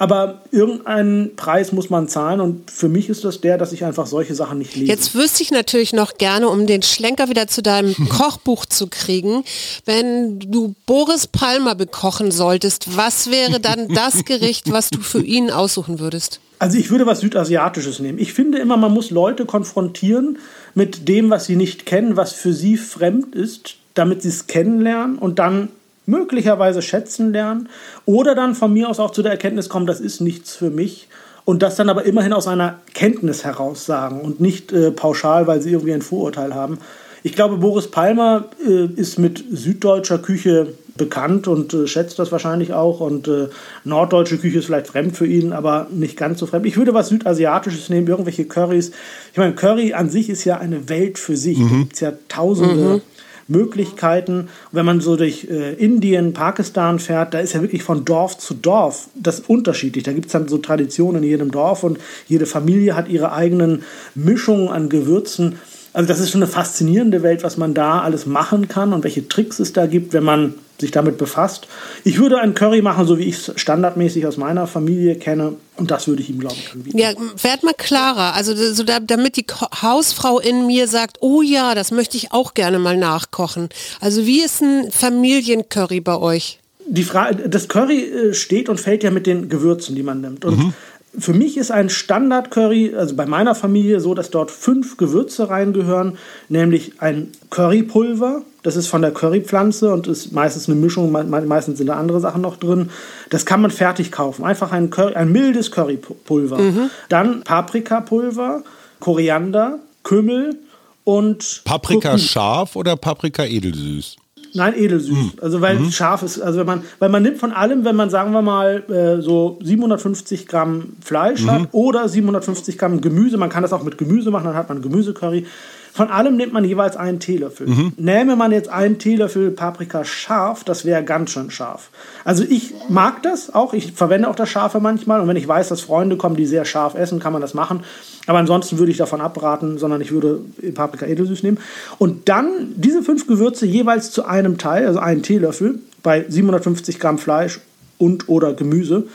Aber 0.00 0.40
irgendeinen 0.50 1.36
Preis 1.36 1.72
muss 1.72 1.90
man 1.90 2.08
zahlen 2.08 2.40
und 2.40 2.70
für 2.70 2.88
mich 2.88 3.10
ist 3.10 3.22
das 3.22 3.42
der, 3.42 3.58
dass 3.58 3.70
ich 3.72 3.84
einfach 3.84 4.06
solche 4.06 4.34
Sachen 4.34 4.56
nicht 4.56 4.74
lese. 4.74 4.90
Jetzt 4.90 5.14
wüsste 5.14 5.42
ich 5.42 5.50
natürlich 5.50 5.92
noch 5.92 6.14
gerne, 6.14 6.48
um 6.48 6.66
den 6.66 6.80
Schlenker 6.80 7.28
wieder 7.28 7.48
zu 7.48 7.60
deinem 7.60 7.94
Kochbuch 8.08 8.64
zu 8.64 8.86
kriegen, 8.86 9.44
wenn 9.84 10.40
du 10.40 10.74
Boris 10.86 11.26
Palmer 11.26 11.74
bekochen 11.74 12.30
solltest, 12.30 12.96
was 12.96 13.30
wäre 13.30 13.60
dann 13.60 13.88
das 13.94 14.24
Gericht, 14.24 14.72
was 14.72 14.88
du 14.88 15.00
für 15.00 15.20
ihn 15.20 15.50
aussuchen 15.50 16.00
würdest? 16.00 16.40
Also 16.58 16.78
ich 16.78 16.90
würde 16.90 17.04
was 17.04 17.20
Südasiatisches 17.20 17.98
nehmen. 17.98 18.18
Ich 18.18 18.32
finde 18.32 18.56
immer, 18.56 18.78
man 18.78 18.94
muss 18.94 19.10
Leute 19.10 19.44
konfrontieren 19.44 20.38
mit 20.74 21.08
dem, 21.08 21.28
was 21.28 21.44
sie 21.44 21.56
nicht 21.56 21.84
kennen, 21.84 22.16
was 22.16 22.32
für 22.32 22.54
sie 22.54 22.78
fremd 22.78 23.34
ist, 23.34 23.76
damit 23.92 24.22
sie 24.22 24.28
es 24.28 24.46
kennenlernen 24.46 25.18
und 25.18 25.38
dann 25.38 25.68
möglicherweise 26.10 26.82
schätzen 26.82 27.32
lernen 27.32 27.68
oder 28.04 28.34
dann 28.34 28.54
von 28.54 28.72
mir 28.72 28.88
aus 28.88 29.00
auch 29.00 29.12
zu 29.12 29.22
der 29.22 29.32
Erkenntnis 29.32 29.68
kommen, 29.68 29.86
das 29.86 30.00
ist 30.00 30.20
nichts 30.20 30.54
für 30.54 30.70
mich 30.70 31.08
und 31.44 31.62
das 31.62 31.76
dann 31.76 31.88
aber 31.88 32.04
immerhin 32.04 32.32
aus 32.32 32.46
einer 32.46 32.80
Kenntnis 32.94 33.44
heraus 33.44 33.86
sagen 33.86 34.20
und 34.20 34.40
nicht 34.40 34.72
äh, 34.72 34.90
pauschal, 34.90 35.46
weil 35.46 35.60
sie 35.62 35.70
irgendwie 35.70 35.94
ein 35.94 36.02
Vorurteil 36.02 36.54
haben. 36.54 36.78
Ich 37.22 37.34
glaube, 37.34 37.58
Boris 37.58 37.90
Palmer 37.90 38.46
äh, 38.66 38.86
ist 38.86 39.18
mit 39.18 39.44
süddeutscher 39.50 40.18
Küche 40.18 40.68
bekannt 40.96 41.48
und 41.48 41.74
äh, 41.74 41.86
schätzt 41.86 42.18
das 42.18 42.30
wahrscheinlich 42.30 42.72
auch. 42.72 43.00
Und 43.00 43.26
äh, 43.28 43.48
norddeutsche 43.84 44.38
Küche 44.38 44.58
ist 44.58 44.66
vielleicht 44.66 44.88
fremd 44.88 45.16
für 45.16 45.26
ihn, 45.26 45.52
aber 45.52 45.88
nicht 45.90 46.16
ganz 46.16 46.38
so 46.38 46.46
fremd. 46.46 46.66
Ich 46.66 46.76
würde 46.76 46.94
was 46.94 47.08
Südasiatisches 47.08 47.88
nehmen, 47.88 48.06
irgendwelche 48.06 48.44
Currys. 48.44 48.92
Ich 49.32 49.38
meine, 49.38 49.54
Curry 49.54 49.92
an 49.94 50.08
sich 50.08 50.30
ist 50.30 50.44
ja 50.44 50.58
eine 50.58 50.88
Welt 50.88 51.18
für 51.18 51.36
sich. 51.36 51.58
Mhm. 51.58 51.68
Da 51.68 51.76
gibt 51.76 51.92
es 51.94 52.00
ja 52.00 52.12
tausende 52.28 52.74
mhm. 52.74 53.02
Möglichkeiten. 53.50 54.48
Wenn 54.72 54.86
man 54.86 55.00
so 55.00 55.16
durch 55.16 55.48
äh, 55.50 55.74
Indien, 55.74 56.32
Pakistan 56.32 56.98
fährt, 56.98 57.34
da 57.34 57.40
ist 57.40 57.52
ja 57.52 57.60
wirklich 57.60 57.82
von 57.82 58.04
Dorf 58.04 58.38
zu 58.38 58.54
Dorf 58.54 59.08
das 59.14 59.40
unterschiedlich. 59.40 60.04
Da 60.04 60.12
gibt 60.12 60.26
es 60.26 60.32
dann 60.32 60.48
so 60.48 60.58
Traditionen 60.58 61.22
in 61.22 61.28
jedem 61.28 61.50
Dorf 61.50 61.82
und 61.82 61.98
jede 62.28 62.46
Familie 62.46 62.96
hat 62.96 63.08
ihre 63.08 63.32
eigenen 63.32 63.82
Mischungen 64.14 64.68
an 64.68 64.88
Gewürzen. 64.88 65.58
Also 65.92 66.08
das 66.08 66.20
ist 66.20 66.30
schon 66.30 66.42
eine 66.42 66.50
faszinierende 66.50 67.22
Welt, 67.22 67.42
was 67.42 67.56
man 67.56 67.74
da 67.74 68.00
alles 68.00 68.24
machen 68.24 68.68
kann 68.68 68.92
und 68.92 69.04
welche 69.04 69.28
Tricks 69.28 69.58
es 69.58 69.72
da 69.72 69.86
gibt, 69.86 70.12
wenn 70.12 70.24
man 70.24 70.54
sich 70.80 70.90
damit 70.90 71.18
befasst. 71.18 71.68
Ich 72.04 72.18
würde 72.18 72.38
einen 72.38 72.54
Curry 72.54 72.82
machen, 72.82 73.06
so 73.06 73.18
wie 73.18 73.24
ich 73.24 73.36
es 73.36 73.52
standardmäßig 73.56 74.26
aus 74.26 74.36
meiner 74.36 74.66
Familie 74.66 75.16
kenne. 75.16 75.54
Und 75.76 75.90
das 75.90 76.08
würde 76.08 76.22
ich 76.22 76.30
ihm, 76.30 76.40
glaube 76.40 76.56
ich, 76.58 76.72
anbieten. 76.72 76.98
Ja, 76.98 77.12
werd 77.42 77.62
mal 77.62 77.74
klarer. 77.76 78.34
Also 78.34 78.54
so 78.54 78.82
da, 78.82 79.00
damit 79.00 79.36
die 79.36 79.46
Hausfrau 79.82 80.40
in 80.40 80.66
mir 80.66 80.88
sagt, 80.88 81.18
oh 81.20 81.42
ja, 81.42 81.74
das 81.74 81.90
möchte 81.90 82.16
ich 82.16 82.32
auch 82.32 82.54
gerne 82.54 82.78
mal 82.78 82.96
nachkochen. 82.96 83.68
Also 84.00 84.26
wie 84.26 84.42
ist 84.42 84.62
ein 84.62 84.90
Familiencurry 84.90 86.00
bei 86.00 86.16
euch? 86.16 86.58
Die 86.86 87.04
Frage, 87.04 87.48
das 87.48 87.68
Curry 87.68 88.02
äh, 88.02 88.34
steht 88.34 88.68
und 88.68 88.80
fällt 88.80 89.04
ja 89.04 89.10
mit 89.10 89.26
den 89.26 89.48
Gewürzen, 89.48 89.94
die 89.94 90.02
man 90.02 90.20
nimmt. 90.20 90.44
Und 90.44 90.58
mhm. 90.58 90.74
Für 91.18 91.32
mich 91.32 91.56
ist 91.56 91.72
ein 91.72 91.88
Standard-Curry, 91.88 92.94
also 92.94 93.16
bei 93.16 93.26
meiner 93.26 93.54
Familie, 93.54 94.00
so, 94.00 94.14
dass 94.14 94.30
dort 94.30 94.50
fünf 94.50 94.96
Gewürze 94.96 95.50
reingehören, 95.50 96.18
nämlich 96.48 96.92
ein 97.00 97.32
Currypulver, 97.50 98.42
das 98.62 98.76
ist 98.76 98.86
von 98.86 99.02
der 99.02 99.10
Currypflanze 99.10 99.92
und 99.92 100.06
ist 100.06 100.32
meistens 100.32 100.68
eine 100.68 100.78
Mischung, 100.78 101.10
meistens 101.10 101.78
sind 101.78 101.86
da 101.86 101.94
andere 101.94 102.20
Sachen 102.20 102.42
noch 102.42 102.56
drin. 102.56 102.90
Das 103.30 103.46
kann 103.46 103.60
man 103.60 103.70
fertig 103.70 104.12
kaufen. 104.12 104.44
Einfach 104.44 104.70
ein, 104.70 104.90
Curry, 104.90 105.14
ein 105.14 105.32
mildes 105.32 105.70
Currypulver. 105.70 106.58
Mhm. 106.58 106.90
Dann 107.08 107.42
Paprikapulver, 107.42 108.62
Koriander, 109.00 109.78
Kümmel 110.04 110.58
und. 111.04 111.62
Paprika 111.64 112.10
Kurkuma. 112.10 112.18
scharf 112.18 112.76
oder 112.76 112.96
Paprika 112.96 113.44
edelsüß? 113.44 114.16
Nein, 114.54 114.74
edelsüß. 114.76 115.16
Mhm. 115.16 115.32
Also 115.40 115.60
weil 115.60 115.78
mhm. 115.78 115.90
scharf 115.90 116.22
ist, 116.22 116.40
also 116.40 116.58
wenn 116.60 116.66
man, 116.66 116.82
weil 116.98 117.08
man 117.08 117.22
nimmt 117.22 117.38
von 117.38 117.52
allem, 117.52 117.84
wenn 117.84 117.96
man 117.96 118.10
sagen 118.10 118.32
wir 118.32 118.42
mal 118.42 118.82
äh, 118.90 119.22
so 119.22 119.58
750 119.62 120.46
Gramm 120.46 120.96
Fleisch 121.04 121.42
mhm. 121.42 121.50
hat 121.50 121.68
oder 121.72 122.08
750 122.08 122.78
Gramm 122.78 123.00
Gemüse, 123.00 123.36
man 123.36 123.50
kann 123.50 123.62
das 123.62 123.72
auch 123.72 123.82
mit 123.82 123.98
Gemüse 123.98 124.30
machen, 124.30 124.44
dann 124.44 124.54
hat 124.54 124.68
man 124.68 124.82
Gemüsecurry. 124.82 125.46
Von 125.92 126.08
allem 126.08 126.36
nimmt 126.36 126.52
man 126.52 126.64
jeweils 126.64 126.96
einen 126.96 127.18
Teelöffel. 127.18 127.66
Mhm. 127.66 127.92
Nähme 127.96 128.36
man 128.36 128.52
jetzt 128.52 128.68
einen 128.68 128.98
Teelöffel 128.98 129.50
Paprika 129.50 130.04
scharf, 130.04 130.62
das 130.62 130.84
wäre 130.84 131.02
ganz 131.02 131.30
schön 131.30 131.50
scharf. 131.50 131.90
Also 132.24 132.44
ich 132.48 132.74
mag 132.88 133.22
das 133.24 133.52
auch, 133.52 133.74
ich 133.74 133.92
verwende 133.92 134.28
auch 134.28 134.36
das 134.36 134.48
Scharfe 134.48 134.78
manchmal 134.80 135.20
und 135.20 135.28
wenn 135.28 135.36
ich 135.36 135.48
weiß, 135.48 135.68
dass 135.68 135.80
Freunde 135.80 136.16
kommen, 136.16 136.36
die 136.36 136.46
sehr 136.46 136.64
scharf 136.64 136.94
essen, 136.94 137.18
kann 137.18 137.32
man 137.32 137.42
das 137.42 137.54
machen. 137.54 137.82
Aber 138.30 138.38
ansonsten 138.38 138.78
würde 138.78 138.92
ich 138.92 138.98
davon 138.98 139.20
abraten, 139.20 139.76
sondern 139.76 140.00
ich 140.00 140.12
würde 140.12 140.38
Paprika 140.76 141.04
edelsüß 141.04 141.42
nehmen. 141.42 141.58
Und 141.98 142.28
dann 142.28 142.74
diese 142.76 143.02
fünf 143.02 143.26
Gewürze 143.26 143.66
jeweils 143.66 144.12
zu 144.12 144.24
einem 144.24 144.56
Teil, 144.56 144.86
also 144.86 145.00
einen 145.00 145.24
Teelöffel, 145.24 145.80
bei 146.04 146.24
750 146.28 147.00
Gramm 147.00 147.18
Fleisch 147.18 147.58
und 147.98 148.28
oder 148.28 148.54
Gemüse 148.54 149.08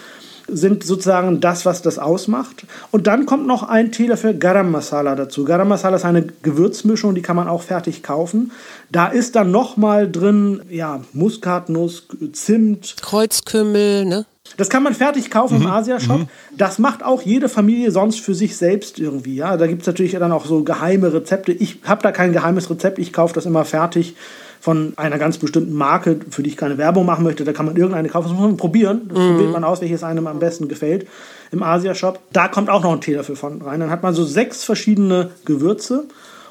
sind 0.50 0.84
sozusagen 0.84 1.40
das, 1.40 1.66
was 1.66 1.82
das 1.82 1.98
ausmacht. 1.98 2.66
Und 2.92 3.08
dann 3.08 3.26
kommt 3.26 3.48
noch 3.48 3.64
ein 3.64 3.94
Teelöffel 3.94 4.38
Garam 4.38 4.70
Masala 4.70 5.16
dazu. 5.16 5.46
Garam 5.46 5.70
Masala 5.70 5.96
ist 5.96 6.04
eine 6.04 6.24
Gewürzmischung, 6.42 7.16
die 7.16 7.22
kann 7.22 7.38
man 7.38 7.48
auch 7.48 7.62
fertig 7.62 8.04
kaufen. 8.04 8.52
Da 8.92 9.08
ist 9.08 9.38
dann 9.38 9.50
nochmal 9.50 10.12
drin, 10.12 10.62
ja, 10.70 11.00
Muskatnuss, 11.14 12.10
Zimt. 12.34 12.98
Kreuzkümmel, 13.02 14.04
ne? 14.04 14.26
Das 14.58 14.70
kann 14.70 14.84
man 14.84 14.94
fertig 14.94 15.32
kaufen 15.32 15.58
mhm. 15.58 15.66
im 15.66 15.72
Asia-Shop. 15.72 16.20
Mhm. 16.20 16.28
Das 16.56 16.80
macht 16.80 17.04
auch 17.04 17.22
jede 17.22 17.50
Familie 17.50 17.92
sonst 17.92 18.22
für 18.22 18.36
sich 18.36 18.56
selbst 18.58 19.00
irgendwie. 19.00 19.36
Ja? 19.36 19.58
Da 19.58 19.68
gibt 19.68 19.82
es 19.82 19.88
natürlich 19.88 20.14
dann 20.14 20.32
auch 20.32 20.46
so 20.46 20.64
geheime 20.64 21.14
Rezepte. 21.14 21.52
Ich 21.52 21.80
habe 21.84 22.02
da 22.04 22.12
kein 22.12 22.32
geheimes 22.32 22.70
Rezept, 22.70 23.00
ich 23.00 23.12
kaufe 23.12 23.34
das 23.34 23.46
immer 23.46 23.66
fertig 23.66 24.16
von 24.62 24.94
einer 24.96 25.20
ganz 25.20 25.38
bestimmten 25.38 25.74
Marke, 25.74 26.20
für 26.32 26.42
die 26.42 26.50
ich 26.50 26.58
keine 26.58 26.78
Werbung 26.78 27.06
machen 27.06 27.24
möchte. 27.24 27.44
Da 27.44 27.54
kann 27.54 27.68
man 27.68 27.76
irgendeine 27.76 28.10
kaufen. 28.10 28.30
Das 28.30 28.38
muss 28.38 28.48
man 28.48 28.58
probieren. 28.58 29.10
Das 29.10 29.20
mhm. 29.20 29.32
probiert 29.32 29.52
man 29.52 29.64
aus, 29.64 29.82
welches 29.82 30.04
einem 30.04 30.26
am 30.28 30.40
besten 30.40 30.68
gefällt 30.68 31.08
im 31.52 31.62
Asia-Shop. 31.62 32.20
Da 32.34 32.48
kommt 32.48 32.70
auch 32.70 32.82
noch 32.82 32.94
ein 32.94 33.02
Teelöffel 33.02 33.36
von 33.36 33.62
rein. 33.62 33.80
Dann 33.80 33.92
hat 33.92 34.04
man 34.04 34.14
so 34.14 34.24
sechs 34.24 34.64
verschiedene 34.64 35.32
Gewürze. 35.46 36.06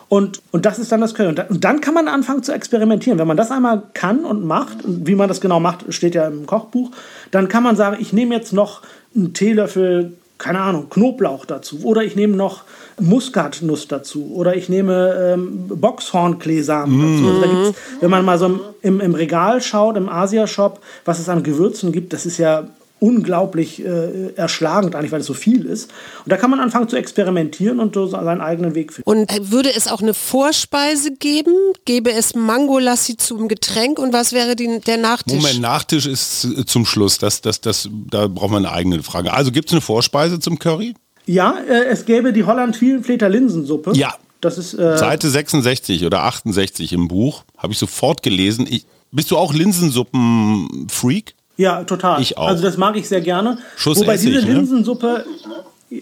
Und, 0.09 0.43
und 0.53 0.67
das 0.67 0.79
ist 0.79 0.93
dann 0.93 1.01
das 1.01 1.15
Curry. 1.15 1.29
Und, 1.29 1.39
da, 1.39 1.45
und 1.45 1.65
dann 1.65 1.81
kann 1.81 1.95
man 1.95 2.09
anfangen 2.09 2.43
zu 2.43 2.53
experimentieren. 2.53 3.19
Wenn 3.19 3.27
man 3.27 3.37
das 3.37 3.51
einmal 3.51 3.83
kann 3.95 4.25
und 4.25 4.45
macht, 4.45 4.85
und 4.85 5.07
wie 5.07 5.15
man 5.15 5.29
das 5.29 5.41
genau 5.41 5.61
macht, 5.61 5.93
steht 5.93 6.15
ja 6.15 6.27
im 6.27 6.47
Kochbuch, 6.47 6.91
dann 7.31 7.49
kann 7.49 7.63
man 7.63 7.77
sagen, 7.77 7.97
ich 8.01 8.13
nehme 8.13 8.35
jetzt 8.35 8.53
noch 8.53 8.83
einen 9.15 9.33
Teelöffel, 9.33 10.15
keine 10.39 10.61
Ahnung, 10.61 10.91
Knoblauch 10.91 11.47
dazu. 11.47 11.81
Oder 11.85 12.03
ich 12.03 12.17
nehme 12.17 12.37
noch 12.37 12.65
Muskatnuss 13.01 13.89
dazu 13.89 14.33
oder 14.35 14.57
ich 14.57 14.69
nehme 14.69 15.33
ähm, 15.35 15.67
Boxhornkleesamen 15.69 16.97
mm. 16.97 17.25
dazu. 17.25 17.29
Also 17.29 17.73
da 17.73 17.75
wenn 18.01 18.11
man 18.11 18.25
mal 18.25 18.39
so 18.39 18.61
im, 18.83 19.01
im 19.01 19.15
Regal 19.15 19.61
schaut, 19.61 19.97
im 19.97 20.09
Asia-Shop, 20.09 20.81
was 21.05 21.19
es 21.19 21.29
an 21.29 21.43
Gewürzen 21.43 21.93
gibt, 21.93 22.13
das 22.13 22.27
ist 22.27 22.39
ja 22.39 22.69
unglaublich 23.05 23.85
äh, 23.85 24.33
erschlagend 24.35 24.95
eigentlich, 24.95 25.13
weil 25.13 25.21
es 25.21 25.27
so 25.27 25.35
viel 25.35 25.67
ist. 25.67 25.91
Und 26.25 26.33
da 26.33 26.39
kann 26.39 26.49
man 26.49 26.59
anfangen 26.59 26.89
zu 26.89 26.97
experimentieren 26.97 27.79
und 27.79 27.95
so 27.95 28.07
seinen 28.07 28.41
eigenen 28.41 28.75
Weg 28.75 28.95
finden. 28.95 29.11
Und 29.11 29.31
äh, 29.31 29.51
würde 29.51 29.69
es 29.77 29.89
auch 29.89 30.01
eine 30.01 30.15
Vorspeise 30.15 31.13
geben? 31.13 31.53
Gäbe 31.85 32.11
es 32.13 32.35
Mangolassi 32.35 33.19
zum 33.19 33.49
Getränk 33.49 33.99
und 33.99 34.15
was 34.15 34.33
wäre 34.33 34.57
die, 34.57 34.81
der 34.81 34.97
Nachtisch? 34.97 35.35
Moment, 35.35 35.61
Nachtisch 35.61 36.07
ist 36.07 36.49
zum 36.67 36.87
Schluss. 36.87 37.19
Das, 37.19 37.43
das, 37.43 37.61
das, 37.61 37.91
da 38.11 38.27
braucht 38.27 38.51
man 38.51 38.65
eine 38.65 38.75
eigene 38.75 39.03
Frage. 39.03 39.35
Also 39.35 39.53
gibt 39.53 39.69
es 39.69 39.73
eine 39.75 39.83
Vorspeise 39.83 40.41
zum 40.41 40.59
Curry? 40.59 40.95
Ja, 41.27 41.59
äh, 41.69 41.85
es 41.85 42.07
gäbe 42.07 42.33
die 42.33 42.45
Holland-Vielenfleter 42.45 43.29
Linsensuppe. 43.29 43.93
Ja. 43.95 44.15
Das 44.41 44.59
ist, 44.59 44.75
äh 44.75 44.99
Seite 44.99 45.29
66 45.29 46.05
oder 46.05 46.23
68 46.25 46.93
im 46.93 47.09
Buch. 47.09 47.45
Habe 47.57 47.73
ich 47.73 47.79
sofort 47.79 48.23
gelesen. 48.23 48.67
Ich, 48.69 48.87
bist 49.11 49.31
du 49.31 49.37
auch 49.37 49.55
Linsensuppen-Freak? 49.55 51.35
Ja, 51.57 51.85
total. 51.85 52.21
Ich 52.21 52.37
auch. 52.37 52.49
Also 52.49 52.63
das 52.63 52.77
mag 52.77 52.97
ich 52.97 53.09
sehr 53.09 53.21
gerne. 53.21 53.59
Schuss 53.77 54.01
Wobei 54.01 54.15
Essig, 54.15 54.33
diese 54.33 54.47
ne? 54.47 54.55
Linsensuppe 54.55 55.25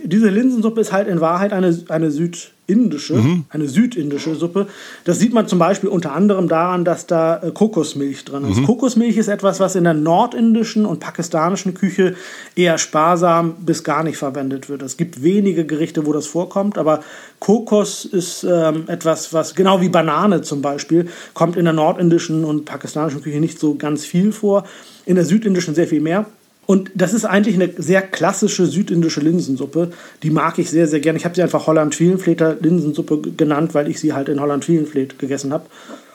diese 0.04 0.28
Linsensuppe 0.28 0.80
ist 0.80 0.92
halt 0.92 1.08
in 1.08 1.20
Wahrheit 1.20 1.52
eine, 1.52 1.76
eine 1.88 2.10
südindische, 2.10 3.14
mhm. 3.14 3.44
eine 3.50 3.68
südindische 3.68 4.34
Suppe. 4.34 4.66
Das 5.04 5.18
sieht 5.18 5.32
man 5.32 5.48
zum 5.48 5.58
Beispiel 5.58 5.90
unter 5.90 6.12
anderem 6.12 6.48
daran, 6.48 6.84
dass 6.84 7.06
da 7.06 7.42
äh, 7.42 7.50
Kokosmilch 7.50 8.24
drin 8.24 8.48
ist. 8.48 8.58
Mhm. 8.58 8.66
Kokosmilch 8.66 9.16
ist 9.16 9.28
etwas, 9.28 9.60
was 9.60 9.74
in 9.74 9.84
der 9.84 9.94
nordindischen 9.94 10.86
und 10.86 11.00
pakistanischen 11.00 11.74
Küche 11.74 12.14
eher 12.54 12.78
sparsam 12.78 13.54
bis 13.60 13.84
gar 13.84 14.02
nicht 14.02 14.16
verwendet 14.16 14.68
wird. 14.68 14.82
Es 14.82 14.96
gibt 14.96 15.22
wenige 15.22 15.66
Gerichte, 15.66 16.06
wo 16.06 16.12
das 16.12 16.26
vorkommt, 16.26 16.78
aber 16.78 17.00
Kokos 17.40 18.04
ist 18.04 18.44
ähm, 18.44 18.84
etwas, 18.86 19.32
was 19.32 19.54
genau 19.54 19.80
wie 19.80 19.88
Banane 19.88 20.42
zum 20.42 20.62
Beispiel, 20.62 21.08
kommt 21.34 21.56
in 21.56 21.64
der 21.64 21.74
nordindischen 21.74 22.44
und 22.44 22.64
pakistanischen 22.64 23.22
Küche 23.22 23.40
nicht 23.40 23.58
so 23.58 23.74
ganz 23.74 24.04
viel 24.04 24.32
vor, 24.32 24.64
in 25.06 25.16
der 25.16 25.24
südindischen 25.24 25.74
sehr 25.74 25.86
viel 25.86 26.00
mehr. 26.00 26.26
Und 26.66 26.90
das 26.94 27.12
ist 27.12 27.24
eigentlich 27.24 27.56
eine 27.56 27.70
sehr 27.76 28.02
klassische 28.02 28.66
südindische 28.66 29.20
Linsensuppe. 29.20 29.90
Die 30.22 30.30
mag 30.30 30.58
ich 30.58 30.70
sehr, 30.70 30.86
sehr 30.86 31.00
gerne. 31.00 31.18
Ich 31.18 31.24
habe 31.24 31.34
sie 31.34 31.42
einfach 31.42 31.66
Holland-Wielenfleter 31.66 32.56
Linsensuppe 32.60 33.32
genannt, 33.36 33.74
weil 33.74 33.88
ich 33.88 33.98
sie 33.98 34.12
halt 34.12 34.28
in 34.28 34.40
Holland-Wielenflet 34.40 35.18
gegessen 35.18 35.52
habe. 35.52 35.66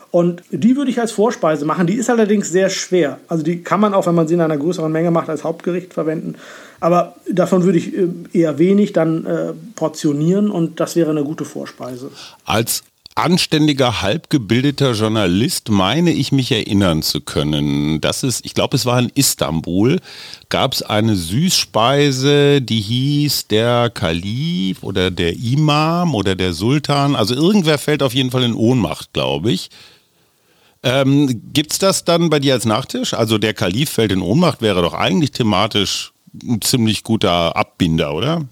Und 0.09 0.41
die 0.51 0.77
würde 0.77 0.89
ich 0.89 1.01
als 1.01 1.11
Vorspeise 1.11 1.65
machen. 1.65 1.85
Die 1.85 1.95
ist 1.95 2.09
allerdings 2.09 2.49
sehr 2.49 2.69
schwer. 2.69 3.19
Also 3.27 3.43
die 3.43 3.61
kann 3.61 3.81
man 3.81 3.93
auch, 3.93 4.07
wenn 4.07 4.15
man 4.15 4.27
sie 4.27 4.35
in 4.35 4.41
einer 4.41 4.57
größeren 4.57 4.91
Menge 4.91 5.11
macht, 5.11 5.29
als 5.29 5.43
Hauptgericht 5.43 5.93
verwenden. 5.93 6.35
Aber 6.79 7.15
davon 7.29 7.63
würde 7.63 7.77
ich 7.77 7.93
äh, 7.95 8.07
eher 8.31 8.57
wenig 8.57 8.93
dann 8.93 9.25
äh, 9.25 9.53
portionieren 9.75 10.49
und 10.49 10.79
das 10.79 10.95
wäre 10.95 11.11
eine 11.11 11.23
gute 11.23 11.43
Vorspeise. 11.43 12.09
Als 12.45 12.83
anständiger, 13.18 14.01
halbgebildeter 14.01 14.91
Journalist 14.91 15.70
meine 15.70 16.11
ich 16.11 16.32
mich 16.32 16.51
erinnern 16.51 17.01
zu 17.01 17.22
können. 17.22 17.99
Das 17.99 18.24
ist, 18.24 18.45
ich 18.45 18.53
glaube, 18.53 18.76
es 18.76 18.86
war 18.86 18.99
in 18.99 19.09
Istanbul, 19.15 19.99
gab 20.49 20.74
es 20.74 20.84
eine 20.84 21.15
Süßspeise, 21.15 22.61
die 22.61 22.80
hieß 22.80 23.47
der 23.47 23.89
Kalif 23.89 24.84
oder 24.84 25.09
der 25.09 25.34
Imam 25.36 26.13
oder 26.13 26.36
der 26.36 26.53
Sultan. 26.53 27.15
Also 27.15 27.34
irgendwer 27.34 27.80
fällt 27.80 28.03
auf 28.03 28.13
jeden 28.13 28.32
Fall 28.32 28.43
in 28.43 28.53
Ohnmacht, 28.53 29.13
glaube 29.13 29.51
ich. 29.51 29.70
Ähm, 30.84 31.41
Gibt 31.53 31.72
es 31.72 31.80
das 31.80 32.05
dann 32.05 32.30
bei 32.30 32.39
dir 32.39 32.53
als 32.53 32.65
Nachtisch? 32.65 33.15
Also 33.15 33.39
der 33.39 33.55
Kalif 33.55 33.89
fällt 33.89 34.11
in 34.11 34.22
Ohnmacht 34.22 34.61
wäre 34.61 34.84
doch 34.84 34.93
eigentlich 34.93 35.32
thematisch 35.32 36.13
ein 36.43 36.61
ziemlich 36.61 37.03
guter 37.03 37.55
Abbinder, 37.55 38.13
oder? 38.13 38.45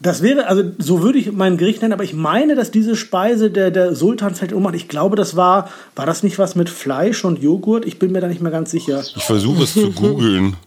Das 0.00 0.22
wäre, 0.22 0.46
also 0.48 0.64
so 0.78 1.02
würde 1.02 1.18
ich 1.18 1.32
mein 1.32 1.56
Gericht 1.56 1.80
nennen, 1.80 1.92
aber 1.92 2.04
ich 2.04 2.14
meine, 2.14 2.56
dass 2.56 2.70
diese 2.70 2.96
Speise 2.96 3.50
der, 3.50 3.70
der 3.70 3.94
Sultan 3.94 4.34
fällt 4.34 4.52
um. 4.52 4.72
Ich 4.74 4.88
glaube, 4.88 5.16
das 5.16 5.36
war, 5.36 5.70
war 5.94 6.06
das 6.06 6.22
nicht 6.22 6.38
was 6.38 6.56
mit 6.56 6.68
Fleisch 6.68 7.24
und 7.24 7.40
Joghurt? 7.40 7.84
Ich 7.84 7.98
bin 7.98 8.12
mir 8.12 8.20
da 8.20 8.28
nicht 8.28 8.40
mehr 8.40 8.52
ganz 8.52 8.70
sicher. 8.70 9.00
Ich 9.00 9.24
versuche 9.24 9.64
es 9.64 9.74
zu 9.74 9.90
googeln. 9.92 10.56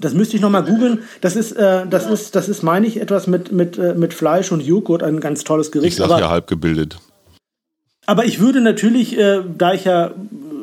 Das 0.00 0.14
müsste 0.14 0.36
ich 0.36 0.42
nochmal 0.42 0.62
googeln. 0.62 1.00
Das 1.20 1.34
ist, 1.34 1.50
äh, 1.52 1.84
das 1.84 2.08
ist, 2.08 2.36
das 2.36 2.48
ist, 2.48 2.62
meine 2.62 2.86
ich, 2.86 3.00
etwas 3.00 3.26
mit, 3.26 3.50
mit, 3.50 3.78
äh, 3.78 3.94
mit 3.94 4.14
Fleisch 4.14 4.52
und 4.52 4.60
Joghurt, 4.60 5.02
ein 5.02 5.18
ganz 5.18 5.42
tolles 5.42 5.72
Gericht. 5.72 5.98
Ich 5.98 6.06
sage 6.06 6.20
ja 6.20 6.30
halb 6.30 6.46
gebildet. 6.46 6.98
Aber 8.06 8.24
ich 8.24 8.38
würde 8.38 8.60
natürlich, 8.60 9.18
äh, 9.18 9.42
da 9.58 9.74
ich 9.74 9.84
ja 9.84 10.12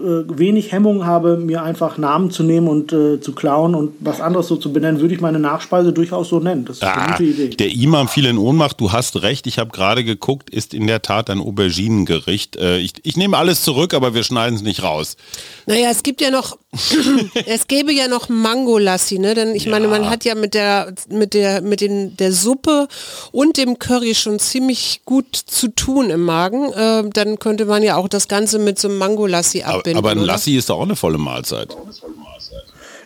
äh, 0.06 0.38
wenig 0.38 0.72
Hemmung 0.72 1.06
habe, 1.06 1.38
mir 1.38 1.64
einfach 1.64 1.98
Namen 1.98 2.32
zu 2.32 2.44
nehmen 2.44 2.68
und 2.68 2.94
äh, 2.94 3.20
zu 3.20 3.34
klauen 3.34 3.76
und 3.76 3.94
was 4.00 4.22
anderes 4.22 4.48
so 4.48 4.56
zu 4.56 4.72
benennen, 4.72 5.02
würde 5.02 5.14
ich 5.14 5.22
meine 5.22 5.40
Nachspeise 5.40 5.92
durchaus 5.92 6.30
so 6.30 6.40
nennen. 6.40 6.66
Das 6.66 6.78
ist 6.78 6.84
ah, 6.84 6.94
eine 6.94 7.12
gute 7.12 7.24
Idee. 7.24 7.50
Der 7.56 7.74
Imam 7.74 8.08
fiel 8.08 8.26
in 8.26 8.38
Ohnmacht, 8.38 8.80
du 8.80 8.92
hast 8.92 9.22
recht, 9.22 9.48
ich 9.48 9.60
habe 9.60 9.72
gerade 9.72 10.04
geguckt, 10.04 10.50
ist 10.50 10.74
in 10.74 10.88
der 10.88 11.02
Tat 11.02 11.30
ein 11.30 11.40
Auberginengericht. 11.40 12.56
Äh, 12.56 12.78
ich, 12.78 12.94
ich 13.04 13.18
nehme 13.18 13.38
alles 13.38 13.64
zurück, 13.64 13.94
aber 13.94 14.14
wir 14.14 14.24
schneiden 14.24 14.56
es 14.56 14.62
nicht 14.62 14.84
raus. 14.84 15.18
Naja, 15.66 15.90
es 15.90 16.04
gibt 16.04 16.22
ja 16.22 16.30
noch, 16.30 16.58
es 17.46 17.68
gäbe 17.68 17.92
ja 17.92 18.08
noch 18.08 18.30
Mangolassi, 18.30 19.20
ne? 19.20 19.34
Denn 19.34 19.56
ich 19.56 19.66
ja. 19.66 19.72
meine, 19.72 19.88
man 19.88 20.10
hat 20.10 20.26
ja 20.26 20.36
mit 20.36 20.54
der, 20.54 20.94
mit 21.10 21.34
der, 21.34 21.62
mit 21.62 21.82
den, 21.82 22.16
der 22.18 22.32
Suppe 22.32 22.88
und 23.32 23.58
dem 23.58 23.80
Curry 23.80 24.16
schon 24.16 24.40
ziemlich 24.40 25.02
gut 25.06 25.36
zu 25.36 25.70
tun 25.70 26.10
im 26.10 26.24
Magen. 26.24 26.72
Äh, 26.74 27.10
dann 27.10 27.40
könnte 27.40 27.66
man 27.66 27.84
ja 27.84 27.96
auch 27.96 28.08
das 28.08 28.28
Ganze 28.28 28.60
mit 28.60 28.80
so 28.80 28.88
einem 28.88 28.98
Mangolassi 28.98 29.64
abbinden. 29.64 29.98
Aber, 29.98 30.10
aber 30.10 30.12
ein 30.12 30.24
oder? 30.24 30.34
Lassi 30.34 30.56
ist 30.56 30.70
doch 30.70 30.78
auch 30.78 30.84
eine 30.84 30.96
volle 30.96 31.18
Mahlzeit. 31.18 31.76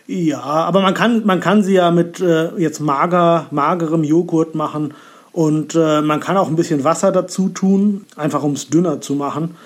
Ja, 0.06 0.40
aber 0.40 0.80
man 0.80 0.94
kann, 0.94 1.24
man 1.24 1.38
kann 1.38 1.62
sie 1.62 1.74
ja 1.74 1.92
mit 1.92 2.18
äh, 2.18 2.50
jetzt 2.56 2.80
mager, 2.80 3.46
magerem 3.52 4.02
Joghurt 4.02 4.56
machen 4.56 4.92
und 5.32 5.76
äh, 5.76 6.02
man 6.02 6.18
kann 6.18 6.36
auch 6.36 6.48
ein 6.48 6.56
bisschen 6.56 6.82
Wasser 6.82 7.12
dazu 7.12 7.48
tun, 7.48 8.06
einfach 8.16 8.42
um 8.42 8.54
es 8.54 8.68
dünner 8.68 9.00
zu 9.00 9.14
machen. 9.14 9.56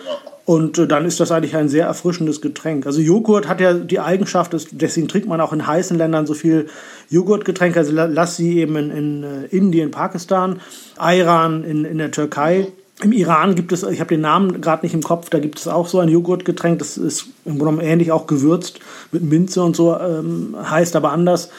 Und 0.46 0.78
äh, 0.78 0.86
dann 0.86 1.06
ist 1.06 1.20
das 1.20 1.32
eigentlich 1.32 1.56
ein 1.56 1.68
sehr 1.68 1.86
erfrischendes 1.86 2.40
Getränk. 2.40 2.86
Also 2.86 3.00
Joghurt 3.00 3.48
hat 3.48 3.60
ja 3.60 3.72
die 3.72 4.00
Eigenschaft, 4.00 4.54
deswegen 4.72 5.08
trinkt 5.08 5.26
man 5.26 5.40
auch 5.40 5.52
in 5.52 5.66
heißen 5.66 5.96
Ländern 5.96 6.26
so 6.26 6.34
viel 6.34 6.66
Joghurtgetränke. 7.08 7.78
Also 7.78 7.92
lass 7.92 8.36
sie 8.36 8.58
eben 8.58 8.76
in, 8.76 8.90
in 8.90 9.24
uh, 9.24 9.46
Indien, 9.50 9.90
Pakistan, 9.90 10.60
Iran, 11.00 11.64
in, 11.64 11.84
in 11.84 11.98
der 11.98 12.10
Türkei. 12.10 12.68
Im 13.02 13.12
Iran 13.12 13.54
gibt 13.54 13.72
es, 13.72 13.82
ich 13.82 14.00
habe 14.00 14.14
den 14.14 14.20
Namen 14.20 14.60
gerade 14.60 14.86
nicht 14.86 14.94
im 14.94 15.02
Kopf, 15.02 15.28
da 15.28 15.40
gibt 15.40 15.58
es 15.58 15.66
auch 15.66 15.88
so 15.88 15.98
ein 15.98 16.08
Joghurtgetränk, 16.08 16.78
das 16.78 16.96
ist 16.96 17.26
im 17.44 17.58
Grunde 17.58 17.82
ähnlich 17.82 18.12
auch 18.12 18.28
gewürzt 18.28 18.78
mit 19.10 19.24
Minze 19.24 19.64
und 19.64 19.74
so, 19.74 19.98
ähm, 19.98 20.54
heißt 20.62 20.94
aber 20.94 21.10
anders. 21.10 21.50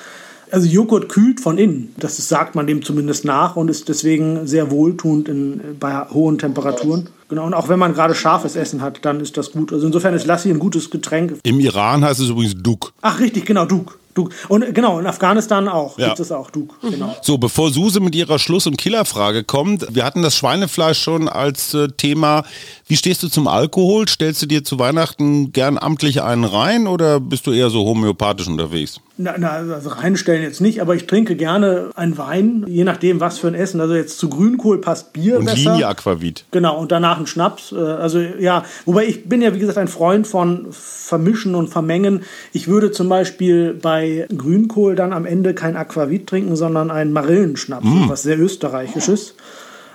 Also 0.52 0.68
Joghurt 0.68 1.10
kühlt 1.10 1.39
von 1.39 1.58
innen, 1.58 1.93
das 1.98 2.16
sagt 2.28 2.56
man 2.56 2.68
dem 2.68 2.84
zumindest 2.84 3.26
nach 3.26 3.56
und 3.56 3.70
ist 3.70 3.89
deswegen 3.89 4.48
sehr 4.48 4.72
wohltuend 4.72 5.28
in, 5.28 5.62
bei 5.80 6.06
hohen 6.10 6.38
Temperaturen. 6.38 7.10
Genau, 7.28 7.46
und 7.46 7.54
auch 7.54 7.70
wenn 7.70 7.80
man 7.80 7.93
gerade 7.93 8.14
scharfes 8.14 8.56
Essen 8.56 8.82
hat, 8.82 9.04
dann 9.04 9.20
ist 9.20 9.38
das 9.38 9.52
gut. 9.52 9.74
Also 9.74 9.88
insofern 9.88 10.14
ist 10.14 10.26
Lassi 10.28 10.50
ein 10.50 10.60
gutes 10.60 10.91
Getränk. 10.91 11.39
Im 11.43 11.60
Iran 11.60 12.06
heißt 12.06 12.20
es 12.20 12.30
übrigens 12.30 12.56
Duk. 12.62 12.93
Ach 13.02 13.20
richtig, 13.20 13.46
genau, 13.46 13.66
Duk. 13.66 13.98
Duk. 14.16 14.32
Und 14.47 14.74
genau, 14.74 14.99
in 14.99 15.05
Afghanistan 15.05 15.68
auch 15.68 15.99
ja. 15.99 16.07
gibt 16.07 16.20
es 16.22 16.32
auch 16.32 16.49
Duk. 16.49 16.82
Mhm. 16.82 16.91
Genau. 16.91 17.16
So, 17.22 17.38
bevor 17.38 17.70
Suse 17.70 17.99
mit 17.99 18.16
ihrer 18.16 18.39
Schluss- 18.39 18.66
und 18.66 18.78
Killerfrage 18.78 19.43
kommt, 19.43 19.93
wir 19.93 20.03
hatten 20.03 20.22
das 20.22 20.36
Schweinefleisch 20.36 20.99
schon 20.99 21.28
als 21.30 21.74
äh, 21.74 21.89
Thema. 21.89 22.43
Wie 22.88 22.95
stehst 22.95 23.22
du 23.24 23.28
zum 23.28 23.47
Alkohol? 23.47 24.07
Stellst 24.07 24.41
du 24.41 24.45
dir 24.45 24.63
zu 24.63 24.80
Weihnachten 24.80 25.51
gern 25.51 25.78
amtlich 25.78 26.22
einen 26.22 26.45
rein 26.45 26.88
oder 26.88 27.20
bist 27.20 27.45
du 27.45 27.51
eher 27.51 27.70
so 27.70 27.84
homöopathisch 27.86 28.47
unterwegs? 28.47 29.01
Na, 29.18 29.36
na, 29.38 29.49
also 29.51 29.89
reinstellen 29.89 30.43
jetzt 30.43 30.59
nicht, 30.59 30.82
aber 30.82 30.93
ich 30.93 31.07
trinke 31.07 31.38
gerne 31.38 31.89
einen 31.95 32.18
Wein, 32.18 32.66
je 32.68 32.84
nachdem, 32.84 33.22
was 33.22 33.39
für 33.39 33.47
ein 33.47 33.53
Essen. 33.53 33.80
Also 33.80 33.95
jetzt 33.95 34.20
zu 34.20 34.30
Grünkohl 34.30 34.82
passt 34.82 35.13
Bier 35.13 35.39
und 35.39 35.45
besser. 35.45 35.72
Linie 35.72 35.88
Aquavit. 35.88 36.43
Genau, 36.51 36.78
und 36.78 36.91
danach 36.91 37.18
ein 37.18 37.26
Schnaps. 37.26 37.72
Äh, 37.72 37.78
also 37.78 38.20
ja, 38.20 38.66
wobei 38.86 39.05
ich 39.05 39.30
bin 39.30 39.41
ja, 39.41 39.53
wie 39.53 39.59
gesagt, 39.59 39.78
ein 39.78 39.88
Freund 39.88 40.28
von 40.28 40.68
Vermischen 40.72 41.55
und 41.55 41.70
Vermengen. 41.70 42.24
Ich 42.51 42.68
würde 42.68 42.91
zum 42.91 43.07
Beispiel 43.07 43.74
bei 43.74 44.05
Grünkohl 44.36 44.95
dann 44.95 45.14
am 45.14 45.26
Ende 45.26 45.53
kein 45.53 45.76
Aquavit 45.76 46.28
trinken, 46.28 46.56
sondern 46.56 46.91
einen 46.91 47.14
Marillenschnaps, 47.14 47.86
mm. 47.86 48.10
was 48.10 48.24
sehr 48.24 48.39
österreichisches. 48.39 49.36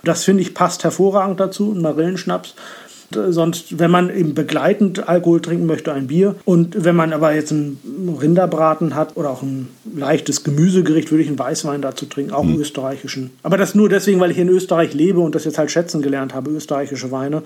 Das 0.04 0.24
finde 0.24 0.42
ich 0.42 0.54
passt 0.54 0.84
hervorragend 0.84 1.40
dazu, 1.40 1.72
ein 1.72 1.82
Marillenschnaps. 1.82 2.54
Sonst, 3.12 3.80
wenn 3.80 3.90
man 3.90 4.08
eben 4.08 4.34
begleitend 4.34 5.08
Alkohol 5.08 5.40
trinken 5.40 5.66
möchte, 5.66 5.92
ein 5.92 6.06
Bier. 6.06 6.36
Und 6.44 6.84
wenn 6.84 6.94
man 6.94 7.12
aber 7.12 7.34
jetzt 7.34 7.50
einen 7.50 8.16
Rinderbraten 8.20 8.94
hat 8.94 9.16
oder 9.16 9.30
auch 9.30 9.42
ein 9.42 9.68
leichtes 9.96 10.44
Gemüsegericht, 10.44 11.10
würde 11.10 11.22
ich 11.22 11.28
einen 11.28 11.38
Weißwein 11.38 11.82
dazu 11.82 12.06
trinken, 12.06 12.32
auch 12.32 12.44
einen 12.44 12.54
mhm. 12.54 12.60
österreichischen. 12.60 13.30
Aber 13.42 13.56
das 13.56 13.74
nur 13.74 13.88
deswegen, 13.88 14.20
weil 14.20 14.30
ich 14.30 14.38
in 14.38 14.48
Österreich 14.48 14.94
lebe 14.94 15.18
und 15.18 15.34
das 15.34 15.44
jetzt 15.44 15.58
halt 15.58 15.72
schätzen 15.72 16.02
gelernt 16.02 16.34
habe, 16.34 16.52
österreichische 16.52 17.10
Weine. 17.10 17.42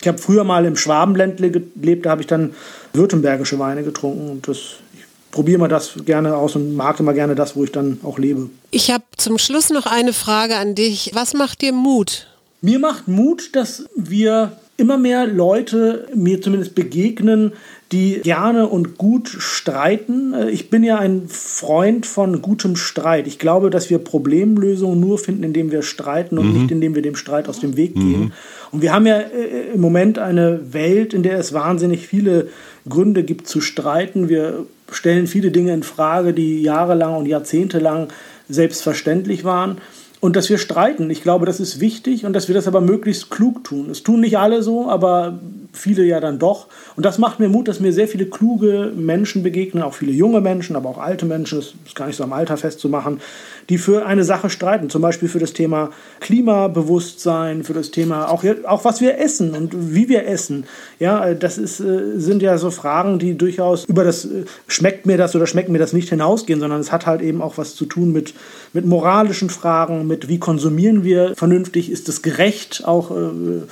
Ich 0.00 0.06
habe 0.06 0.18
früher 0.18 0.44
mal 0.44 0.64
im 0.64 0.76
Schwabenländle 0.76 1.50
gelebt, 1.50 2.06
da 2.06 2.10
habe 2.10 2.20
ich 2.20 2.26
dann 2.26 2.54
württembergische 2.92 3.58
Weine 3.58 3.82
getrunken 3.82 4.30
und 4.30 4.48
das 4.48 4.76
probiere 5.32 5.58
mal 5.58 5.68
das 5.68 5.94
gerne 6.06 6.36
aus 6.36 6.54
und 6.54 6.76
mag 6.76 7.00
immer 7.00 7.14
gerne 7.14 7.34
das, 7.34 7.56
wo 7.56 7.64
ich 7.64 7.72
dann 7.72 7.98
auch 8.04 8.18
lebe. 8.18 8.50
Ich 8.70 8.92
habe 8.92 9.02
zum 9.16 9.38
Schluss 9.38 9.70
noch 9.70 9.86
eine 9.86 10.12
Frage 10.12 10.56
an 10.56 10.76
dich. 10.76 11.10
Was 11.14 11.34
macht 11.34 11.62
dir 11.62 11.72
Mut? 11.72 12.28
Mir 12.60 12.78
macht 12.78 13.08
Mut, 13.08 13.56
dass 13.56 13.86
wir 13.96 14.52
immer 14.76 14.98
mehr 14.98 15.26
Leute 15.26 16.06
mir 16.14 16.40
zumindest 16.40 16.74
begegnen, 16.74 17.52
die 17.92 18.20
gerne 18.22 18.68
und 18.68 18.96
gut 18.96 19.28
streiten. 19.28 20.34
Ich 20.50 20.70
bin 20.70 20.82
ja 20.82 20.98
ein 20.98 21.28
Freund 21.28 22.06
von 22.06 22.40
gutem 22.40 22.76
Streit. 22.76 23.26
Ich 23.26 23.38
glaube, 23.38 23.68
dass 23.68 23.90
wir 23.90 23.98
Problemlösungen 23.98 24.98
nur 24.98 25.18
finden, 25.18 25.44
indem 25.44 25.70
wir 25.70 25.82
streiten 25.82 26.38
und 26.38 26.48
mhm. 26.52 26.62
nicht 26.62 26.70
indem 26.70 26.94
wir 26.94 27.02
dem 27.02 27.16
Streit 27.16 27.48
aus 27.48 27.60
dem 27.60 27.76
Weg 27.76 27.94
gehen. 27.94 28.20
Mhm. 28.20 28.32
Und 28.70 28.82
wir 28.82 28.94
haben 28.94 29.06
ja 29.06 29.18
äh, 29.18 29.74
im 29.74 29.80
Moment 29.80 30.18
eine 30.18 30.72
Welt, 30.72 31.12
in 31.12 31.22
der 31.22 31.38
es 31.38 31.52
wahnsinnig 31.52 32.06
viele 32.06 32.48
Gründe 32.88 33.24
gibt 33.24 33.46
zu 33.46 33.60
streiten. 33.60 34.30
Wir 34.30 34.66
stellen 34.94 35.26
viele 35.26 35.50
Dinge 35.50 35.72
in 35.72 35.82
Frage, 35.82 36.32
die 36.32 36.62
jahrelang 36.62 37.16
und 37.16 37.26
jahrzehntelang 37.26 38.08
selbstverständlich 38.48 39.44
waren 39.44 39.78
und 40.20 40.36
dass 40.36 40.48
wir 40.48 40.58
streiten. 40.58 41.10
Ich 41.10 41.22
glaube, 41.22 41.46
das 41.46 41.60
ist 41.60 41.80
wichtig 41.80 42.24
und 42.24 42.32
dass 42.32 42.48
wir 42.48 42.54
das 42.54 42.68
aber 42.68 42.80
möglichst 42.80 43.30
klug 43.30 43.64
tun. 43.64 43.90
Es 43.90 44.02
tun 44.02 44.20
nicht 44.20 44.38
alle 44.38 44.62
so, 44.62 44.88
aber 44.88 45.40
viele 45.72 46.04
ja 46.04 46.20
dann 46.20 46.38
doch. 46.38 46.66
Und 46.96 47.06
das 47.06 47.18
macht 47.18 47.40
mir 47.40 47.48
Mut, 47.48 47.66
dass 47.66 47.80
mir 47.80 47.92
sehr 47.92 48.08
viele 48.08 48.26
kluge 48.26 48.92
Menschen 48.94 49.42
begegnen, 49.42 49.82
auch 49.82 49.94
viele 49.94 50.12
junge 50.12 50.40
Menschen, 50.40 50.76
aber 50.76 50.90
auch 50.90 50.98
alte 50.98 51.26
Menschen, 51.26 51.58
das 51.58 51.74
ist 51.86 51.94
gar 51.94 52.06
nicht 52.06 52.16
so 52.16 52.24
am 52.24 52.32
Alter 52.32 52.56
festzumachen, 52.56 53.20
die 53.68 53.78
für 53.78 54.04
eine 54.06 54.24
Sache 54.24 54.50
streiten, 54.50 54.90
zum 54.90 55.02
Beispiel 55.02 55.28
für 55.28 55.38
das 55.38 55.54
Thema 55.54 55.90
Klimabewusstsein, 56.20 57.64
für 57.64 57.72
das 57.72 57.90
Thema 57.90 58.30
auch, 58.30 58.44
auch 58.64 58.84
was 58.84 59.00
wir 59.00 59.18
essen 59.18 59.54
und 59.54 59.94
wie 59.94 60.08
wir 60.08 60.26
essen. 60.26 60.64
Ja, 60.98 61.32
das 61.34 61.58
ist, 61.58 61.80
äh, 61.80 62.18
sind 62.18 62.42
ja 62.42 62.58
so 62.58 62.70
Fragen, 62.70 63.18
die 63.18 63.36
durchaus 63.38 63.84
über 63.86 64.04
das 64.04 64.24
äh, 64.24 64.44
schmeckt 64.66 65.06
mir 65.06 65.16
das 65.16 65.34
oder 65.34 65.46
schmeckt 65.46 65.70
mir 65.70 65.78
das 65.78 65.92
nicht 65.92 66.10
hinausgehen, 66.10 66.60
sondern 66.60 66.80
es 66.80 66.92
hat 66.92 67.06
halt 67.06 67.22
eben 67.22 67.40
auch 67.40 67.56
was 67.56 67.74
zu 67.74 67.86
tun 67.86 68.12
mit, 68.12 68.34
mit 68.72 68.84
moralischen 68.84 69.48
Fragen, 69.48 70.06
mit 70.06 70.28
wie 70.28 70.38
konsumieren 70.38 71.02
wir 71.02 71.34
vernünftig, 71.34 71.90
ist 71.90 72.08
es 72.08 72.20
gerecht 72.22 72.82
auch 72.84 73.10
äh, 73.10 73.62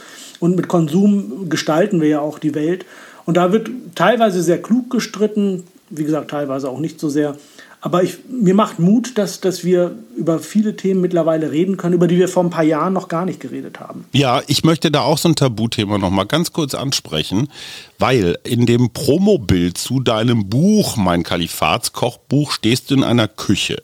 und 0.40 0.56
mit 0.56 0.66
Konsum 0.66 1.48
gestalten 1.48 2.00
wir 2.00 2.08
ja 2.08 2.20
auch 2.20 2.38
die 2.38 2.54
Welt. 2.54 2.84
Und 3.26 3.36
da 3.36 3.52
wird 3.52 3.70
teilweise 3.94 4.42
sehr 4.42 4.60
klug 4.60 4.90
gestritten, 4.90 5.64
wie 5.90 6.04
gesagt, 6.04 6.30
teilweise 6.30 6.68
auch 6.68 6.80
nicht 6.80 6.98
so 6.98 7.08
sehr. 7.08 7.36
Aber 7.82 8.02
ich, 8.02 8.18
mir 8.28 8.54
macht 8.54 8.78
Mut, 8.78 9.16
dass, 9.16 9.40
dass 9.40 9.64
wir 9.64 9.96
über 10.14 10.38
viele 10.38 10.76
Themen 10.76 11.00
mittlerweile 11.00 11.50
reden 11.50 11.78
können, 11.78 11.94
über 11.94 12.08
die 12.08 12.18
wir 12.18 12.28
vor 12.28 12.44
ein 12.44 12.50
paar 12.50 12.64
Jahren 12.64 12.92
noch 12.92 13.08
gar 13.08 13.24
nicht 13.24 13.40
geredet 13.40 13.80
haben. 13.80 14.04
Ja, 14.12 14.42
ich 14.48 14.64
möchte 14.64 14.90
da 14.90 15.00
auch 15.00 15.16
so 15.16 15.30
ein 15.30 15.34
Tabuthema 15.34 15.96
noch 15.96 16.10
mal 16.10 16.24
ganz 16.24 16.52
kurz 16.52 16.74
ansprechen, 16.74 17.48
weil 17.98 18.38
in 18.44 18.66
dem 18.66 18.90
Promobild 18.90 19.78
zu 19.78 20.00
deinem 20.00 20.50
Buch, 20.50 20.98
mein 20.98 21.22
Kalifatskochbuch, 21.22 22.52
stehst 22.52 22.90
du 22.90 22.96
in 22.96 23.04
einer 23.04 23.28
Küche, 23.28 23.80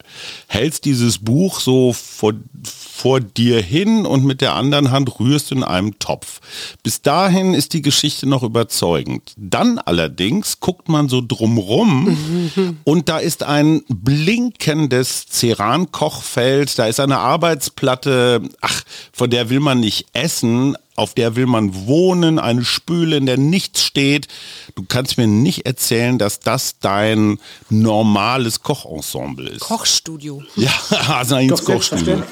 hältst 0.47 0.85
dieses 0.85 1.19
Buch 1.19 1.61
so 1.61 1.95
vor, 1.95 2.35
vor 2.69 3.21
dir 3.21 3.61
hin 3.61 4.07
und 4.07 4.25
mit 4.25 4.41
der 4.41 4.55
anderen 4.55 4.91
Hand 4.91 5.21
rührst 5.21 5.51
du 5.51 5.57
in 5.57 5.65
einem 5.65 5.99
Topf. 5.99 6.41
Bis 6.83 7.03
dahin 7.03 7.55
ist 7.55 7.73
die 7.73 7.83
Geschichte 7.83 8.29
noch 8.29 8.43
überzeugend. 8.43 9.33
Dann 9.37 9.79
allerdings 9.79 10.61
guckt 10.61 10.89
man 10.89 11.09
so 11.09 11.23
drumrum 11.27 12.79
und 12.85 13.09
da 13.09 13.19
ist 13.19 13.43
ein 13.43 13.83
blinkendes 13.89 15.27
Ceran-Kochfeld, 15.29 16.79
da 16.79 16.87
ist 16.87 17.01
eine 17.01 17.19
Arbeitsplatte, 17.19 18.43
ach, 18.61 18.83
von 19.13 19.31
der 19.31 19.51
will 19.51 19.61
man 19.61 19.81
nicht 19.81 20.07
essen, 20.13 20.77
auf 20.97 21.13
der 21.13 21.37
will 21.37 21.47
man 21.47 21.87
wohnen, 21.87 22.39
eine 22.39 22.65
Spüle, 22.65 23.19
in 23.19 23.27
der 23.27 23.37
nichts 23.37 23.83
steht. 23.83 24.29
Du 24.75 24.83
kannst 24.83 25.19
mir 25.19 25.27
nicht 25.27 25.67
erzählen, 25.67 26.19
dass 26.19 26.41
das 26.41 26.79
dein 26.81 27.39
normales 27.69 28.63
Kochensemble 28.63 29.51
ist. 29.51 29.61
Kochstudio. 29.61 30.43
Ja, 30.57 30.71
also 31.09 31.37
ins 31.37 31.61
Doch 31.61 31.65
Kochstudio. 31.65 32.23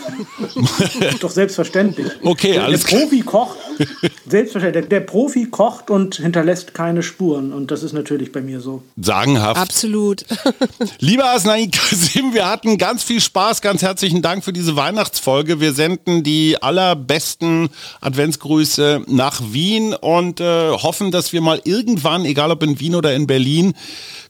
selbstverständlich. 0.54 1.20
Doch 1.20 1.30
selbstverständlich. 1.30 2.12
Okay, 2.24 2.52
der, 2.54 2.64
alles 2.64 2.84
der 2.84 2.96
Profi 2.96 3.20
kocht, 3.20 3.58
selbstverständlich. 4.26 4.88
Der, 4.88 5.00
der 5.00 5.06
Profi 5.06 5.46
kocht 5.50 5.90
und 5.90 6.16
hinterlässt 6.16 6.72
keine 6.74 7.02
Spuren. 7.02 7.52
Und 7.52 7.70
das 7.70 7.82
ist 7.82 7.92
natürlich 7.92 8.32
bei 8.32 8.40
mir 8.40 8.60
so. 8.60 8.82
Sagenhaft. 8.96 9.60
Absolut. 9.60 10.24
Lieber 11.00 11.26
Asnain 11.30 11.70
Kasim, 11.70 12.32
wir 12.32 12.48
hatten 12.48 12.78
ganz 12.78 13.04
viel 13.04 13.20
Spaß. 13.20 13.60
Ganz 13.60 13.82
herzlichen 13.82 14.22
Dank 14.22 14.42
für 14.42 14.52
diese 14.52 14.74
Weihnachtsfolge. 14.74 15.60
Wir 15.60 15.74
senden 15.74 16.22
die 16.22 16.60
allerbesten 16.62 17.68
Adventsgrüße 18.00 18.53
nach 19.06 19.40
Wien 19.52 19.94
und 19.94 20.40
äh, 20.40 20.70
hoffen, 20.70 21.10
dass 21.10 21.32
wir 21.32 21.40
mal 21.40 21.60
irgendwann, 21.64 22.24
egal 22.24 22.50
ob 22.50 22.62
in 22.62 22.80
Wien 22.80 22.94
oder 22.94 23.14
in 23.14 23.26
Berlin, 23.26 23.74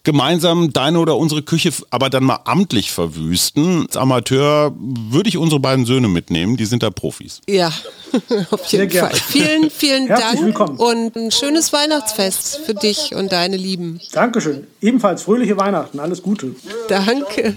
gemeinsam 0.05 0.73
deine 0.73 0.99
oder 1.01 1.17
unsere 1.17 1.43
Küche 1.43 1.73
aber 1.91 2.11
dann 2.11 2.25
mal 2.25 2.41
amtlich 2.45 2.93
verwüsten. 2.93 3.87
Als 3.87 3.97
Amateur 3.97 4.73
würde 4.77 5.29
ich 5.29 5.39
unsere 5.39 5.61
beiden 5.61 5.87
Söhne 5.87 6.09
mitnehmen, 6.09 6.57
die 6.57 6.67
sind 6.67 6.83
da 6.83 6.91
Profis. 6.91 7.41
Ja, 7.49 7.73
auf 8.51 8.65
jeden. 8.67 8.91
Fall. 8.91 9.15
Vielen, 9.15 9.71
vielen 9.71 10.07
Herzlich 10.07 10.27
Dank 10.31 10.45
willkommen. 10.45 10.77
und 10.79 11.17
ein 11.17 11.31
schönes 11.31 11.73
Weihnachtsfest 11.73 12.61
für 12.67 12.75
dich 12.75 13.15
und 13.15 13.33
deine 13.33 13.57
Lieben. 13.57 14.01
Dankeschön. 14.13 14.67
Ebenfalls 14.81 15.23
fröhliche 15.23 15.57
Weihnachten. 15.57 15.99
Alles 15.99 16.23
Gute. 16.23 16.55
Danke. 16.89 17.57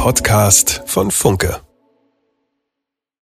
Podcast 0.00 0.80
von 0.86 1.10
Funke. 1.10 1.60